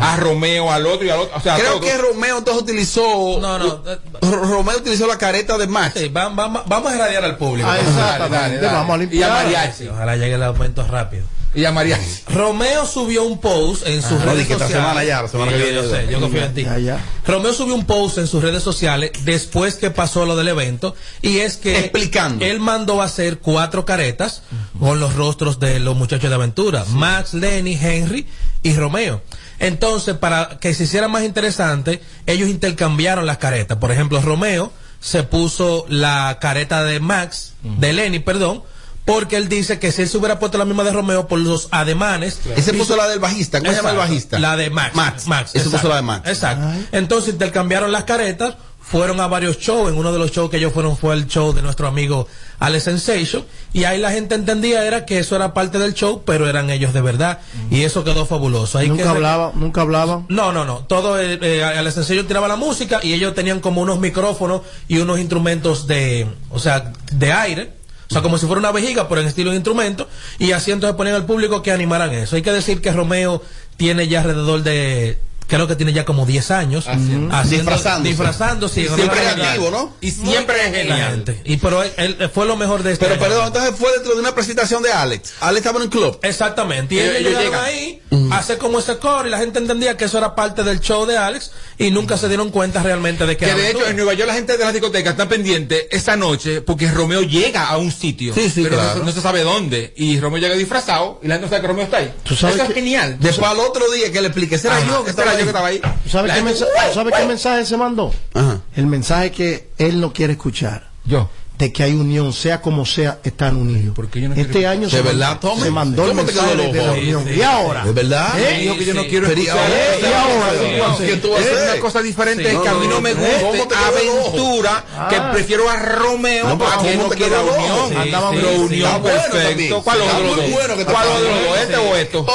A 0.00 0.16
Romeo, 0.16 0.72
al 0.72 0.86
otro 0.86 1.04
y 1.06 1.10
al 1.10 1.18
otro. 1.20 1.36
O 1.36 1.40
sea, 1.40 1.54
a 1.54 1.58
Creo 1.58 1.78
que 1.78 1.94
Romeo 1.98 2.38
entonces 2.38 2.62
utilizó. 2.62 3.02
No, 3.40 3.58
no. 3.58 3.82
Ro- 4.22 4.44
Romeo 4.44 4.78
utilizó 4.78 5.06
la 5.06 5.18
careta 5.18 5.58
de 5.58 5.66
Max. 5.66 5.94
Sí, 5.98 6.08
vamos 6.08 6.64
a 6.66 6.94
irradiar 6.94 7.24
al 7.24 7.36
público. 7.36 7.68
Ah, 7.70 7.78
exactamente. 7.78 8.64
Vamos 8.66 8.94
a 8.94 8.96
limpiar. 8.96 9.20
Y 9.20 9.22
a 9.30 9.34
Mariachi. 9.34 9.88
Ojalá 9.88 10.16
llegue 10.16 10.34
el 10.36 10.42
aumento 10.44 10.86
rápido. 10.86 11.26
Y 11.54 11.66
a 11.66 11.70
Mariachi. 11.72 12.22
Romeo 12.32 12.86
subió 12.86 13.24
un 13.24 13.38
post 13.38 13.86
en 13.86 14.00
sus 14.00 14.20
Ah, 14.22 14.24
redes 14.24 14.48
sociales. 14.48 14.72
semana 14.72 15.04
ya, 15.04 15.20
la 15.22 15.28
semana 15.28 15.52
Sí, 15.52 15.58
que 15.58 15.64
viene 15.64 15.82
yo 15.82 15.90
ya. 15.90 15.96
sé, 16.00 16.06
yo 16.10 16.20
confío 16.20 16.44
en 16.44 16.54
ti. 16.54 16.62
Ya, 16.64 16.78
ya. 16.78 17.04
Romeo 17.26 17.52
subió 17.52 17.74
un 17.74 17.84
post 17.84 18.16
en 18.18 18.26
sus 18.26 18.42
redes 18.42 18.62
sociales 18.62 19.10
después 19.24 19.74
que 19.74 19.90
pasó 19.90 20.24
lo 20.24 20.34
del 20.34 20.48
evento 20.48 20.94
y 21.20 21.38
es 21.40 21.58
que 21.58 21.78
Explicando. 21.78 22.42
él 22.44 22.58
mandó 22.58 23.02
a 23.02 23.04
hacer 23.04 23.38
cuatro 23.40 23.84
caretas 23.84 24.42
con 24.80 24.98
los 24.98 25.14
rostros 25.14 25.60
de 25.60 25.78
los 25.78 25.94
muchachos 25.94 26.30
de 26.30 26.34
aventura, 26.36 26.84
Max, 26.88 27.34
Lenny, 27.34 27.78
Henry 27.80 28.26
y 28.62 28.72
Romeo. 28.74 29.20
Entonces, 29.58 30.16
para 30.16 30.58
que 30.58 30.72
se 30.72 30.84
hiciera 30.84 31.06
más 31.08 31.22
interesante, 31.22 32.00
ellos 32.26 32.48
intercambiaron 32.48 33.26
las 33.26 33.36
caretas. 33.36 33.76
Por 33.76 33.92
ejemplo, 33.92 34.20
Romeo 34.22 34.72
se 35.00 35.22
puso 35.22 35.84
la 35.88 36.38
careta 36.40 36.82
de 36.82 36.98
Max, 36.98 37.52
de 37.62 37.92
Lenny, 37.92 38.20
perdón, 38.20 38.62
porque 39.04 39.36
él 39.36 39.48
dice 39.48 39.78
que 39.78 39.90
si 39.90 40.02
él 40.02 40.08
se 40.08 40.16
hubiera 40.18 40.38
puesto 40.38 40.58
la 40.58 40.64
misma 40.64 40.84
de 40.84 40.92
Romeo 40.92 41.26
por 41.26 41.38
los 41.40 41.68
ademanes. 41.72 42.40
Ese 42.56 42.72
puso 42.72 42.96
la 42.96 43.08
del 43.08 43.18
bajista. 43.18 43.58
¿Cómo 43.58 43.70
se 43.72 43.76
llama 43.78 43.90
el 43.90 43.96
bajista? 43.96 44.38
La 44.38 44.56
de 44.56 44.70
Max. 44.70 44.94
Max. 44.94 45.26
Max. 45.26 45.50
Ese 45.54 45.64
puso 45.64 45.76
exacto. 45.76 45.88
la 45.88 45.96
de 45.96 46.02
Max. 46.02 46.28
Exacto. 46.28 46.66
Entonces 46.92 47.32
intercambiaron 47.34 47.90
las 47.90 48.04
caretas, 48.04 48.54
fueron 48.80 49.18
a 49.20 49.26
varios 49.26 49.58
shows. 49.58 49.90
En 49.90 49.96
uno 49.98 50.12
de 50.12 50.18
los 50.20 50.30
shows 50.30 50.50
que 50.50 50.58
ellos 50.58 50.72
fueron 50.72 50.96
fue 50.96 51.14
el 51.14 51.26
show 51.26 51.52
de 51.52 51.62
nuestro 51.62 51.88
amigo 51.88 52.28
Alex 52.60 52.84
Sensation. 52.84 53.44
Y 53.72 53.84
ahí 53.84 53.98
la 53.98 54.12
gente 54.12 54.36
entendía 54.36 54.84
era 54.84 55.04
que 55.04 55.18
eso 55.18 55.34
era 55.34 55.52
parte 55.52 55.78
del 55.80 55.94
show, 55.94 56.22
pero 56.24 56.48
eran 56.48 56.70
ellos 56.70 56.92
de 56.92 57.00
verdad. 57.00 57.40
Y 57.72 57.82
eso 57.82 58.04
quedó 58.04 58.24
fabuloso. 58.24 58.78
Hay 58.78 58.88
Nunca 58.88 59.02
que- 59.02 59.08
hablaba, 59.08 59.50
nunca 59.56 59.80
hablaba. 59.80 60.22
no, 60.28 60.52
no, 60.52 60.64
no. 60.64 60.78
Todo 60.86 61.20
eh, 61.20 61.38
eh, 61.42 61.64
Alex 61.64 61.94
Sensation 61.96 62.26
tiraba 62.28 62.46
la 62.46 62.56
música 62.56 63.00
y 63.02 63.14
ellos 63.14 63.34
tenían 63.34 63.58
como 63.58 63.80
unos 63.80 63.98
micrófonos 63.98 64.60
y 64.86 64.98
unos 64.98 65.18
instrumentos 65.18 65.88
de, 65.88 66.28
o 66.50 66.60
sea, 66.60 66.92
de 67.10 67.32
aire. 67.32 67.81
O 68.12 68.14
sea, 68.14 68.20
como 68.20 68.36
si 68.36 68.44
fuera 68.44 68.58
una 68.58 68.72
vejiga, 68.72 69.08
pero 69.08 69.22
en 69.22 69.26
estilo 69.26 69.52
de 69.52 69.56
instrumento. 69.56 70.06
Y 70.38 70.52
así 70.52 70.70
entonces 70.70 70.94
ponían 70.98 71.16
al 71.16 71.24
público 71.24 71.62
que 71.62 71.72
animaran 71.72 72.12
eso. 72.12 72.36
Hay 72.36 72.42
que 72.42 72.52
decir 72.52 72.82
que 72.82 72.92
Romeo 72.92 73.40
tiene 73.78 74.06
ya 74.06 74.20
alrededor 74.20 74.62
de, 74.62 75.16
creo 75.56 75.68
que 75.68 75.76
tiene 75.76 75.92
ya 75.92 76.04
como 76.04 76.24
10 76.26 76.50
años. 76.50 76.86
Haciendo. 76.88 77.34
haciendo- 77.34 77.70
Disfrazándose. 77.70 78.08
Disfrazándose. 78.08 78.80
y 78.80 78.88
Siempre 78.88 79.28
activo, 79.28 79.70
¿no? 79.70 79.94
Y 80.00 80.10
siempre 80.10 80.56
es 80.66 80.74
genial. 80.74 81.24
Y 81.44 81.56
pero 81.58 81.82
él, 81.82 81.92
él 81.96 82.30
fue 82.32 82.46
lo 82.46 82.56
mejor 82.56 82.82
de 82.82 82.92
este 82.92 83.04
Pero 83.04 83.14
año. 83.16 83.22
perdón, 83.28 83.46
entonces 83.48 83.74
fue 83.78 83.92
dentro 83.92 84.14
de 84.14 84.20
una 84.20 84.34
presentación 84.34 84.82
de 84.82 84.90
Alex. 84.92 85.34
Alex 85.40 85.58
estaba 85.58 85.78
en 85.78 85.84
un 85.84 85.90
club. 85.90 86.18
Exactamente. 86.22 86.94
Y 86.94 86.98
Ellos- 87.00 87.14
ellos, 87.16 87.30
ellos 87.32 87.42
llegaron 87.42 87.66
llegan. 87.66 88.24
ahí, 88.24 88.32
hace 88.32 88.58
como 88.58 88.78
ese 88.78 88.96
coro 88.98 89.26
y 89.26 89.30
la 89.30 89.38
gente 89.38 89.58
entendía 89.58 89.96
que 89.96 90.04
eso 90.06 90.18
era 90.18 90.34
parte 90.34 90.62
del 90.64 90.80
show 90.80 91.04
de 91.06 91.16
Alex 91.18 91.50
y 91.78 91.90
nunca 91.90 92.16
se 92.16 92.28
dieron 92.28 92.50
cuenta 92.50 92.82
realmente 92.82 93.26
de 93.26 93.36
que 93.36 93.44
Que 93.44 93.50
era 93.52 93.60
de 93.60 93.70
hecho 93.70 93.86
en 93.86 93.96
Nueva 93.96 94.14
York 94.14 94.28
la 94.28 94.34
gente 94.34 94.56
de 94.56 94.64
la 94.64 94.72
discoteca 94.72 95.10
está 95.10 95.28
pendiente 95.28 95.88
esta 95.94 96.16
noche 96.16 96.60
porque 96.62 96.90
Romeo 96.90 97.22
llega 97.22 97.66
a 97.68 97.76
un 97.76 97.90
sitio. 97.92 98.34
Sí, 98.34 98.48
sí, 98.50 98.62
pero 98.62 98.76
no- 98.76 98.82
claro. 98.82 99.04
no, 99.04 99.12
se 99.12 99.20
sabe 99.20 99.42
dónde. 99.42 99.92
Y 99.96 100.18
Romeo 100.20 100.38
llega 100.40 100.54
disfrazado 100.54 101.20
y 101.22 101.28
la 101.28 101.34
gente 101.34 101.46
no 101.46 101.50
sabe 101.50 101.60
que 101.62 101.66
Romeo 101.68 101.84
está 101.84 101.96
ahí. 101.98 102.12
Tú 102.22 102.34
sabes 102.36 102.56
Eso 102.56 102.64
que- 102.66 102.72
es 102.72 102.74
genial. 102.76 103.16
Después 103.20 103.50
al 103.50 103.60
otro 103.60 103.90
día 103.90 104.10
que 104.12 104.20
le 104.20 104.28
expliqué, 104.28 104.58
¿será 104.58 104.80
yo 104.86 105.04
que 105.04 105.10
estaba? 105.10 105.32
Que 105.44 105.50
estaba 105.50 105.68
ahí. 105.68 105.80
¿Tú 105.80 106.08
sabes, 106.10 106.30
qué, 106.32 106.36
gente, 106.38 106.50
mensa- 106.52 106.66
tú 106.88 106.94
sabes 106.94 107.14
qué 107.16 107.24
mensaje 107.26 107.66
se 107.66 107.76
mandó? 107.76 108.12
Ajá. 108.34 108.60
El 108.76 108.86
mensaje 108.86 109.30
que 109.30 109.68
él 109.78 110.00
no 110.00 110.12
quiere 110.12 110.32
escuchar. 110.34 110.88
Yo. 111.04 111.28
De 111.58 111.70
que 111.72 111.82
hay 111.84 111.92
unión, 111.92 112.32
sea 112.32 112.60
como 112.60 112.84
sea, 112.84 113.18
están 113.22 113.54
unidos. 113.56 113.94
¿Por 113.94 114.08
qué 114.08 114.22
yo 114.22 114.28
no 114.30 114.34
este 114.34 114.50
quiero 114.52 114.70
año 114.70 114.88
¿De 114.88 114.90
se, 114.90 115.02
verdad, 115.02 115.38
se 115.62 115.70
mandó 115.70 116.04
el 116.04 116.08
¿Cómo 116.08 116.22
te 116.24 116.32
mensaje 116.32 116.56
de, 116.56 116.72
de 116.72 116.86
la 116.86 116.92
unión. 116.92 117.24
Sí, 117.24 117.34
¿Y 117.36 117.42
ahora? 117.42 117.84
¿De 117.84 117.92
verdad? 117.92 118.40
¿Eh? 118.40 118.58
Dijo 118.62 118.76
que 118.78 118.84
yo 118.86 118.94
no 118.94 119.02
sí. 119.02 119.08
quiero 119.08 119.28
Pero 119.28 119.40
¿y 119.40 119.44
escuchar 119.44 119.64
ahora? 119.70 119.94
eso. 119.94 120.00
¿Y 120.00 120.12
ahora? 120.12 120.52
Sí. 120.52 120.64
¿Qué 120.64 120.66
tú 120.72 120.80
vas 120.82 120.98
a 121.00 121.04
¿Qué 121.06 121.16
tú 121.16 121.30
vas 121.30 121.38
a 121.38 121.42
Es 121.44 121.52
hacer? 121.56 121.70
una 121.72 121.80
cosa 121.80 122.02
diferente 122.02 122.42
Sí. 122.50 122.56
es 122.56 122.62
que 122.62 122.68
a 122.68 122.74
mí 122.74 122.86
no 122.88 123.00
me 123.00 123.14
No, 123.14 123.20
gusta 123.20 123.40
¿cómo 123.42 123.52
te 123.68 123.74
quedó 123.76 123.98
el 124.00 124.08
ojo? 124.08 124.28
aventura 124.30 124.84
que 125.08 125.16
Ah. 125.16 125.30
prefiero 125.32 125.70
a 125.70 125.76
Romeo 125.76 126.48
No, 126.48 126.58
pero 126.58 126.70
a 126.70 126.82
que 126.82 126.92
¿cómo 126.94 127.02
no 127.04 127.08
quiera 127.10 127.40
unión. 127.42 127.88
Sí, 127.90 127.94
Andaban 127.96 128.34
sí, 128.34 128.40
pero 128.42 128.52
sí. 128.52 128.58
unión 128.64 129.02
perfecto. 129.02 129.82
¿Cuál 129.82 130.00
otro 130.02 130.42
bueno 130.50 130.76
que 130.76 130.84
te 130.84 130.92
¿Cuál 130.92 131.08
otro? 131.08 131.56
¿Este 131.62 131.76
o 131.76 131.96
esto? 131.96 132.26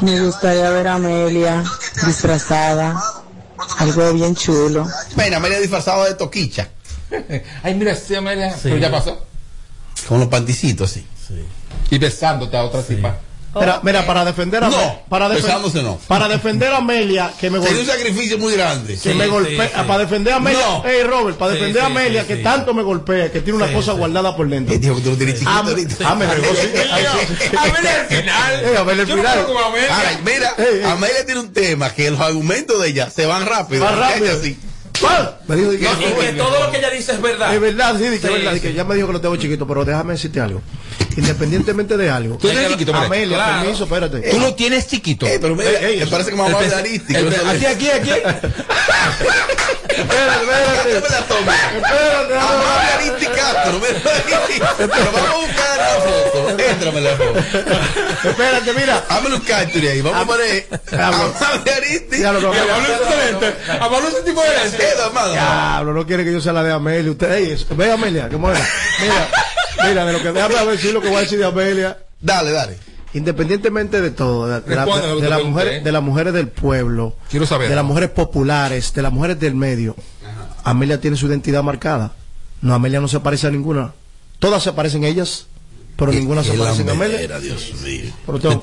Me 0.00 0.20
gustaría 0.20 0.70
ver 0.70 0.88
a 0.88 0.94
Amelia 0.94 1.64
disfrazada, 2.06 3.02
algo 3.78 4.12
bien 4.12 4.34
chulo. 4.34 4.86
Mira, 5.16 5.38
Amelia 5.38 5.58
disfrazada 5.60 6.04
de 6.06 6.14
toquicha. 6.14 6.68
Ay, 7.62 7.74
mira, 7.74 7.94
sí, 7.94 8.14
Amelia. 8.14 8.54
Pero 8.62 8.76
ya 8.76 8.90
pasó. 8.90 9.24
Con 10.08 10.20
los 10.20 10.28
panticitos 10.28 10.90
así. 10.90 11.06
Y 11.90 11.98
besándote 11.98 12.56
a 12.56 12.64
otra 12.64 12.82
tipa. 12.82 13.18
Mira, 13.60 13.80
mira, 13.82 14.06
para 14.06 14.24
defender 14.24 14.62
a 14.64 14.68
No, 14.68 14.76
Amelia- 14.76 15.00
para, 15.08 15.28
defen- 15.28 15.82
no. 15.82 15.98
para 16.06 16.28
defender 16.28 16.72
a 16.72 16.76
Amelia, 16.78 17.32
que 17.40 17.50
me 17.50 17.58
Sería 17.58 17.72
un 17.72 17.86
golpea. 17.86 17.96
sacrificio 17.96 18.38
muy 18.38 18.52
grande. 18.54 18.98
Que 19.02 19.14
me 19.14 19.26
golpea, 19.26 19.86
para 19.86 19.98
defender 20.00 20.32
a 20.32 20.36
Amelia, 20.36 20.66
No. 20.66 20.82
hey 20.86 21.02
Robert, 21.04 21.36
para 21.38 21.52
Sí, 21.52 21.58
defender 21.58 21.82
a 21.82 21.86
Amelia, 21.86 22.22
sí, 22.22 22.28
que 22.28 22.36
sí. 22.36 22.42
tanto 22.42 22.74
me 22.74 22.82
golpea, 22.82 23.30
que 23.32 23.40
tiene 23.40 23.56
una 23.58 23.68
Sí, 23.68 23.74
cosa 23.74 23.92
sí. 23.92 23.98
guardada 23.98 24.36
por 24.36 24.48
dentro. 24.48 24.74
Él 24.74 24.80
dijo 24.80 24.96
que 24.96 25.00
tú 25.02 25.10
lo 25.10 25.16
tienes 25.16 25.34
chiquito 25.36 25.50
Ah, 25.50 25.62
ahorita. 25.66 26.08
ah, 26.10 26.14
me 26.14 26.26
regó, 26.26 26.54
sí. 26.54 26.68
Ay, 26.92 27.04
sí. 27.38 27.56
Amelia 27.56 28.00
al 28.00 28.06
final. 28.06 28.64
Eh, 28.66 28.76
Amelia 28.78 29.02
al 29.02 29.08
final. 29.08 29.38
Ahora, 29.38 30.20
mira, 30.24 30.54
Ey, 30.58 30.64
ey. 30.78 30.82
Amelia 30.84 31.24
tiene 31.24 31.40
un 31.40 31.52
tema 31.52 31.90
que 31.92 32.10
los 32.10 32.20
argumentos 32.20 32.80
de 32.80 32.88
ella 32.88 33.10
se 33.10 33.26
van 33.26 33.46
rápido. 33.46 33.86
Y 34.96 35.78
que 35.78 36.32
todo 36.36 36.58
lo 36.60 36.70
que 36.70 36.78
ella 36.78 36.90
dice 36.90 37.12
es 37.12 37.20
verdad. 37.20 37.54
Es 37.54 37.60
verdad, 37.60 37.94
sí, 37.98 38.04
que 38.04 38.10
Sí, 38.18 38.26
es 38.26 38.32
verdad, 38.32 38.60
que 38.60 38.72
ya 38.72 38.84
me 38.84 38.94
dijo 38.94 39.06
que 39.08 39.12
lo 39.14 39.20
tengo 39.20 39.36
chiquito, 39.36 39.66
pero 39.66 39.84
déjame 39.84 40.14
decirte 40.14 40.40
algo. 40.40 40.62
Independientemente 41.16 41.96
de 41.96 42.10
algo. 42.10 42.36
Tú 42.36 42.48
tienes 42.48 42.68
chiquito, 42.72 42.94
Amelia. 42.94 43.36
Claro. 43.36 43.60
permiso, 43.62 43.84
espérate. 43.84 44.30
Tú 44.30 44.38
lo 44.40 44.54
tienes 44.54 44.86
chiquito. 44.86 45.26
Eh, 45.26 45.38
pero 45.40 45.56
mira, 45.56 45.70
Ey, 45.70 45.94
ey, 45.94 46.00
me 46.00 46.06
parece 46.08 46.30
que 46.30 46.36
me 46.36 46.42
vamos 46.42 46.60
a 46.60 46.64
hablar 46.64 46.82
que 46.84 47.22
no 47.22 47.50
Aquí, 47.50 47.66
aquí, 47.66 47.90
aquí. 47.90 48.10
Espérate, 49.88 50.42
espérate. 50.42 50.92
Dame 50.94 51.08
la 51.08 51.22
toma. 51.26 51.54
Espérate, 51.54 52.34
Amable 52.34 52.66
dame- 52.66 52.92
Aristi 52.96 53.26
Castro, 53.26 53.80
mira 53.80 54.40
ahí. 54.46 54.62
Pero 54.76 55.12
vamos 55.12 55.30
a 55.30 55.36
buscar 55.36 55.78
la 55.78 55.88
foto. 56.02 56.58
Éntrame 56.58 57.00
la 57.00 57.16
foto. 57.16 58.28
Espérate, 58.28 58.72
mira. 58.74 59.04
Hámelo 59.08 59.36
un 59.36 59.42
capture 59.42 59.90
ahí. 59.90 60.00
Vamos 60.02 60.20
a 60.22 60.26
poner 60.26 60.66
Amable 60.92 61.72
Aristi. 61.72 62.18
Ya 62.20 62.32
lo 62.32 62.50
que- 62.50 62.58
a 62.58 62.66
Pablo 62.66 62.88
es 62.88 63.00
excelente. 63.00 63.72
A 63.72 63.88
Pablo 63.90 64.08
es 64.08 64.14
un 64.14 64.24
tipo 64.24 64.42
de. 64.42 65.32
Diablo, 65.32 65.92
no 65.94 66.06
quiere 66.06 66.24
que 66.24 66.32
yo 66.32 66.40
sea 66.40 66.52
la 66.52 66.62
de 66.62 66.72
Amelia. 66.72 67.10
Usted, 67.10 67.32
ey, 67.32 67.66
ve 67.70 67.92
Amelia, 67.92 68.28
¿cómo 68.28 68.50
era? 68.50 68.60
Mira, 69.00 69.28
mira, 69.84 70.04
de 70.04 70.12
lo 70.12 70.22
que 70.22 70.32
déjame 70.32 70.70
decir 70.72 70.92
lo 70.94 71.00
que 71.00 71.08
voy 71.08 71.16
a 71.18 71.20
decir 71.20 71.38
de 71.38 71.44
Amelia. 71.46 71.98
Dale, 72.20 72.50
dale. 72.52 72.76
Independientemente 73.14 74.00
de 74.00 74.10
todo, 74.10 74.46
de, 74.46 74.60
de 74.60 74.76
la- 74.76 74.84
de 74.84 75.28
las 75.30 75.42
mujeres, 75.44 75.72
¿eh? 75.80 75.84
de 75.84 75.92
las 75.92 76.02
mujeres 76.02 76.32
del 76.34 76.48
pueblo, 76.48 77.14
Quiero 77.30 77.46
saber. 77.46 77.68
de 77.68 77.74
las 77.74 77.84
mujeres 77.84 78.10
populares, 78.10 78.92
de 78.92 79.02
las 79.02 79.12
mujeres 79.12 79.40
del 79.40 79.54
medio, 79.54 79.96
Amelia 80.64 81.00
tiene 81.00 81.16
su 81.16 81.26
identidad 81.26 81.62
marcada. 81.62 82.12
No, 82.60 82.74
Amelia 82.74 83.00
no 83.00 83.08
se 83.08 83.20
parece 83.20 83.46
a 83.46 83.50
ninguna. 83.50 83.92
Todas 84.38 84.62
se 84.62 84.72
parecen 84.72 85.04
a 85.04 85.08
ellas, 85.08 85.46
pero 85.96 86.12
ninguna 86.12 86.42
se 86.42 86.52
parece 86.54 86.82
a 86.88 86.92
Amelia. 86.92 87.38
Dios 87.40 87.72
mío. 87.82 88.12
Pero. 88.26 88.60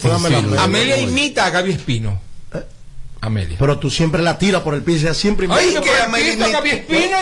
Amelia 0.60 0.98
imita 1.00 1.46
a 1.46 1.50
Gaby 1.50 1.72
Espino. 1.72 2.20
Amelia. 3.26 3.56
Pero 3.60 3.80
tú 3.80 3.90
siempre 3.90 4.22
la 4.22 4.38
tiras 4.38 4.62
por 4.62 4.74
el 4.74 4.82
piso, 4.84 5.14
siempre 5.14 5.48
Ay, 5.50 5.76
¿Y 5.78 5.82
qué 5.82 5.92
Amelia 6.04 6.34
imita- 6.34 6.62
y 6.66 6.70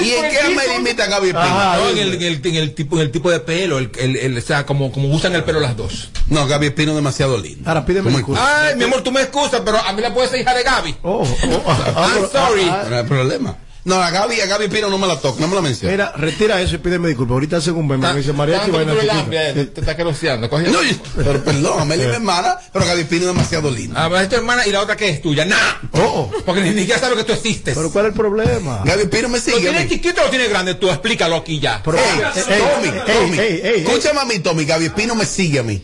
¿Y 0.08 0.16
por 0.16 0.26
en 0.26 0.32
qué? 0.32 0.40
Amelia 0.40 0.76
imita 0.80 1.04
a 1.04 1.08
Gaby 1.08 1.28
Espino? 1.28 1.44
Ajá. 1.46 1.78
No, 1.78 1.90
en 1.90 1.98
el, 1.98 2.14
en 2.16 2.22
el- 2.24 2.42
en 2.48 2.56
el 2.56 2.74
tipo, 2.74 2.96
en 2.98 3.02
el 3.04 3.12
tipo 3.12 3.30
de 3.32 3.40
pelo, 3.40 3.78
el, 3.78 3.92
el, 3.98 4.16
el- 4.18 4.38
o 4.38 4.42
sea, 4.42 4.66
como, 4.66 4.92
como 4.92 5.10
usan 5.10 5.34
el 5.36 5.44
pelo 5.44 5.60
las 5.60 5.78
dos. 5.78 6.10
No, 6.28 6.48
Gaby 6.48 6.68
Espino 6.68 6.92
es 6.92 6.96
demasiado 6.96 7.38
lindo. 7.38 7.68
Ahora 7.70 7.86
pídeme 7.86 8.06
¿Cómo 8.06 8.18
disculpas. 8.18 8.44
Ay, 8.48 8.76
mi 8.76 8.84
amor, 8.84 9.02
tú 9.04 9.12
me 9.12 9.22
excusas, 9.22 9.62
pero 9.64 9.78
a 9.78 9.94
mí 9.94 10.02
la 10.02 10.14
puede 10.14 10.28
ser 10.30 10.42
hija 10.42 10.54
de 10.54 10.64
Gaby. 10.64 10.96
Oh, 11.04 11.22
oh, 11.24 11.64
ah, 11.68 11.94
ah, 11.96 12.08
I'm 12.16 12.28
pero- 12.28 12.32
sorry. 12.48 12.64
ah, 12.70 12.82
ah, 12.86 12.88
No 12.90 12.98
hay 12.98 13.04
problema. 13.04 13.58
No, 13.84 13.96
a 13.96 14.12
Gaby, 14.12 14.40
a 14.42 14.46
Gaby 14.46 14.66
Espino 14.66 14.90
no 14.92 15.00
me 15.00 15.08
la 15.08 15.20
toca, 15.20 15.42
no 15.42 15.48
me 15.48 15.56
la 15.56 15.62
menciona. 15.62 15.92
Mira, 15.92 16.14
retira 16.16 16.62
eso 16.62 16.76
y 16.76 16.78
pídeme 16.78 17.08
disculpas. 17.08 17.34
Ahorita 17.34 17.58
hacen 17.58 17.74
un 17.76 17.88
meme 17.88 18.08
que 18.12 18.18
dice 18.18 18.32
mariachi 18.32 18.72
Tanto 18.72 18.78
vaina 18.78 19.04
lambes, 19.04 19.58
Eh, 19.58 19.66
Te 19.74 19.80
está 19.80 19.98
queroseando. 19.98 20.48
coge- 20.50 20.68
No, 20.72 20.84
yo- 20.84 20.96
pero 21.16 21.44
perdón, 21.44 21.80
Amelia 21.82 22.04
es 22.04 22.10
mi 22.12 22.16
hermana, 22.18 22.58
pero 22.72 22.86
Gaby 22.86 23.02
Espino 23.02 23.22
es 23.24 23.28
demasiado 23.36 23.72
linda. 23.72 24.06
Ah, 24.06 24.08
pero 24.08 24.22
es 24.22 24.30
tu 24.30 24.36
hermana 24.36 24.68
y 24.68 24.72
la 24.72 24.82
otra 24.82 24.96
que 24.96 25.10
es 25.10 25.22
tuya. 25.22 25.46
Nah. 25.46 25.58
Oh. 25.94 26.30
Porque 26.46 26.62
ni 26.62 26.78
siquiera 26.78 27.00
sabe 27.00 27.16
que 27.16 27.24
tú 27.24 27.34
existes. 27.34 27.76
Pero 27.76 27.92
¿cuál 27.92 28.06
es 28.06 28.12
el 28.12 28.18
problema? 28.18 28.82
Gaby 28.86 29.02
Espino 29.02 29.30
me 29.30 29.40
¿Lo 29.40 29.44
sigue. 29.44 29.58
a 29.58 29.72
tienes 29.72 29.90
chiquito 29.90 30.22
o 30.22 30.26
lo 30.26 30.30
tienes 30.30 30.50
grande? 30.50 30.76
Tú 30.76 30.88
explícalo 30.88 31.38
aquí 31.38 31.60
ya. 31.60 31.82
Pero- 31.84 31.98
Ey, 31.98 32.04
Ey, 32.36 32.60
Tommy, 32.60 32.92
Tommy, 33.08 33.40
ey, 33.40 33.62
escúchame 33.84 34.20
a 34.20 34.26
mí, 34.26 34.40
Tommy, 34.40 34.66
Gaby 34.66 34.86
Espino 34.86 35.16
me 35.16 35.26
sigue 35.26 35.58
a 35.60 35.64
mí. 35.64 35.84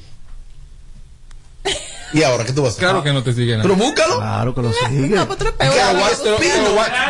¿Y 2.13 2.23
ahora 2.23 2.45
qué 2.45 2.53
tú 2.53 2.61
vas 2.61 2.69
a 2.69 2.71
hacer? 2.73 2.83
Claro 2.83 3.03
que 3.03 3.11
no 3.13 3.23
te 3.23 3.33
sigue 3.33 3.57
Pero 3.57 3.75
nada. 3.75 3.85
búscalo. 3.85 4.17
Claro 4.17 4.55
que 4.55 4.61
lo 4.61 4.71
sigue. 4.73 5.15
No, 5.15 5.27
pues 5.27 5.39
peor. 5.39 5.75
Gaby 5.75 5.99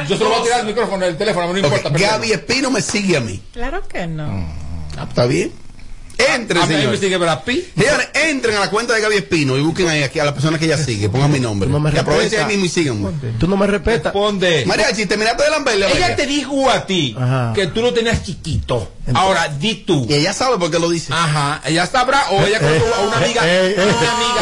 Yo 0.08 0.18
se 0.18 0.24
lo 0.24 0.30
voy 0.30 0.40
a 0.40 0.44
tirar 0.44 0.60
el 0.62 0.66
micrófono 0.68 1.06
del 1.06 1.18
teléfono, 1.18 1.54
no 1.54 1.58
importa. 1.60 1.90
pero- 1.92 2.06
Gaby 2.06 2.32
Espino 2.32 2.72
me 2.72 2.82
sigue 2.82 3.18
a 3.18 3.22
mí. 3.22 3.42
Claro 3.54 3.88
que 3.88 4.08
no. 4.08 4.48
Ah, 4.98 5.06
¿Está 5.08 5.26
bien? 5.26 5.52
Entren, 6.18 6.64
A 6.64 6.66
mí 6.66 6.74
me 6.74 6.98
señores. 6.98 8.10
entren 8.16 8.56
a 8.58 8.60
la 8.62 8.70
cuenta 8.72 8.94
de 8.94 9.02
Gaby 9.02 9.18
Espino 9.18 9.56
y 9.58 9.62
busquen 9.62 9.88
ahí 9.88 10.02
aquí 10.02 10.20
a 10.20 10.26
la 10.26 10.34
persona 10.34 10.58
que 10.58 10.66
ella 10.66 10.78
sigue. 10.78 11.10
Pongan 11.10 11.32
mi 11.32 11.40
nombre. 11.40 11.70
no 11.70 11.80
me 11.80 11.92
y 11.94 11.98
aprovechen 11.98 12.40
ahí 12.40 12.48
mismo 12.48 12.66
y 12.66 12.70
síganme. 12.70 13.10
Tú 13.40 13.48
no 13.48 13.56
me 13.56 13.68
respetas. 13.68 14.06
Responde. 14.14 14.64
Mariachi, 14.66 15.06
terminaste 15.06 15.44
de 15.44 15.50
lamberle. 15.52 15.92
Ella 15.96 16.16
te 16.16 16.26
dijo 16.26 16.70
a 16.72 16.86
ti 16.86 17.16
Ajá. 17.18 17.54
que 17.54 17.68
tú 17.68 17.82
lo 17.82 17.94
tenías 17.94 18.24
chiquito. 18.24 18.92
Ahora, 19.14 19.48
di 19.48 19.76
tú. 19.76 20.06
Y 20.10 20.16
ella 20.16 20.34
sabe 20.34 20.58
por 20.58 20.72
qué 20.72 20.80
lo 20.80 20.90
dice. 20.90 21.14
Ajá, 21.14 21.62
ella 21.66 21.86
sabrá 21.86 22.26
o 22.32 22.42
ella 22.46 22.60
conoce 22.60 22.82
a 22.96 23.00
una 23.08 23.18
amiga. 23.18 23.42
eh, 23.46 23.76
eh, 23.78 23.84
una 23.84 24.12
amiga. 24.12 24.42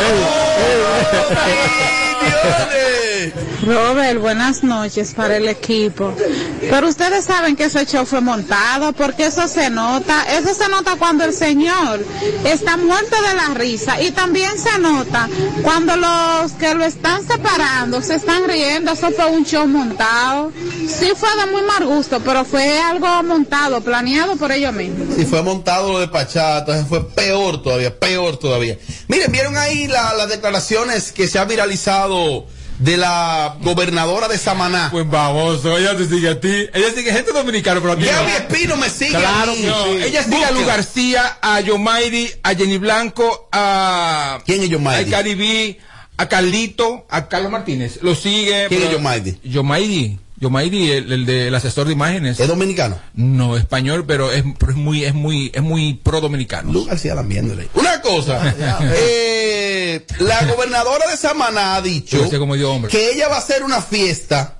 Robert, 3.66 4.20
buenas 4.20 4.64
noches 4.64 5.14
para 5.14 5.38
el 5.38 5.48
equipo. 5.48 6.14
Pero 6.62 6.88
ustedes 6.88 7.26
saben 7.26 7.56
que 7.56 7.66
ese 7.66 7.86
show 7.86 8.06
fue 8.06 8.22
montado, 8.22 8.94
porque 8.94 9.26
eso 9.28 9.48
se 9.48 9.70
nota, 9.70 10.24
eso 10.38 10.54
se 10.54 10.68
nota 10.70 10.96
cuando 10.98 11.24
el 11.26 11.34
señor 11.34 12.04
está 12.44 12.78
muerto 12.78 13.16
de 13.22 13.34
la 13.36 13.54
risa 13.54 14.02
y 14.02 14.12
también 14.12 14.52
se 14.58 14.78
nota 14.80 15.30
cuando 15.64 15.96
los 15.96 16.52
que 16.54 16.74
lo 16.76 16.86
están 16.86 17.26
separando 17.26 18.02
se 18.02 18.16
están 18.16 18.48
riendo, 18.48 18.92
eso 18.92 19.12
fue 19.12 19.26
un 19.28 19.46
show 19.46 19.68
montado. 19.68 20.52
Sí 20.88 21.12
fue 21.16 21.30
de 21.44 21.52
muy 21.52 21.62
mal 21.64 21.86
gusto, 21.86 22.20
pero 22.22 22.46
fue 22.46 22.80
algo 22.82 23.24
montado, 23.24 23.82
planeado 23.82 24.36
por 24.36 24.52
ellos 24.52 24.74
mismos. 24.74 25.16
Si 25.16 25.26
fue 25.26 25.42
montado 25.42 25.94
lo 25.94 26.00
de 26.00 26.08
Pachá, 26.08 26.60
entonces 26.60 26.86
fue 26.88 27.08
peor 27.10 27.62
todavía, 27.62 27.98
peor 27.98 28.38
todavía. 28.38 28.78
Miren, 29.08 29.32
vieron 29.32 29.58
ahí 29.58 29.88
la- 29.88 30.14
las 30.14 30.30
declaraciones 30.30 31.12
que 31.12 31.28
se 31.28 31.40
ha 31.40 31.46
viralizado 31.46 32.46
de 32.80 32.98
la 32.98 33.56
gobernadora 33.62 34.28
de 34.28 34.38
Samaná. 34.38 34.90
Pues 34.92 35.10
baboso, 35.10 35.78
ella 35.78 35.96
te 35.96 36.06
sigue 36.08 36.30
a 36.30 36.40
ti. 36.40 36.68
Ella 36.74 36.92
sigue 36.96 37.12
gente 37.14 37.32
dominicana, 37.32 37.80
pero 37.80 37.94
a 37.94 37.96
ti 37.96 38.04
no. 38.06 38.12
Gaby 38.12 38.32
Espino 38.32 38.78
me 38.78 38.90
sigue 38.90 39.12
Claro 39.12 39.52
a 39.52 39.56
mí. 39.56 39.62
sí. 39.62 40.04
Ella 40.04 40.24
sigue 40.24 40.44
a 40.46 40.52
Lu. 40.52 40.66
García, 40.66 41.38
a 41.42 41.60
Yomairi, 41.62 42.32
a 42.44 42.54
Jenny 42.56 42.78
Blanco, 42.78 43.48
a. 43.52 44.40
¿Quién 44.46 44.64
es 44.64 44.70
Yomairi? 44.70 45.08
A 45.14 45.18
Caribe, 45.18 45.80
a 46.18 46.28
Carlito, 46.28 47.06
a 47.10 47.28
Carlos 47.28 47.52
Martínez. 47.52 48.00
Lo 48.02 48.14
sigue. 48.16 48.66
¿Quién 48.68 48.82
es 48.82 48.88
pero- 48.88 48.98
Yomairi? 49.00 49.40
Yomairi. 49.44 50.20
Yomairi, 50.46 50.91
el, 50.91 51.12
el 51.12 51.26
del 51.26 51.56
asesor 51.56 51.88
de 51.88 51.93
imágenes. 51.93 52.39
¿Es 52.39 52.48
dominicano? 52.48 53.00
No, 53.16 53.58
español, 53.58 54.06
pero 54.08 54.32
es, 54.32 54.43
pero 54.60 54.72
es 54.74 54.78
muy, 54.78 55.04
es 55.04 55.16
muy, 55.16 55.52
es 55.56 55.64
muy 55.64 55.96
pro 55.96 56.22
dominicano. 56.22 56.72
Lu 56.72 56.86
García 56.86 57.16
lambiéndole. 57.16 57.68
Una 57.74 58.00
cosa, 58.02 58.54
eh, 58.96 60.06
la 60.20 60.46
gobernadora 60.46 61.10
de 61.10 61.18
Samaná 61.18 61.76
ha 61.78 61.82
dicho 61.82 62.18
Yo 62.18 62.30
sé 62.30 62.38
cómo 62.38 62.56
dio 62.56 62.72
hombre. 62.72 62.91
que 62.91 63.12
ella 63.12 63.28
va 63.28 63.36
a 63.38 63.39
hacer 63.39 63.64
una 63.64 63.82
fiesta 63.82 64.60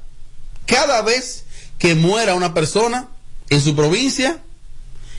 cada 0.66 1.04
vez 1.04 1.44
que 1.78 1.94
muera 1.94 2.34
una 2.34 2.56
persona 2.56 3.08
en 3.52 3.62
su 3.62 3.76
provincia 3.76 4.40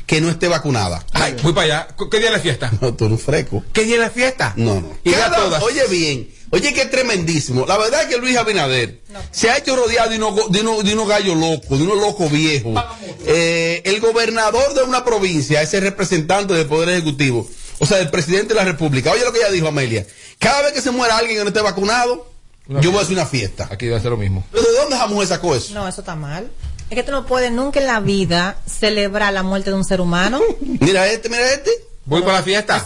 que 0.07 0.21
no 0.21 0.29
esté 0.31 0.49
vacunada. 0.49 1.05
Ay, 1.13 1.37
voy 1.43 1.53
para 1.53 1.65
allá. 1.65 1.89
¿Qué 2.11 2.19
día 2.19 2.29
es 2.29 2.33
la 2.35 2.41
fiesta? 2.41 2.73
No, 2.81 2.95
tú 2.95 3.05
eres 3.07 3.19
un 3.21 3.25
freco. 3.25 3.65
¿Qué 3.73 3.85
día 3.85 3.95
es 3.97 4.01
la 4.01 4.11
fiesta? 4.11 4.53
No, 4.57 4.81
no. 4.81 4.91
Cada-. 5.05 5.61
Oye 5.63 5.83
bien, 5.91 6.29
oye 6.51 6.73
que 6.73 6.83
es 6.83 6.91
tremendísimo. 6.91 7.67
La 7.67 7.77
verdad 7.77 8.03
es 8.03 8.09
que 8.09 8.19
Luis 8.19 8.37
Abinader 8.37 9.01
se 9.31 9.51
ha 9.51 9.59
hecho 9.59 9.77
rodeado 9.77 10.11
de 10.11 10.61
unos 10.61 10.85
de 10.85 11.07
gallos 11.07 11.37
locos, 11.37 11.79
de 11.79 11.85
unos 11.85 11.99
locos 11.99 12.31
viejos. 12.31 12.83
Eh, 13.27 13.83
el 13.85 14.01
gobernador 14.01 14.75
de 14.75 14.83
una 14.83 15.05
provincia 15.05 15.63
es 15.63 15.75
el 15.75 15.83
representante 15.83 16.55
del 16.55 16.67
Poder 16.67 16.91
Ejecutivo, 16.91 17.49
o 17.79 17.87
sea, 17.87 17.99
del 17.99 18.11
presidente 18.11 18.49
de 18.49 18.55
la 18.55 18.65
República. 18.65 19.13
Oye 19.13 19.25
lo 19.25 19.33
que 19.33 19.39
ella 19.39 19.51
dijo, 19.51 19.69
Amelia. 19.69 20.07
Cada 20.39 20.63
vez 20.63 20.73
que 20.73 20.83
se 20.83 20.91
muera 20.91 21.17
alguien 21.17 21.39
que 21.39 21.43
no 21.45 21.49
esté 21.49 21.63
vacunado, 21.63 22.29
yo 22.69 22.91
voy 22.91 23.01
a 23.01 23.03
hacer 23.03 23.15
una 23.15 23.27
fiesta. 23.27 23.69
Aquí 23.71 23.89
va 23.89 23.97
a 23.97 24.01
ser 24.01 24.11
lo 24.11 24.17
mismo. 24.17 24.45
¿Pero 24.51 24.65
¿De 24.65 24.79
dónde 24.79 24.97
esa 24.97 25.07
mujer 25.07 25.29
sacó 25.29 25.55
eso? 25.55 25.73
No, 25.75 25.87
eso 25.87 26.01
está 26.01 26.17
mal. 26.17 26.51
Es 26.89 26.95
que 26.95 27.03
tú 27.03 27.11
no 27.11 27.27
puedes 27.27 27.51
nunca 27.51 27.81
en 27.81 27.87
la 27.87 28.01
vida 28.01 28.59
celebrar 28.67 29.33
la 29.33 29.43
muerte 29.43 29.71
de 29.71 29.77
un 29.77 29.85
ser 29.85 30.01
humano. 30.01 30.41
Mira 30.61 31.07
este, 31.09 31.29
mira 31.29 31.53
este. 31.53 31.71
Voy 32.07 32.23
para 32.23 32.35
la 32.35 32.43
fiesta. 32.43 32.85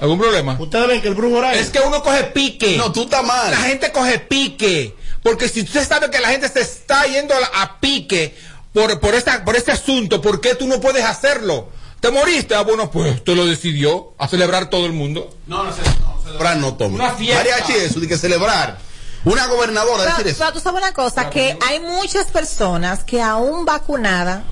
¿Algún 0.00 0.18
problema? 0.18 0.56
Ustedes 0.58 0.88
ven 0.88 1.00
que 1.00 1.08
el 1.08 1.14
brujo 1.14 1.36
horario. 1.36 1.60
Es 1.60 1.70
que 1.70 1.78
uno 1.80 2.02
coge 2.02 2.24
pique. 2.24 2.76
No, 2.76 2.92
tú 2.92 3.04
estás 3.04 3.24
mal. 3.24 3.52
La 3.52 3.58
gente 3.58 3.92
coge 3.92 4.18
pique. 4.18 4.96
Porque 5.22 5.48
si 5.48 5.62
usted 5.62 5.86
sabe 5.86 6.10
que 6.10 6.20
la 6.20 6.28
gente 6.28 6.48
se 6.48 6.60
está 6.60 7.06
yendo 7.06 7.34
a, 7.34 7.80
pique 7.80 8.36
por, 8.72 9.00
por, 9.00 9.14
esta, 9.14 9.44
por 9.44 9.56
este 9.56 9.72
asunto, 9.72 10.20
¿por 10.20 10.40
qué 10.40 10.54
tú 10.54 10.66
no 10.66 10.80
puedes 10.80 11.04
hacerlo? 11.04 11.68
¿Te 12.00 12.10
moriste? 12.10 12.54
Ah, 12.54 12.62
bueno, 12.62 12.90
pues 12.90 13.14
usted 13.14 13.34
lo 13.34 13.46
decidió 13.46 14.12
a 14.18 14.28
celebrar 14.28 14.68
todo 14.68 14.84
el 14.84 14.92
mundo. 14.92 15.34
No, 15.46 15.64
no, 15.64 15.70
no, 15.70 16.22
celebrar 16.22 16.56
no, 16.58 16.74
Tommy. 16.74 16.96
Una 16.96 17.12
fiesta. 17.12 17.38
Mariachi, 17.38 17.72
eso 17.72 18.00
de 18.00 18.08
que 18.08 18.18
celebrar. 18.18 18.76
Una 19.24 19.46
gobernadora 19.46 20.04
Pero, 20.04 20.16
decir 20.18 20.26
eso. 20.32 20.38
pero 20.40 20.52
tú 20.52 20.60
sabes 20.60 20.82
una 20.82 20.92
cosa, 20.92 21.30
que 21.30 21.56
hay 21.66 21.80
muchas 21.80 22.26
personas 22.26 23.04
que 23.04 23.22
aún 23.22 23.64
vacunadas 23.64 24.42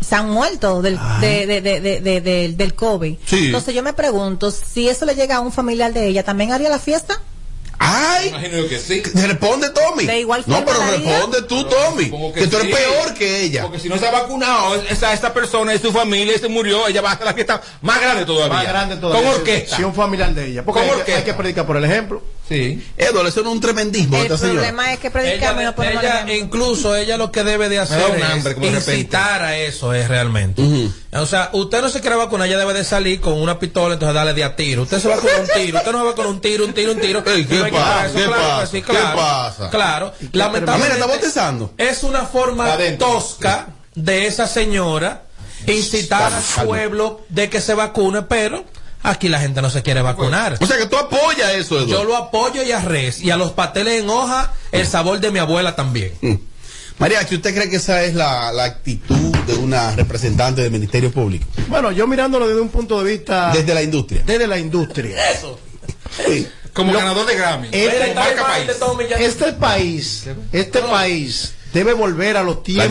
se 0.00 0.14
han 0.14 0.30
muerto 0.30 0.80
del, 0.82 0.98
de, 1.20 1.46
de, 1.46 1.60
de, 1.60 1.80
de- 1.80 2.00
de- 2.00 2.20
de- 2.20 2.48
del 2.56 2.74
COVID. 2.74 3.16
Sí. 3.26 3.46
Entonces 3.46 3.74
yo 3.74 3.82
me 3.82 3.92
pregunto, 3.92 4.50
si 4.50 4.88
eso 4.88 5.04
le 5.04 5.14
llega 5.14 5.36
a 5.36 5.40
un 5.40 5.52
familiar 5.52 5.92
de 5.92 6.06
ella, 6.06 6.22
¿también 6.24 6.52
haría 6.52 6.68
la 6.68 6.78
fiesta? 6.78 7.20
¡Ay! 7.80 8.28
Imagino 8.30 8.66
que 8.68 8.78
sí. 8.80 9.02
Responde, 9.14 9.70
Tommy. 9.70 10.04
De 10.04 10.18
igual 10.18 10.42
no, 10.46 10.64
pero 10.64 10.78
responde 10.80 11.42
tú, 11.42 11.64
Tommy. 11.64 12.06
Supongo 12.06 12.32
Que, 12.32 12.46
tú 12.48 12.56
eres 12.56 12.68
sí. 12.68 12.74
peor 12.74 13.14
que 13.14 13.42
ella. 13.44 13.62
Porque 13.62 13.78
si 13.78 13.88
no 13.88 13.96
se 13.98 14.06
ha 14.06 14.10
vacunado, 14.10 14.74
esa, 14.90 15.12
esta 15.12 15.32
persona 15.32 15.72
y 15.74 15.78
su 15.78 15.92
familia 15.92 16.34
y 16.34 16.38
se 16.40 16.48
murió, 16.48 16.88
ella 16.88 17.02
va 17.02 17.10
a 17.10 17.12
hacer 17.12 17.26
la 17.26 17.34
fiesta 17.34 17.62
más 17.82 18.00
grande 18.00 18.24
todavía. 18.24 18.52
Más 18.56 18.66
grande 18.66 18.96
todavía. 18.96 19.30
Con 19.30 19.40
orquesta. 19.40 19.76
Si 19.76 19.84
un 19.84 19.94
familiar 19.94 20.34
de 20.34 20.46
ella. 20.48 20.64
Porque 20.64 20.80
Con 20.80 20.88
hay 20.88 20.94
que, 20.94 21.00
orquesta. 21.00 21.18
hay 21.20 21.24
que 21.24 21.34
predicar 21.34 21.66
por 21.66 21.76
el 21.76 21.84
ejemplo. 21.84 22.20
Sí. 22.48 22.82
Eduardo, 22.96 23.28
eso 23.28 23.42
no 23.42 23.50
es 23.50 23.54
un 23.56 23.60
tremendismo 23.60 24.16
El 24.16 24.22
esta 24.22 24.38
señora. 24.38 24.54
problema 24.60 24.92
es 24.94 25.00
que 25.00 25.10
predicamos 25.10 25.62
y 25.62 25.64
no 25.66 25.74
ponemos 25.74 26.02
ella, 26.02 26.34
incluso 26.34 26.96
ella 26.96 27.16
lo 27.18 27.30
que 27.30 27.44
debe 27.44 27.68
de 27.68 27.78
hacer 27.78 28.00
es 28.16 28.24
hambre 28.24 28.56
incitar 28.66 29.42
a 29.42 29.56
eso 29.58 29.92
es 29.92 30.08
realmente. 30.08 30.62
O 31.12 31.26
sea, 31.26 31.50
usted 31.52 31.82
no 31.82 31.88
se 31.90 32.00
quiere 32.00 32.16
vacunar, 32.16 32.48
ella 32.48 32.58
debe 32.58 32.72
de 32.72 32.84
salir 32.84 33.20
con 33.20 33.34
una 33.34 33.58
pistola, 33.58 33.94
entonces 33.94 34.14
darle 34.14 34.32
de 34.34 34.44
a 34.44 34.56
tiro. 34.56 34.82
Usted 34.82 34.98
se 34.98 35.08
va 35.08 35.16
con 35.16 35.28
un 35.40 35.46
tiro, 35.54 35.78
usted 35.78 35.92
no 35.92 35.98
se 35.98 36.04
va 36.06 36.14
con 36.14 36.26
un 36.26 36.40
tiro, 36.40 36.64
un 36.64 36.72
tiro, 36.72 36.92
un 36.92 37.00
tiro. 37.00 37.22
Ey, 37.26 37.44
¿qué 37.44 37.64
pasa? 37.70 38.06
¿Qué 38.14 38.24
claro 38.24 38.32
pasa? 38.42 38.66
sí, 38.66 38.82
¿Qué 38.82 38.92
claro. 38.92 39.16
pasa? 39.16 39.70
Claro. 39.70 40.06
Ah, 40.14 40.16
mira, 40.20 40.30
Lamentablemente 40.32 40.94
está 41.00 41.06
botezando. 41.06 41.74
es 41.76 42.02
una 42.02 42.22
forma 42.26 42.72
Adentro. 42.72 43.08
tosca 43.08 43.68
de 43.94 44.26
esa 44.26 44.46
señora 44.46 45.24
incitar 45.66 46.32
al 46.32 46.64
pueblo 46.66 47.20
de 47.28 47.50
que 47.50 47.60
se 47.60 47.74
vacune, 47.74 48.22
pero 48.22 48.64
aquí 49.02 49.28
la 49.28 49.40
gente 49.40 49.62
no 49.62 49.70
se 49.70 49.82
quiere 49.82 50.02
vacunar. 50.02 50.56
O 50.60 50.66
sea 50.66 50.76
que 50.78 50.86
tú 50.86 50.96
apoyas 50.96 51.54
eso, 51.54 51.76
Eduardo. 51.76 51.92
Yo 51.92 52.04
lo 52.04 52.16
apoyo 52.16 52.62
y 52.62 52.72
a 52.72 52.80
res. 52.80 53.20
Y 53.20 53.30
a 53.30 53.36
los 53.36 53.52
pasteles 53.52 54.02
en 54.02 54.08
hoja, 54.10 54.52
el 54.72 54.86
sabor 54.86 55.20
de 55.20 55.30
mi 55.30 55.38
abuela 55.38 55.74
también. 55.76 56.12
Mm. 56.20 56.34
Mariachi, 56.98 57.36
¿usted 57.36 57.54
cree 57.54 57.70
que 57.70 57.76
esa 57.76 58.02
es 58.02 58.14
la, 58.14 58.50
la 58.50 58.64
actitud 58.64 59.36
de 59.46 59.54
una 59.54 59.94
representante 59.94 60.62
del 60.62 60.72
Ministerio 60.72 61.12
Público? 61.12 61.46
Bueno, 61.68 61.92
yo 61.92 62.06
mirándolo 62.08 62.48
desde 62.48 62.60
un 62.60 62.70
punto 62.70 63.02
de 63.02 63.12
vista. 63.12 63.52
Desde 63.52 63.72
la 63.72 63.82
industria. 63.82 64.22
Desde 64.26 64.46
la 64.48 64.58
industria. 64.58 65.30
Eso. 65.30 65.60
Sí. 66.26 66.48
Como 66.72 66.92
Lo- 66.92 66.98
ganador 66.98 67.26
de 67.26 67.36
Grammy. 67.36 67.68
Este- 67.72 67.98
Como 68.00 68.14
marca 68.14 68.46
país. 68.46 68.70
Este 69.18 69.52
país, 69.52 70.24
este 70.52 70.78
país 70.80 71.54
debe 71.72 71.92
volver 71.92 72.36
a 72.36 72.42
los 72.42 72.62
tiempos, 72.62 72.84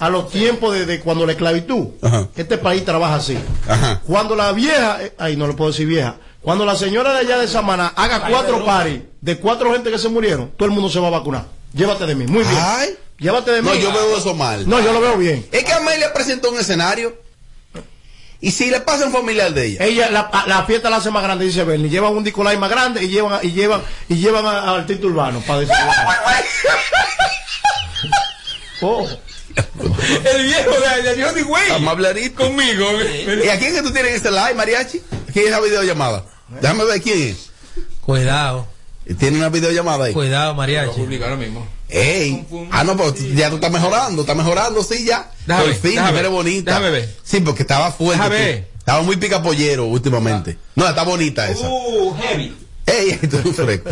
a 0.00 0.10
los 0.10 0.30
tiempos 0.30 0.74
de, 0.74 0.86
de 0.86 1.00
cuando 1.00 1.26
la 1.26 1.32
esclavitud. 1.32 1.88
Ajá. 2.02 2.28
Este 2.36 2.58
país 2.58 2.84
trabaja 2.84 3.16
así. 3.16 3.36
Ajá. 3.68 4.00
Cuando 4.06 4.34
la 4.36 4.52
vieja, 4.52 4.98
eh, 5.02 5.14
ay, 5.18 5.36
no 5.36 5.46
le 5.46 5.52
puedo 5.54 5.70
decir 5.70 5.86
vieja, 5.86 6.16
cuando 6.42 6.64
la 6.64 6.76
señora 6.76 7.12
de 7.12 7.20
allá 7.20 7.38
de 7.38 7.48
Samaná 7.48 7.92
haga 7.96 8.28
cuatro 8.28 8.64
paris 8.64 9.00
de 9.20 9.36
cuatro 9.38 9.72
gente 9.72 9.90
que 9.90 9.98
se 9.98 10.08
murieron, 10.08 10.50
todo 10.56 10.66
el 10.68 10.72
mundo 10.74 10.88
se 10.88 11.00
va 11.00 11.08
a 11.08 11.10
vacunar. 11.10 11.44
Llévate 11.74 12.06
de 12.06 12.14
mí, 12.14 12.26
muy 12.26 12.42
bien. 12.44 12.58
Ay. 12.62 12.96
Llévate 13.18 13.50
de 13.50 13.62
mí. 13.62 13.68
No, 13.68 13.74
yo 13.74 13.92
veo 13.92 14.16
eso 14.16 14.34
mal. 14.34 14.68
No, 14.68 14.78
yo 14.80 14.92
lo 14.92 15.00
veo 15.00 15.16
bien. 15.16 15.46
Es 15.50 15.64
que 15.64 15.72
Amelia 15.72 16.12
presentó 16.12 16.50
un 16.50 16.58
escenario. 16.58 17.16
Y 18.40 18.50
si 18.50 18.70
le 18.70 18.80
pasa 18.80 19.04
a 19.04 19.06
un 19.06 19.12
familiar 19.14 19.52
de 19.54 19.66
ella. 19.66 19.84
Ella 19.84 20.10
la, 20.10 20.30
la 20.46 20.64
fiesta 20.64 20.90
la 20.90 20.96
hace 20.98 21.10
más 21.10 21.22
grande, 21.22 21.46
dice 21.46 21.64
Bernie. 21.64 21.88
Llevan 21.88 22.14
un 22.14 22.22
Nicolai 22.22 22.58
más 22.58 22.68
grande 22.70 23.02
y 23.02 23.08
llevan 23.08 23.40
y 23.42 23.52
llevan 23.52 23.80
y 24.10 24.16
llevan 24.16 24.44
a- 24.44 24.74
al 24.74 24.84
Tito 24.86 25.06
Urbano 25.06 25.40
para 25.46 25.60
decir. 25.60 25.74
Oh. 28.82 29.08
El 29.56 30.42
viejo 30.44 30.70
de, 31.04 31.14
de 31.32 31.42
güey. 31.42 31.70
Amable 31.70 32.10
Erita. 32.10 32.44
Conmigo. 32.44 32.86
¿Y 33.44 33.48
a 33.48 33.58
quién 33.58 33.70
es 33.74 33.80
que 33.80 33.82
tú 33.82 33.92
tienes 33.92 34.14
ese 34.16 34.30
live, 34.30 34.54
Mariachi? 34.54 35.00
¿Quién 35.32 35.46
es 35.46 35.50
esa 35.52 35.60
videollamada? 35.60 36.24
Déjame 36.60 36.84
ver 36.84 37.00
quién 37.00 37.22
es. 37.22 37.50
Cuidado, 38.02 38.68
Tiene 39.18 39.38
una 39.38 39.48
videollamada 39.48 40.04
ahí. 40.04 40.12
cuidado, 40.12 40.54
mariachi. 40.54 41.00
Publicar 41.00 41.30
ahora 41.30 41.40
mismo. 41.40 41.66
Ey. 41.88 42.44
Ah, 42.70 42.84
no, 42.84 42.96
pero 42.96 43.14
ya 43.14 43.48
tú 43.48 43.56
estás 43.56 43.70
mejorando, 43.70 44.22
estás 44.22 44.36
mejorando, 44.36 44.82
sí, 44.82 45.04
ya. 45.04 45.30
Déjame 45.46 45.66
Por 45.66 45.74
fin, 45.74 45.90
déjame 45.92 46.22
ver, 46.22 46.30
bonitas. 46.30 46.74
déjame 46.74 46.90
ver. 46.90 47.16
Sí, 47.24 47.40
porque 47.40 47.62
estaba 47.62 47.92
fuerte. 47.92 48.16
Déjame 48.22 48.36
tú. 48.36 48.42
ver. 48.44 48.68
Estaba 48.78 49.02
muy 49.02 49.16
picapollero 49.16 49.86
últimamente. 49.86 50.58
No, 50.74 50.86
está 50.88 51.02
bonita 51.02 51.48
esa. 51.48 51.66
Uh, 51.68 52.14
heavy. 52.16 52.56
Ey, 52.86 53.18
esto 53.22 53.38
es 53.40 53.44
un 53.46 53.54
freco. 53.54 53.90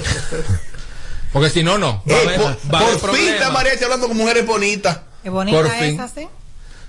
Porque 1.35 1.51
si 1.51 1.63
no, 1.65 1.77
no. 1.77 2.03
Haber- 2.07 2.41
por 2.41 2.57
va 2.75 2.79
por 2.99 3.17
fin 3.17 3.29
está 3.29 3.51
Mariachi 3.51 3.83
hablando 3.85 4.07
con 4.09 4.17
mujeres 4.17 4.47
bonitas. 4.47 5.01
Es 5.25 5.31
bonita 5.33 5.59
Por 5.59 5.69
fin. 5.71 5.95
esa, 5.95 6.09
¿sí? 6.09 6.29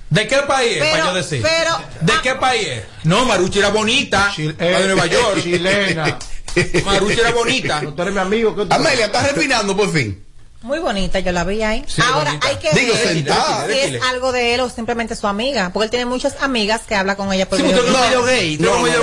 ¿De 0.09 0.27
qué 0.27 0.37
país 0.47 0.77
es, 0.77 0.85
para 0.91 1.05
yo 1.07 1.13
decir? 1.15 1.41
pero- 1.41 1.81
¿De 2.01 2.13
qué 2.21 2.35
país 2.35 2.67
es? 2.67 2.83
No, 3.05 3.25
Maruchi 3.25 3.57
era 3.59 3.69
bonita. 3.69 4.31
Chil- 4.35 4.55
la 4.57 4.79
de 4.79 4.85
Nueva 4.85 5.07
York. 5.07 5.41
Chilena. 5.41 6.19
Maruchi 6.85 7.19
era 7.19 7.31
bonita. 7.31 7.81
Tú 7.81 8.01
eres 8.01 8.13
mi 8.13 8.19
amigo. 8.19 8.55
¿qué 8.55 8.65
tú- 8.65 8.73
Amelia, 8.75 9.07
estás 9.07 9.33
refinando 9.33 9.75
por 9.75 9.91
fin. 9.91 10.23
Muy 10.66 10.80
bonita, 10.80 11.20
yo 11.20 11.32
la 11.32 11.43
vi 11.43 11.61
ahí. 11.61 11.84
Sí, 11.88 12.01
Ahora 12.01 12.32
bonita. 12.32 12.47
hay 12.47 12.55
que 12.55 12.72
Digo, 12.74 12.93
ver 12.95 13.07
sentada. 13.07 13.68
si 13.68 13.78
es 13.78 14.01
algo 14.01 14.32
de 14.32 14.55
él 14.55 14.61
o 14.61 14.70
simplemente 14.70 15.16
su 15.16 15.28
amiga, 15.28 15.70
porque 15.72 15.84
él 15.86 15.89
tiene 15.91 16.05
muchas 16.07 16.41
amigas 16.41 16.82
que 16.88 16.95
habla 16.95 17.16
con 17.16 17.32
ella 17.32 17.47
por 17.47 17.59
No, 17.59 17.66
video. 17.66 17.84
no, 17.84 17.91
no, 17.91 18.22
no, 18.24 18.28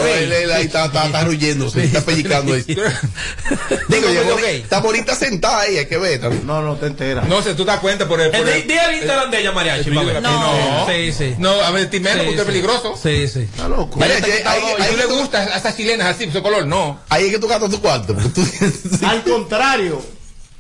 él, 0.07 0.33
él 0.33 0.51
ahí 0.51 0.65
está, 0.65 0.87
está, 0.87 1.07
está 1.07 1.23
ruyéndose, 1.23 1.85
está 1.85 2.01
pellizcando 2.01 2.55
ahí. 2.55 2.63
Digo, 3.89 4.09
llegó- 4.09 4.37
gay. 4.39 4.61
está 4.63 4.81
bonita 4.81 5.15
sentada 5.15 5.61
ahí, 5.61 5.79
hay 5.79 5.87
que 5.87 5.99
ver. 5.99 6.21
también. 6.21 6.45
No, 6.45 6.63
no 6.63 6.75
te 6.75 6.87
enteras. 6.87 7.29
No 7.29 7.41
sé, 7.43 7.55
tú 7.55 7.65
te 7.65 7.71
das 7.71 7.79
cuenta 7.81 8.09
por 8.09 8.21
el. 8.21 8.33
Por 8.33 8.41
el, 8.49 8.63
di- 8.63 8.73
di 8.73 8.79
el 8.79 8.95
Instagram 8.97 9.31
de 9.31 9.41
ella, 9.41 9.53
Mariachi, 9.53 9.89
el. 9.89 9.95
No. 10.21 10.21
No, 10.21 10.87
Sí, 10.89 11.13
sí. 11.13 11.35
No, 11.39 11.53
a 11.61 11.71
ver, 11.71 11.89
Timero, 11.89 12.19
Sí, 12.23 12.27
porque 12.27 12.35
es 12.41 12.41
sí. 12.41 12.47
peligroso. 12.47 12.95
Sí, 13.01 13.29
sí. 13.29 13.41
Está 13.43 13.69
loco. 13.69 14.01
Ahí- 14.03 14.97
le 14.97 15.07
gusta 15.07 15.39
a 15.39 15.59
esas 15.59 15.77
chilenas 15.77 16.09
así, 16.17 16.29
su 16.33 16.43
color, 16.43 16.67
no. 16.67 16.99
Ahí 17.09 17.27
es 17.27 17.31
que 17.31 17.39
tú 17.39 17.47
gastas 17.47 17.71
tu 17.71 17.81
cuarto. 17.81 18.17
Al 19.07 19.23
contrario, 19.23 20.03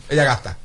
Ella 0.08 0.24
gasta. 0.24 0.58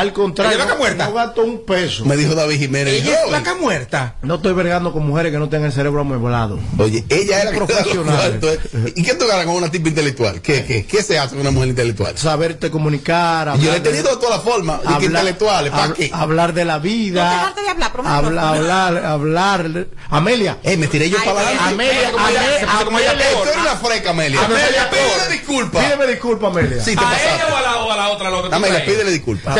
Al 0.00 0.12
contrario. 0.12 0.58
No 1.06 1.12
gasto 1.12 1.42
un 1.42 1.64
peso. 1.64 2.04
Me 2.04 2.16
dijo 2.16 2.34
David 2.34 2.58
Jiménez. 2.58 2.94
Ella 2.94 3.12
es 3.22 3.28
placa 3.28 3.54
muerta. 3.54 4.14
No 4.22 4.36
estoy 4.36 4.52
vergando 4.52 4.92
con 4.92 5.06
mujeres 5.06 5.32
que 5.32 5.38
no 5.38 5.48
tengan 5.48 5.66
el 5.66 5.72
cerebro 5.72 6.00
amueblado. 6.02 6.58
Oye, 6.78 7.04
ella 7.08 7.42
es 7.42 7.50
Profesional. 7.56 8.38
profesional. 8.38 8.92
¿Y 8.94 9.02
qué 9.02 9.14
tú 9.14 9.26
ganas 9.26 9.46
con 9.46 9.54
una 9.56 9.70
tipa 9.70 9.88
intelectual? 9.88 10.40
¿Qué, 10.40 10.64
qué, 10.64 10.86
qué 10.86 11.02
se 11.02 11.18
hace 11.18 11.30
con 11.30 11.40
una 11.40 11.50
mujer 11.50 11.68
intelectual? 11.70 12.16
Saberte 12.18 12.70
comunicar. 12.70 13.56
Yo 13.58 13.70
le 13.70 13.76
he 13.78 13.80
hablar 13.80 13.82
tenido 13.82 14.10
de 14.10 14.16
todas 14.16 14.36
las 14.36 14.42
formas. 14.44 14.80
¿Y 14.88 14.98
qué 14.98 15.06
intelectuales? 15.06 15.72
¿Para 15.72 15.92
qué? 15.94 16.10
Hablar 16.12 16.52
de 16.52 16.64
la 16.64 16.76
No 16.76 16.82
vida. 16.82 17.30
dejarte 17.30 17.62
de 17.62 17.68
hablar, 17.68 17.92
prometo. 17.92 18.14
Hablar, 18.14 18.44
hablar, 18.56 19.04
hablar. 19.04 19.86
Amelia. 20.10 20.58
Eh, 20.62 20.76
me 20.76 20.86
tiré 20.86 21.08
yo 21.10 21.16
Ay, 21.20 21.26
para 21.28 21.40
adelante. 21.40 21.74
Amelia, 21.74 22.10
como 22.12 22.28
ella- 22.28 23.10
Amelia, 23.10 23.30
Esto 23.30 23.48
era 23.50 23.60
una 23.62 23.76
freca, 23.76 24.10
Amelia. 24.10 24.44
Amelia, 24.44 24.90
pídele 24.90 25.32
disculpas. 25.38 25.84
Pídeme 25.84 26.06
disculpa, 26.06 26.46
Amelia. 26.48 26.82
Sí, 26.82 26.94
te 26.94 27.00
¿A 27.04 27.04
ella 27.04 27.46
o 27.46 27.50
pasaste. 27.50 27.56
a 27.56 27.60
la, 27.62 27.76
o 27.84 27.92
a 27.92 27.96
la 27.96 28.08
otra 28.10 28.30
lo 28.30 28.42
que 28.42 28.48
tú 28.50 28.54
Amelia, 28.54 28.84
pídele 28.84 29.10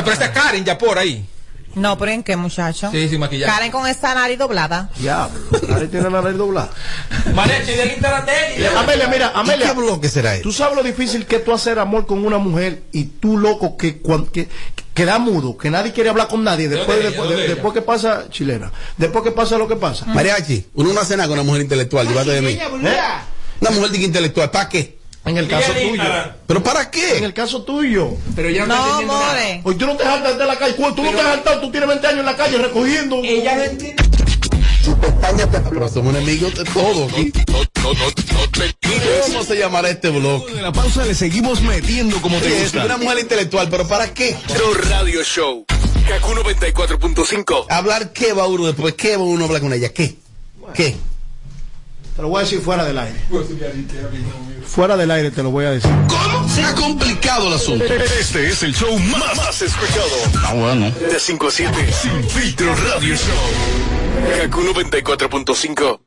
presta 0.03 0.26
Karen 0.33 0.65
ya 0.65 0.79
por 0.79 0.99
ahí. 0.99 1.27
No, 1.77 1.99
pero 1.99 2.11
¿en 2.11 2.23
qué, 2.23 2.37
muchacho? 2.37 2.91
Sí, 2.91 3.07
sin 3.07 3.21
maquillaje. 3.21 3.53
Karen 3.53 3.71
con 3.71 3.87
esa 3.87 4.15
nariz 4.15 4.39
doblada. 4.39 4.89
Diablo. 4.97 5.39
Ahí 5.77 5.89
tiene 5.89 6.09
la 6.09 6.23
nariz 6.23 6.39
doblada. 6.39 6.71
Instagram 7.27 8.25
de 8.25 8.57
ella. 8.57 8.81
Amelia, 8.81 9.09
mira, 9.09 9.33
¿Y 9.35 9.39
Amelia. 9.39 9.67
qué 9.69 9.73
bloque 9.75 10.09
será 10.09 10.41
Tú 10.41 10.53
sabes 10.53 10.75
lo 10.75 10.83
difícil 10.83 11.27
que 11.27 11.37
es 11.37 11.45
tú 11.45 11.53
hacer 11.53 11.79
amor 11.79 12.07
con 12.07 12.25
una 12.25 12.39
mujer 12.39 12.85
y 12.93 13.05
tú 13.05 13.37
loco 13.37 13.77
que 13.77 14.01
que, 14.33 14.49
que 14.95 15.05
da 15.05 15.19
mudo, 15.19 15.59
que 15.59 15.71
nadie 15.71 15.93
quiere 15.93 16.09
hablar 16.09 16.29
con 16.29 16.43
nadie 16.43 16.71
después, 16.71 16.97
¿Dónde 17.15 17.47
después, 17.47 17.75
que 17.75 17.83
pasa 17.83 18.25
chilena, 18.31 18.73
después 18.97 19.23
que 19.23 19.33
pasa 19.33 19.59
lo 19.59 19.69
que 19.69 19.77
pasa. 19.77 20.07
Mariachi, 20.07 20.69
uno 20.75 20.95
no 20.95 21.01
hace 21.01 21.19
nada 21.19 21.29
con 21.29 21.39
una 21.39 21.47
mujer 21.47 21.61
intelectual, 21.61 22.09
llévate 22.09 22.31
de 22.31 22.41
mí. 22.41 22.53
¿Eh? 22.53 22.99
Una 23.61 23.71
mujer 23.71 23.95
intelectual, 23.97 24.51
¿para 24.51 24.71
qué? 24.71 24.96
En 25.27 25.37
el 25.37 25.49
caso 25.49 25.73
tuyo. 25.73 26.03
¿Pero 26.47 26.63
para 26.63 26.83
En 26.83 26.91
qué? 26.91 27.19
el 27.19 27.35
caso 27.35 27.63
tuyo. 27.63 28.11
Pero 28.37 28.49
ya 28.49 28.65
no, 28.67 29.03
No, 29.03 29.03
more. 29.03 29.61
Hoy 29.65 29.75
tú 29.75 29.87
no 29.87 29.97
te 29.97 30.05
saltas 30.05 30.39
de 30.39 30.47
la 30.47 30.57
calle. 30.57 30.75
Tú 30.75 30.83
no 30.83 31.11
te 31.11 31.21
has 31.21 31.23
saltado, 31.23 31.61
tú 31.61 31.71
tienes 31.71 31.89
20 31.89 32.07
años 32.07 32.21
en 32.21 32.27
la 32.27 32.37
calle 32.37 32.59
recogiendo. 32.59 33.21
Ella 33.23 33.57
no 33.57 33.63
entiende. 33.65 34.03
Pero 35.71 35.89
somos 35.89 36.15
enemigos 36.15 36.55
de 36.55 36.65
todo 36.65 37.07
aquí. 37.07 37.33
No, 37.49 37.59
no, 37.83 37.93
no, 37.93 38.05
no 38.05 38.51
te 38.51 38.75
quites. 38.81 39.27
¿Cómo 39.27 39.43
se 39.45 39.57
llamará 39.59 39.91
este 39.91 40.11
bloque? 40.11 40.55
De 40.55 40.63
la 40.63 40.73
pausa 40.73 41.05
le 41.05 41.15
seguimos 41.15 41.61
metiendo 41.61 42.21
como 42.23 42.39
te 42.39 42.49
gusta. 42.61 42.79
es 42.81 42.85
una 42.85 42.97
mujer 42.97 43.19
intelectual, 43.19 43.69
pero 43.69 43.87
¿para 43.89 44.15
qué? 44.15 44.37
Metro 44.49 44.75
Radio 44.75 45.25
Show. 45.25 45.65
Kaku 46.09 46.35
94.5. 46.35 47.67
¿Hablar 47.69 48.13
qué 48.13 48.33
va 48.33 48.47
uno 48.47 48.67
después? 48.67 48.95
¿Qué 48.95 49.17
va 49.17 49.25
uno 49.25 49.43
a 49.45 49.47
hablar 49.49 49.63
con 49.63 49.73
ella? 49.73 49.93
¿Qué? 49.93 50.17
¿Qué? 50.73 50.95
Te 52.17 52.23
lo 52.23 52.29
voy 52.29 52.41
a 52.41 52.45
decir 52.45 52.61
fuera 52.61 52.85
del 52.85 52.99
aire. 52.99 53.21
Fuera 54.65 54.97
del 54.97 55.11
aire 55.11 55.31
te 55.31 55.43
lo 55.43 55.51
voy 55.51 55.67
a 55.67 55.73
decir. 55.73 55.91
¿Cómo? 56.09 56.49
Se 56.49 56.63
ha 56.63 56.75
complicado 56.75 57.49
el 57.49 57.55
asunto. 57.55 57.85
Este 57.85 58.49
es 58.49 58.63
el 58.63 58.75
show 58.75 58.99
más, 58.99 59.37
Más 59.37 59.61
escuchado. 59.61 60.09
Ah, 60.45 60.55
bueno. 60.55 60.91
De 60.91 61.21
5 61.21 61.47
a 61.47 61.51
7. 61.51 61.93
Sin 61.93 62.25
filtro 62.25 62.75
Radio 62.75 63.15
Show. 63.15 64.41
Kaku 64.41 64.63
94.5. 64.63 66.01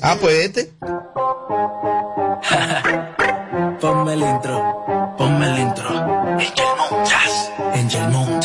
Ah, 0.00 0.16
pues 0.18 0.46
este. 0.46 0.72
Ponme 3.80 4.14
el 4.14 4.22
intro, 4.22 5.14
ponme 5.18 5.46
el 5.46 5.58
intro. 5.58 5.88
Angel 5.88 6.66
Montas, 6.78 7.50
Angel 7.74 8.08
Montas. 8.08 8.41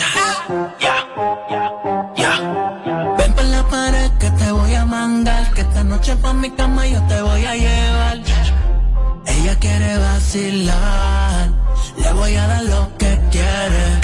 Mi 6.50 6.56
cama 6.56 6.88
yo 6.88 7.02
te 7.08 7.22
voy 7.22 7.46
a 7.46 7.56
llevar. 7.56 8.18
Ella 9.26 9.56
quiere 9.60 9.98
vacilar. 9.98 11.50
Le 11.98 12.14
voy 12.14 12.36
a 12.36 12.48
dar 12.48 12.64
lo 12.64 12.98
que 12.98 13.20
quiere. 13.32 13.97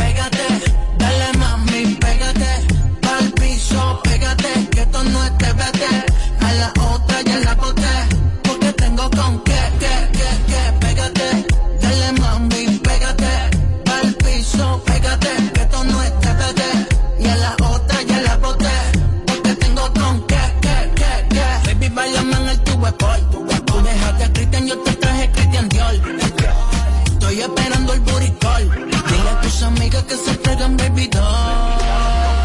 Que 30.07 30.15
se 30.15 30.35
traigan 30.37 30.77
baby 30.77 31.07
doll. 31.07 31.23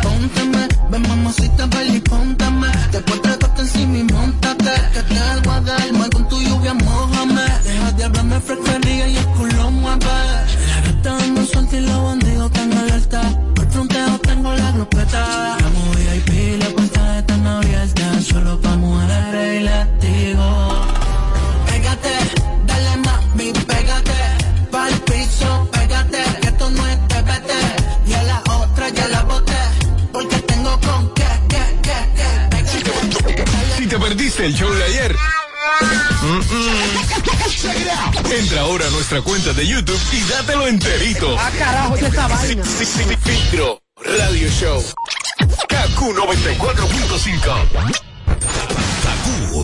Póntame, 0.02 0.68
ven 0.90 1.02
mamacita, 1.02 1.66
baila 1.66 1.94
y 1.94 2.00
póntame. 2.00 2.68
Después 2.92 3.22
trépate 3.22 3.47
Dátelo 40.49 40.66
enterito. 40.66 41.36
Ah, 41.38 41.51
carajo, 41.59 41.94
¿qué 41.94 42.01
es 42.01 42.07
esta 42.09 42.26
vaina? 42.26 42.64
Sin, 42.64 42.86
sin 42.86 43.18
filtro 43.18 43.82
Radio 44.03 44.49
Show. 44.49 44.82
Kaku 45.68 46.14
94.5. 46.14 47.92
Kaku 49.05 49.62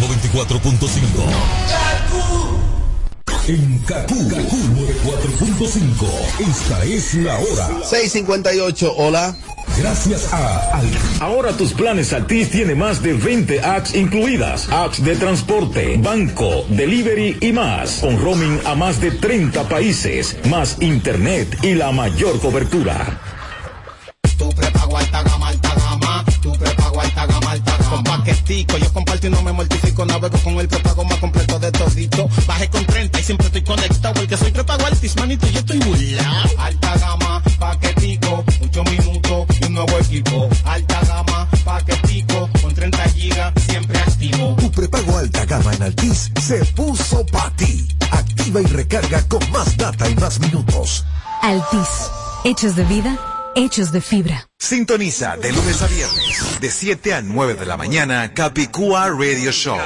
94.5. 0.00 1.06
En 3.46 3.78
Kaku, 3.84 4.28
Kaku 4.28 4.56
94.5. 4.56 6.08
Esta 6.40 6.84
es 6.84 7.14
la 7.14 7.38
hora. 7.38 7.68
658, 7.84 8.94
hola. 8.96 9.36
Gracias 9.78 10.32
a 10.32 10.78
Altis. 10.78 11.20
Ahora 11.20 11.52
tus 11.52 11.74
planes 11.74 12.12
Altis 12.12 12.50
tiene 12.50 12.74
más 12.74 13.02
de 13.02 13.12
20 13.12 13.60
apps 13.60 13.94
incluidas. 13.94 14.68
Apps 14.70 15.04
de 15.04 15.16
transporte, 15.16 15.96
banco, 15.98 16.64
delivery 16.70 17.36
y 17.40 17.52
más. 17.52 17.98
Con 18.00 18.18
roaming 18.18 18.58
a 18.64 18.74
más 18.74 19.00
de 19.00 19.10
30 19.10 19.68
países. 19.68 20.36
Más 20.48 20.78
internet 20.80 21.58
y 21.62 21.74
la 21.74 21.92
mayor 21.92 22.40
cobertura. 22.40 23.20
Tu 24.38 24.48
prepago 24.50 24.96
alta 24.98 25.22
gama, 25.22 25.48
alta 25.48 25.74
gama. 25.74 26.24
Tu 26.42 26.52
prepago 26.52 27.00
alta 27.00 27.26
gama, 27.26 27.50
alta 27.50 27.76
gama. 27.78 27.90
Con 27.90 28.04
paquetico, 28.04 28.78
yo 28.78 28.92
comparto 28.92 29.26
y 29.26 29.30
no 29.30 29.42
me 29.42 29.52
mortifico. 29.52 30.04
Navego 30.06 30.38
con 30.38 30.58
el 30.58 30.68
prepago 30.68 31.04
más 31.04 31.18
completo 31.18 31.58
de 31.58 31.72
todito. 31.72 32.28
Bajé 32.46 32.68
con 32.68 32.84
30 32.84 33.20
y 33.20 33.22
siempre 33.22 33.46
estoy 33.46 33.62
conectado. 33.62 34.14
Porque 34.14 34.36
soy 34.36 34.52
prepago 34.52 34.86
altis, 34.86 35.16
manito, 35.16 35.46
yo 35.48 35.60
estoy 35.60 35.78
burlao. 35.78 36.44
Alta 36.58 36.96
gama, 36.98 37.42
paquetico, 37.42 37.45
8 37.45 37.45
minutos 37.45 37.45
Alta 40.64 41.00
gama, 41.04 41.48
paquetico, 41.64 42.48
con 42.62 42.74
30 42.74 43.02
gigas, 43.10 43.52
siempre 43.68 43.98
activo. 43.98 44.56
Tu 44.58 44.70
prepago 44.70 45.18
alta 45.18 45.44
gama 45.44 45.74
en 45.74 45.82
Altis 45.82 46.30
se 46.40 46.64
puso 46.64 47.26
para 47.26 47.50
ti. 47.50 47.86
Activa 48.10 48.62
y 48.62 48.66
recarga 48.66 49.22
con 49.28 49.50
más 49.50 49.76
data 49.76 50.08
y 50.08 50.14
más 50.14 50.40
minutos. 50.40 51.04
Altis. 51.42 52.10
Hechos 52.44 52.76
de 52.76 52.84
vida, 52.84 53.18
hechos 53.56 53.92
de 53.92 54.00
fibra. 54.00 54.48
Sintoniza 54.58 55.36
de 55.36 55.52
lunes 55.52 55.82
a 55.82 55.86
viernes, 55.86 56.60
de 56.60 56.70
7 56.70 57.12
a 57.14 57.20
9 57.20 57.54
de 57.54 57.66
la 57.66 57.76
mañana, 57.76 58.32
Capicúa 58.32 59.10
Radio 59.10 59.52
Show. 59.52 59.76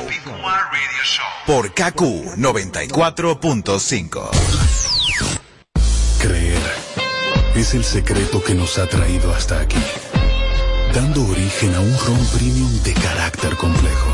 Por 1.47 1.72
KQ 1.72 2.37
94.5. 2.37 4.31
Creer 6.20 6.91
es 7.55 7.74
el 7.74 7.85
secreto 7.85 8.43
que 8.43 8.55
nos 8.55 8.78
ha 8.78 8.87
traído 8.87 9.35
hasta 9.35 9.61
aquí, 9.61 9.83
dando 10.93 11.24
origen 11.26 11.74
a 11.74 11.80
un 11.80 11.97
ron 12.07 12.26
premium 12.34 12.82
de 12.82 12.93
carácter 12.95 13.57
complejo, 13.57 14.11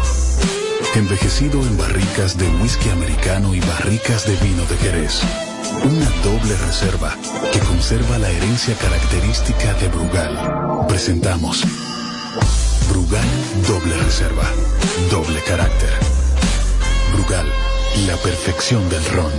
envejecido 0.94 1.60
en 1.60 1.76
barricas 1.76 2.36
de 2.36 2.48
whisky 2.60 2.90
americano 2.90 3.54
y 3.54 3.60
barricas 3.60 4.26
de 4.26 4.36
vino 4.36 4.64
de 4.66 4.76
Jerez. 4.78 5.20
Una 5.84 6.10
doble 6.22 6.56
reserva 6.66 7.16
que 7.52 7.58
conserva 7.60 8.18
la 8.18 8.30
herencia 8.30 8.74
característica 8.76 9.74
de 9.74 9.88
Brugal. 9.88 10.86
Presentamos 10.88 11.62
Brugal 12.88 13.28
Doble 13.66 13.96
Reserva. 13.96 14.44
Doble 15.10 15.40
carácter. 15.42 15.90
Brugal, 17.12 17.46
la 18.06 18.16
perfección 18.16 18.88
del 18.88 19.04
ron. 19.06 19.32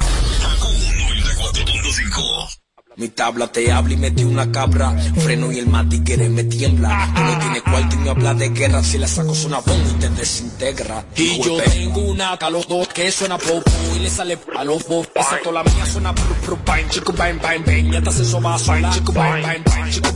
Mi 2.98 3.08
tabla 3.10 3.46
te 3.46 3.70
habla 3.70 3.94
y 3.94 3.96
metí 3.96 4.24
una 4.24 4.50
cabra. 4.50 4.90
Freno 5.18 5.52
y 5.52 5.60
el 5.60 5.68
matigere 5.68 6.28
me 6.28 6.42
tiembla. 6.42 7.12
Tú 7.14 7.22
no 7.22 7.38
tienes 7.38 7.62
cuarto 7.62 7.94
y 7.94 7.98
me 8.00 8.10
habla 8.10 8.34
de 8.34 8.48
guerra. 8.48 8.82
Si 8.82 8.98
le 8.98 9.06
saco 9.06 9.32
una 9.46 9.60
bomba 9.60 9.88
y 9.88 10.00
te 10.00 10.08
desintegra. 10.08 11.04
Y 11.14 11.40
yo 11.40 11.58
tengo 11.62 12.00
una 12.00 12.32
a 12.32 12.50
los 12.50 12.66
dos 12.66 12.88
que 12.88 13.12
suena 13.12 13.38
popo 13.38 13.70
y 13.94 14.00
le 14.00 14.10
sale 14.10 14.36
a 14.56 14.64
los 14.64 14.88
dos. 14.88 15.08
Esa 15.14 15.38
toda 15.44 15.62
la 15.62 15.70
mía 15.70 15.86
suena 15.86 16.12
pru 16.12 16.58
bang, 16.66 16.88
chico 16.90 17.12
bang 17.12 17.40
bang. 17.40 17.92
Ya 17.92 18.02
te 18.02 18.08
hace 18.08 18.22
eso 18.22 18.40
va 18.40 18.56
a 18.56 18.58
sonar. 18.58 18.92
Chico 18.92 19.12
bang, 19.12 19.64
chico 19.90 20.08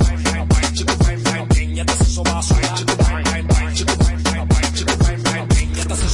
chico. 0.75 0.97
Ya 1.75 1.85
te 1.85 1.93
hace. 1.93 2.05
Chico 2.05 2.33
chico. 2.75 2.97
Ya 5.77 5.85
te 5.87 5.93
hace 5.93 6.13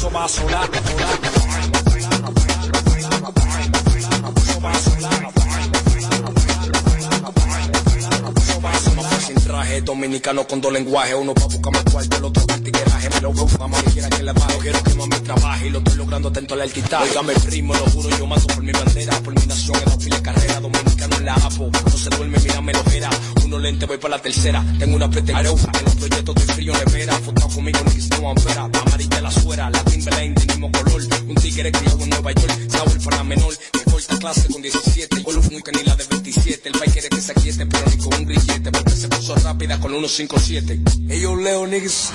dominicano 9.59 10.47
con 10.47 10.61
dos 10.61 10.73
lenguajes 10.73 11.17
uno 11.21 11.35
pa' 11.35 11.47
buscarme 11.47 11.91
cuarto 11.91 12.17
el 12.17 12.25
otro 12.25 12.47
para 12.47 12.61
tigueraje 12.61 13.11
me 13.11 13.21
lo 13.21 13.33
veo 13.33 13.49
mamá 13.59 13.83
que 13.83 13.91
quiera 13.91 14.09
que 14.09 14.23
le 14.23 14.33
baje 14.33 14.59
quiero 14.59 14.83
que 14.85 14.95
mami 14.95 15.17
trabaje 15.17 15.67
y 15.67 15.71
lo 15.71 15.79
estoy 15.79 15.97
logrando 15.97 16.29
atento 16.29 16.55
al 16.55 16.61
altitaje 16.61 17.09
oígame 17.09 17.35
primo 17.35 17.75
lo 17.75 17.87
juro 17.91 18.09
yo 18.17 18.27
mato 18.27 18.47
por 18.47 18.63
mi 18.63 18.73
bandera 18.73 19.21
por 19.21 19.35
mi 19.35 19.47
nación 19.47 19.77
en 19.77 19.85
la 19.85 19.99
fila 19.99 20.23
carrera 20.23 20.61
dominicano 20.61 21.17
en 21.17 21.25
la 21.25 21.35
apo. 21.35 21.71
No 21.85 21.91
se 21.91 22.11
duerme 22.11 22.39
mírame 22.39 22.73
lo 22.73 22.91
era 22.93 23.11
uno 23.45 23.59
lente 23.59 23.87
voy 23.87 23.99
para 23.99 24.17
la 24.17 24.23
tercera. 24.23 24.65
Tengo 24.79 24.97
una 24.97 25.11
pretensión 25.11 25.59
en 25.79 25.85
los 25.85 25.95
proyectos 25.97 26.35
de 26.35 26.53
frío 26.55 26.73
nevera 26.75 27.15
fotado 27.15 27.49
conmigo 27.49 27.81
no 27.85 27.91
quise 27.91 28.09
no 28.21 28.31
ampera 28.31 28.63
amarilla 28.63 29.21
la 29.21 29.31
suera 29.31 29.71
la 29.71 29.83
Timberlane 29.85 30.35
del 30.35 30.47
mismo 30.47 30.71
color. 30.71 31.03
Un 31.29 31.35
tigre 31.35 31.73
criado 31.73 32.03
en 32.03 32.11
Nueva 32.11 32.33
York 32.33 32.71
sabor 32.71 33.05
para 33.05 33.25
menor. 33.25 33.55
Que 33.73 33.91
corta 33.91 34.19
clase 34.19 34.49
con 34.49 34.63
17 34.63 35.23
con 35.23 35.35
los 35.35 35.51
nunca 35.51 35.73
ni 35.73 35.83
la 35.83 35.97
de 35.97 36.05
27 36.05 36.69
el 36.69 36.79
país 36.79 36.93
quiere 36.93 37.09
que 37.09 37.21
se 37.21 37.33
aquiete 37.33 37.67
pero 37.67 37.85
ni 37.91 37.97
con 37.97 38.15
un 38.15 38.25
grillete 38.27 38.71
porque 38.71 38.91
se 38.93 39.09
puso 39.09 39.35
rápida 39.49 39.81
con 39.81 39.91
157 39.93 40.79
ellos 41.09 41.39
leo 41.39 41.67
niggas 41.67 42.13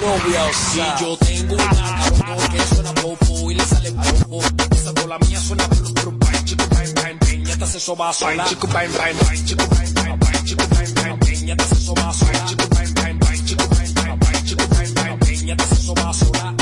y 0.76 1.02
yo 1.02 1.18
tengo 1.18 1.56
una 1.56 1.66
cabrón 1.66 2.48
que 2.52 2.76
suena 2.76 2.94
popo 2.94 3.50
y 3.52 3.56
le 3.56 3.66
sale 3.66 3.92
popo 3.92 4.44
esa 4.70 4.94
toda 4.94 5.08
la 5.08 5.18
mía 5.18 5.40
suena 5.40 5.66
bru 5.66 5.94
bru 5.94 6.12
bang 6.20 6.46
chico 6.46 6.64
bang 6.70 6.94
bang 6.94 7.18
bang 7.20 7.44
ya 7.48 7.58
te 7.58 7.64
hace 7.64 7.78
eso 7.80 7.96
va 7.96 8.10
a 8.10 8.14
sonar 8.14 8.48
chico 8.48 8.68
bang 8.68 8.92
bang 8.96 9.18
bang 9.18 9.46
chico 9.46 9.66
bang 9.68 9.94
bang 9.96 10.20
bang 10.20 10.46
chico 10.46 10.64
bang 10.70 10.94
bang 10.94 11.20
bang 11.22 11.48
ya 11.48 11.56
te 11.56 11.64
hace 11.64 11.74
eso 11.74 11.96
va 11.96 12.10
a 12.10 12.14
sonar 12.14 12.46
chico 12.50 12.68
bang 12.70 12.94
bang 12.94 13.20
bang 13.20 13.46
chico 13.46 13.68
bang 13.68 13.94
bang 13.96 14.20
bang 14.20 14.46
chico 14.46 14.68
bang 14.70 14.94
bang 14.94 15.20
bang 15.20 15.48
ya 15.48 15.56
te 15.56 15.64
hace 15.64 15.74
eso 15.74 15.96
va 15.96 16.10
a 16.10 16.14
sonar 16.14 16.54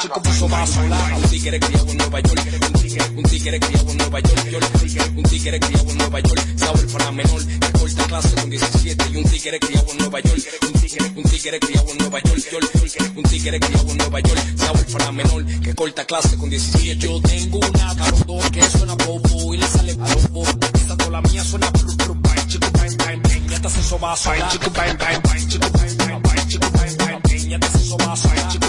chico 0.00 0.22
puso 0.22 0.48
va 0.48 0.62
a 0.62 0.66
sonar 0.66 1.12
un 1.14 1.22
tigre 1.30 1.60
criado 1.60 1.90
en 1.90 1.98
Nueva 1.98 2.20
York 2.20 2.75
tigre, 3.46 3.60
criado 3.60 3.90
en 3.92 3.98
Nueva 3.98 4.20
York. 4.20 4.50
York, 4.50 5.12
un 5.16 5.22
tigre 5.22 5.60
criado 5.60 5.90
en 5.90 5.98
Nueva 5.98 6.20
York. 6.20 6.46
Sabor 6.56 6.86
para 6.92 7.12
menor 7.12 7.46
que 7.46 7.72
corta 7.78 8.04
clase 8.04 8.34
con 8.34 8.50
17 8.50 9.04
y 9.12 9.16
un 9.16 9.24
tigre 9.24 9.58
criado 9.60 9.86
en 9.92 9.98
Nueva 9.98 10.20
York. 10.20 10.42
Un 10.62 10.72
tigre, 10.80 11.12
un 11.14 11.22
tigre 11.22 11.60
criado 11.60 11.90
en 11.90 11.98
Nueva 11.98 12.20
York. 12.22 12.38
York, 12.50 13.12
un 13.16 13.22
tigre 13.24 13.60
criado 13.60 13.90
en 13.90 13.98
Nueva 13.98 14.20
York. 14.20 14.40
Sabor 14.56 14.86
para 14.86 15.12
menor 15.12 15.46
que 15.62 15.74
corta 15.74 16.04
clase 16.04 16.36
con 16.36 16.50
17 16.50 17.06
yo 17.06 17.20
tengo 17.20 17.58
una 17.58 17.94
cabrón 17.94 18.50
que 18.50 18.62
suena 18.62 18.96
popo 18.96 19.54
y 19.54 19.58
le 19.58 19.66
sale 19.68 19.94
popo 19.94 20.44
esta 20.74 20.96
toda 20.96 21.10
la 21.10 21.20
mía 21.22 21.44
suena 21.44 21.70
bru 21.70 21.94
bru 21.96 22.14
bang 22.20 22.46
chico 22.48 22.68
bang 22.72 22.96
bang 22.96 23.22
bang. 23.22 23.48
Ya 23.50 23.60
te 23.60 23.66
hace 23.68 23.80
eso 23.80 23.98
va 24.00 24.12
a 24.12 24.16
sonar 24.16 24.48
chico 24.50 24.70
bang 24.70 24.98
bang 24.98 25.22
bang 25.22 25.48
chico 25.48 25.68
bang 25.70 25.96
bang 25.98 26.22
bang 26.22 26.48
chico 26.48 26.70
bang 26.72 26.96
bang 26.96 27.22
bang. 27.22 27.48
Ya 27.48 27.58
te 27.60 27.66
hace 27.66 27.78
eso 27.78 27.96
va 27.98 28.12
a 28.12 28.16
sonar 28.16 28.48
chico 28.48 28.65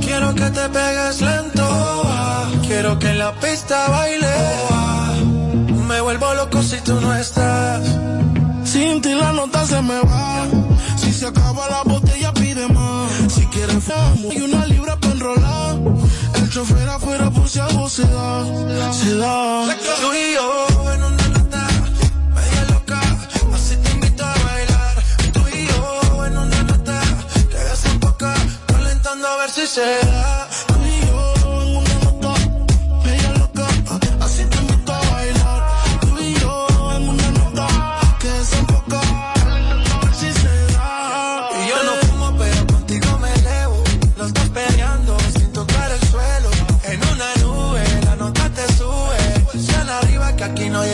Quiero 0.00 0.34
que 0.34 0.50
te 0.50 0.68
pegues 0.68 1.20
lento. 1.20 1.66
Quiero 2.66 2.98
que 2.98 3.08
en 3.10 3.18
la 3.18 3.32
pista 3.40 3.88
baile. 3.88 4.36
Me 5.88 6.00
vuelvo 6.00 6.34
loco 6.34 6.62
si 6.62 6.76
tú 6.78 7.00
no 7.00 7.14
estás. 7.14 7.82
Sin 8.64 9.00
ti 9.00 9.14
la 9.14 9.32
nota 9.32 9.64
se 9.66 9.80
me 9.82 10.00
va. 10.00 10.46
Si 10.96 11.12
se 11.12 11.26
acaba 11.26 11.68
la 11.68 11.82
botella, 11.84 12.32
pide 12.32 12.66
más. 12.68 12.97
Si 13.48 13.54
quieres 13.54 13.82
famo 13.82 14.30
y 14.30 14.40
una 14.42 14.66
libra 14.66 15.00
para 15.00 15.14
enrolar. 15.14 15.78
El 16.34 16.50
chofer 16.50 16.86
afuera 16.86 17.30
por 17.30 17.48
si 17.48 17.58
algo 17.58 17.88
se 17.88 18.02
da. 18.02 18.92
Se 18.92 19.14
da. 19.14 19.74
Tú 20.02 20.12
y 20.12 20.34
yo 20.34 20.92
en 20.92 21.02
una 21.02 21.28
nota 21.28 21.68
media 22.34 22.64
loca. 22.70 23.00
Así 23.54 23.76
te 23.76 23.90
invito 23.92 24.22
a 24.22 24.34
bailar. 24.34 25.02
Tú 25.32 25.40
y 25.48 25.66
yo 25.66 26.26
en 26.26 26.36
una 26.36 26.62
nota 26.62 27.00
que 27.50 27.56
desemboca. 27.56 28.34
Calentando 28.66 29.28
a 29.28 29.36
ver 29.38 29.50
si 29.50 29.66
se 29.66 29.98
da. 30.04 30.48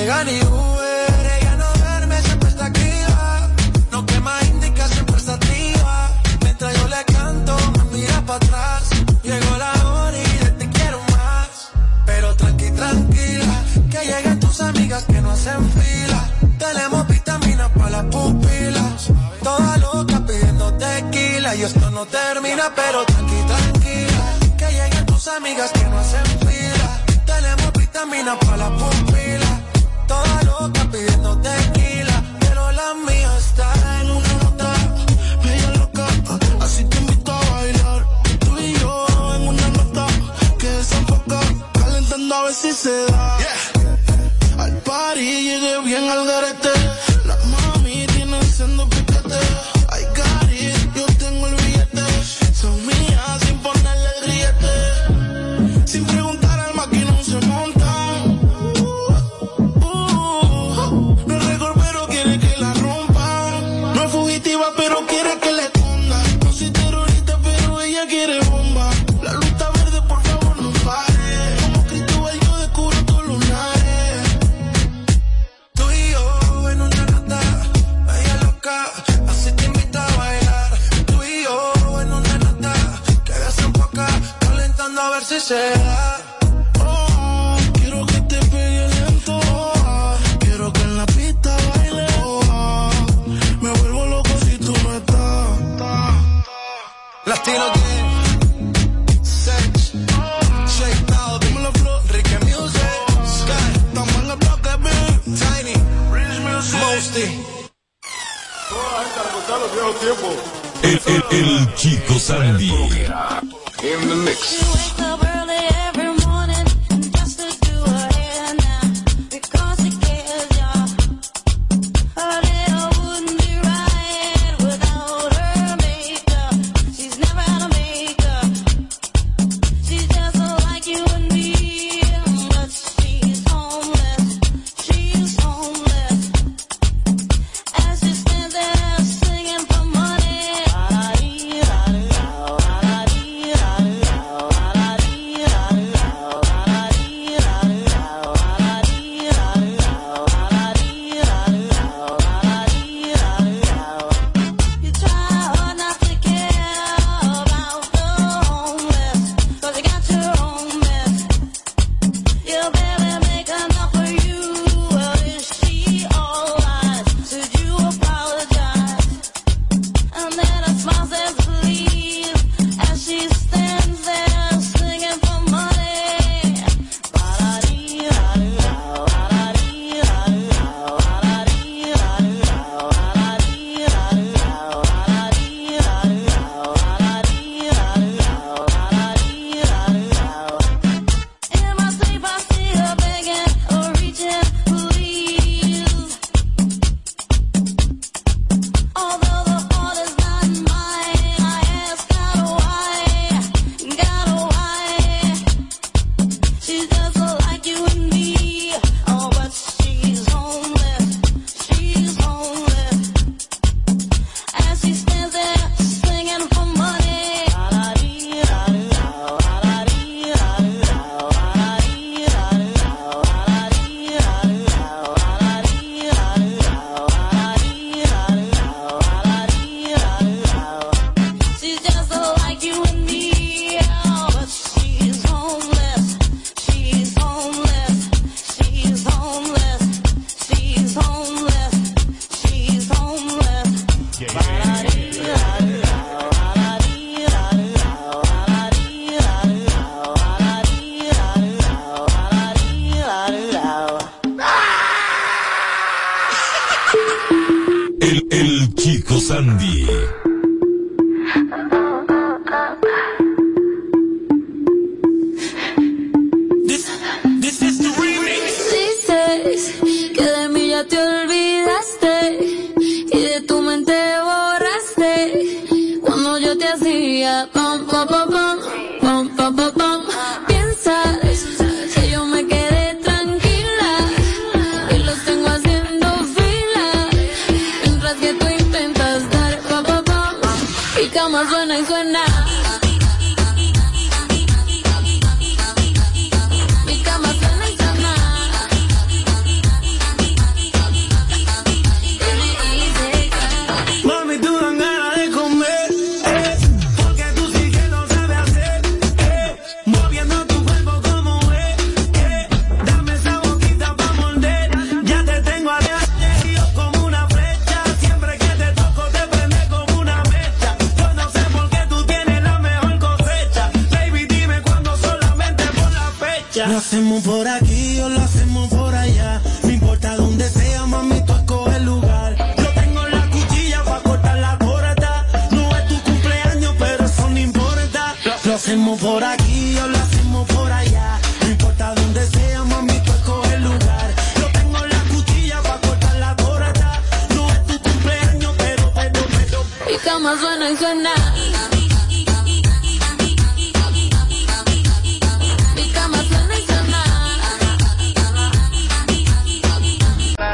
Llega 0.05 0.25
ni 0.25 0.39
Uber. 0.43 1.39
Ella 1.41 1.57
no 1.57 1.67
duerme, 1.81 2.21
siempre 2.23 2.49
está 2.51 2.67
activa. 2.67 3.49
No 3.91 4.05
quema 4.05 4.35
indica, 4.53 4.87
siempre 4.89 5.17
está 5.17 5.35
activa. 5.35 6.11
Mientras 6.43 6.75
yo 6.79 6.89
le 6.89 7.05
canto, 7.05 7.57
me 7.77 7.85
mira 7.97 8.21
para 8.27 8.37
atrás. 8.37 8.83
Llegó 9.23 9.57
la 9.57 9.73
hora 9.73 10.19
y 10.19 10.45
de 10.45 10.51
te 10.59 10.69
quiero 10.69 11.01
más. 11.17 11.49
Pero 12.05 12.37
tranqui, 12.37 12.71
tranquila, 12.71 13.55
que 13.91 14.01
lleguen 14.11 14.41
tus 14.41 14.61
amigas 14.61 15.05
que 15.05 15.21
no 15.23 15.31
hacen 15.31 15.63
fila. 15.73 16.21
Tenemos 16.59 17.09
vitaminas 17.09 17.71
para 17.71 17.91
las 17.91 18.05
pupilas. 18.05 19.11
Toda 19.43 19.77
loca 19.79 20.21
pidiendo 20.27 20.75
tequila 20.75 21.55
y 21.55 21.63
esto 21.63 21.91
no 21.91 22.05
termina, 22.07 22.65
pero 22.77 23.05
tranqui, 23.07 23.41
tranquila, 23.53 24.25
que 24.59 24.67
lleguen 24.71 25.07
tus 25.07 25.29
amigas 25.29 25.71
que 25.73 25.85
no 25.85 25.99
hacen 25.99 26.27
fila. 26.47 26.89
Tenemos 27.25 27.73
vitaminas 27.73 28.37
para 28.45 28.57
las 28.59 28.71
pupilas. 28.71 28.94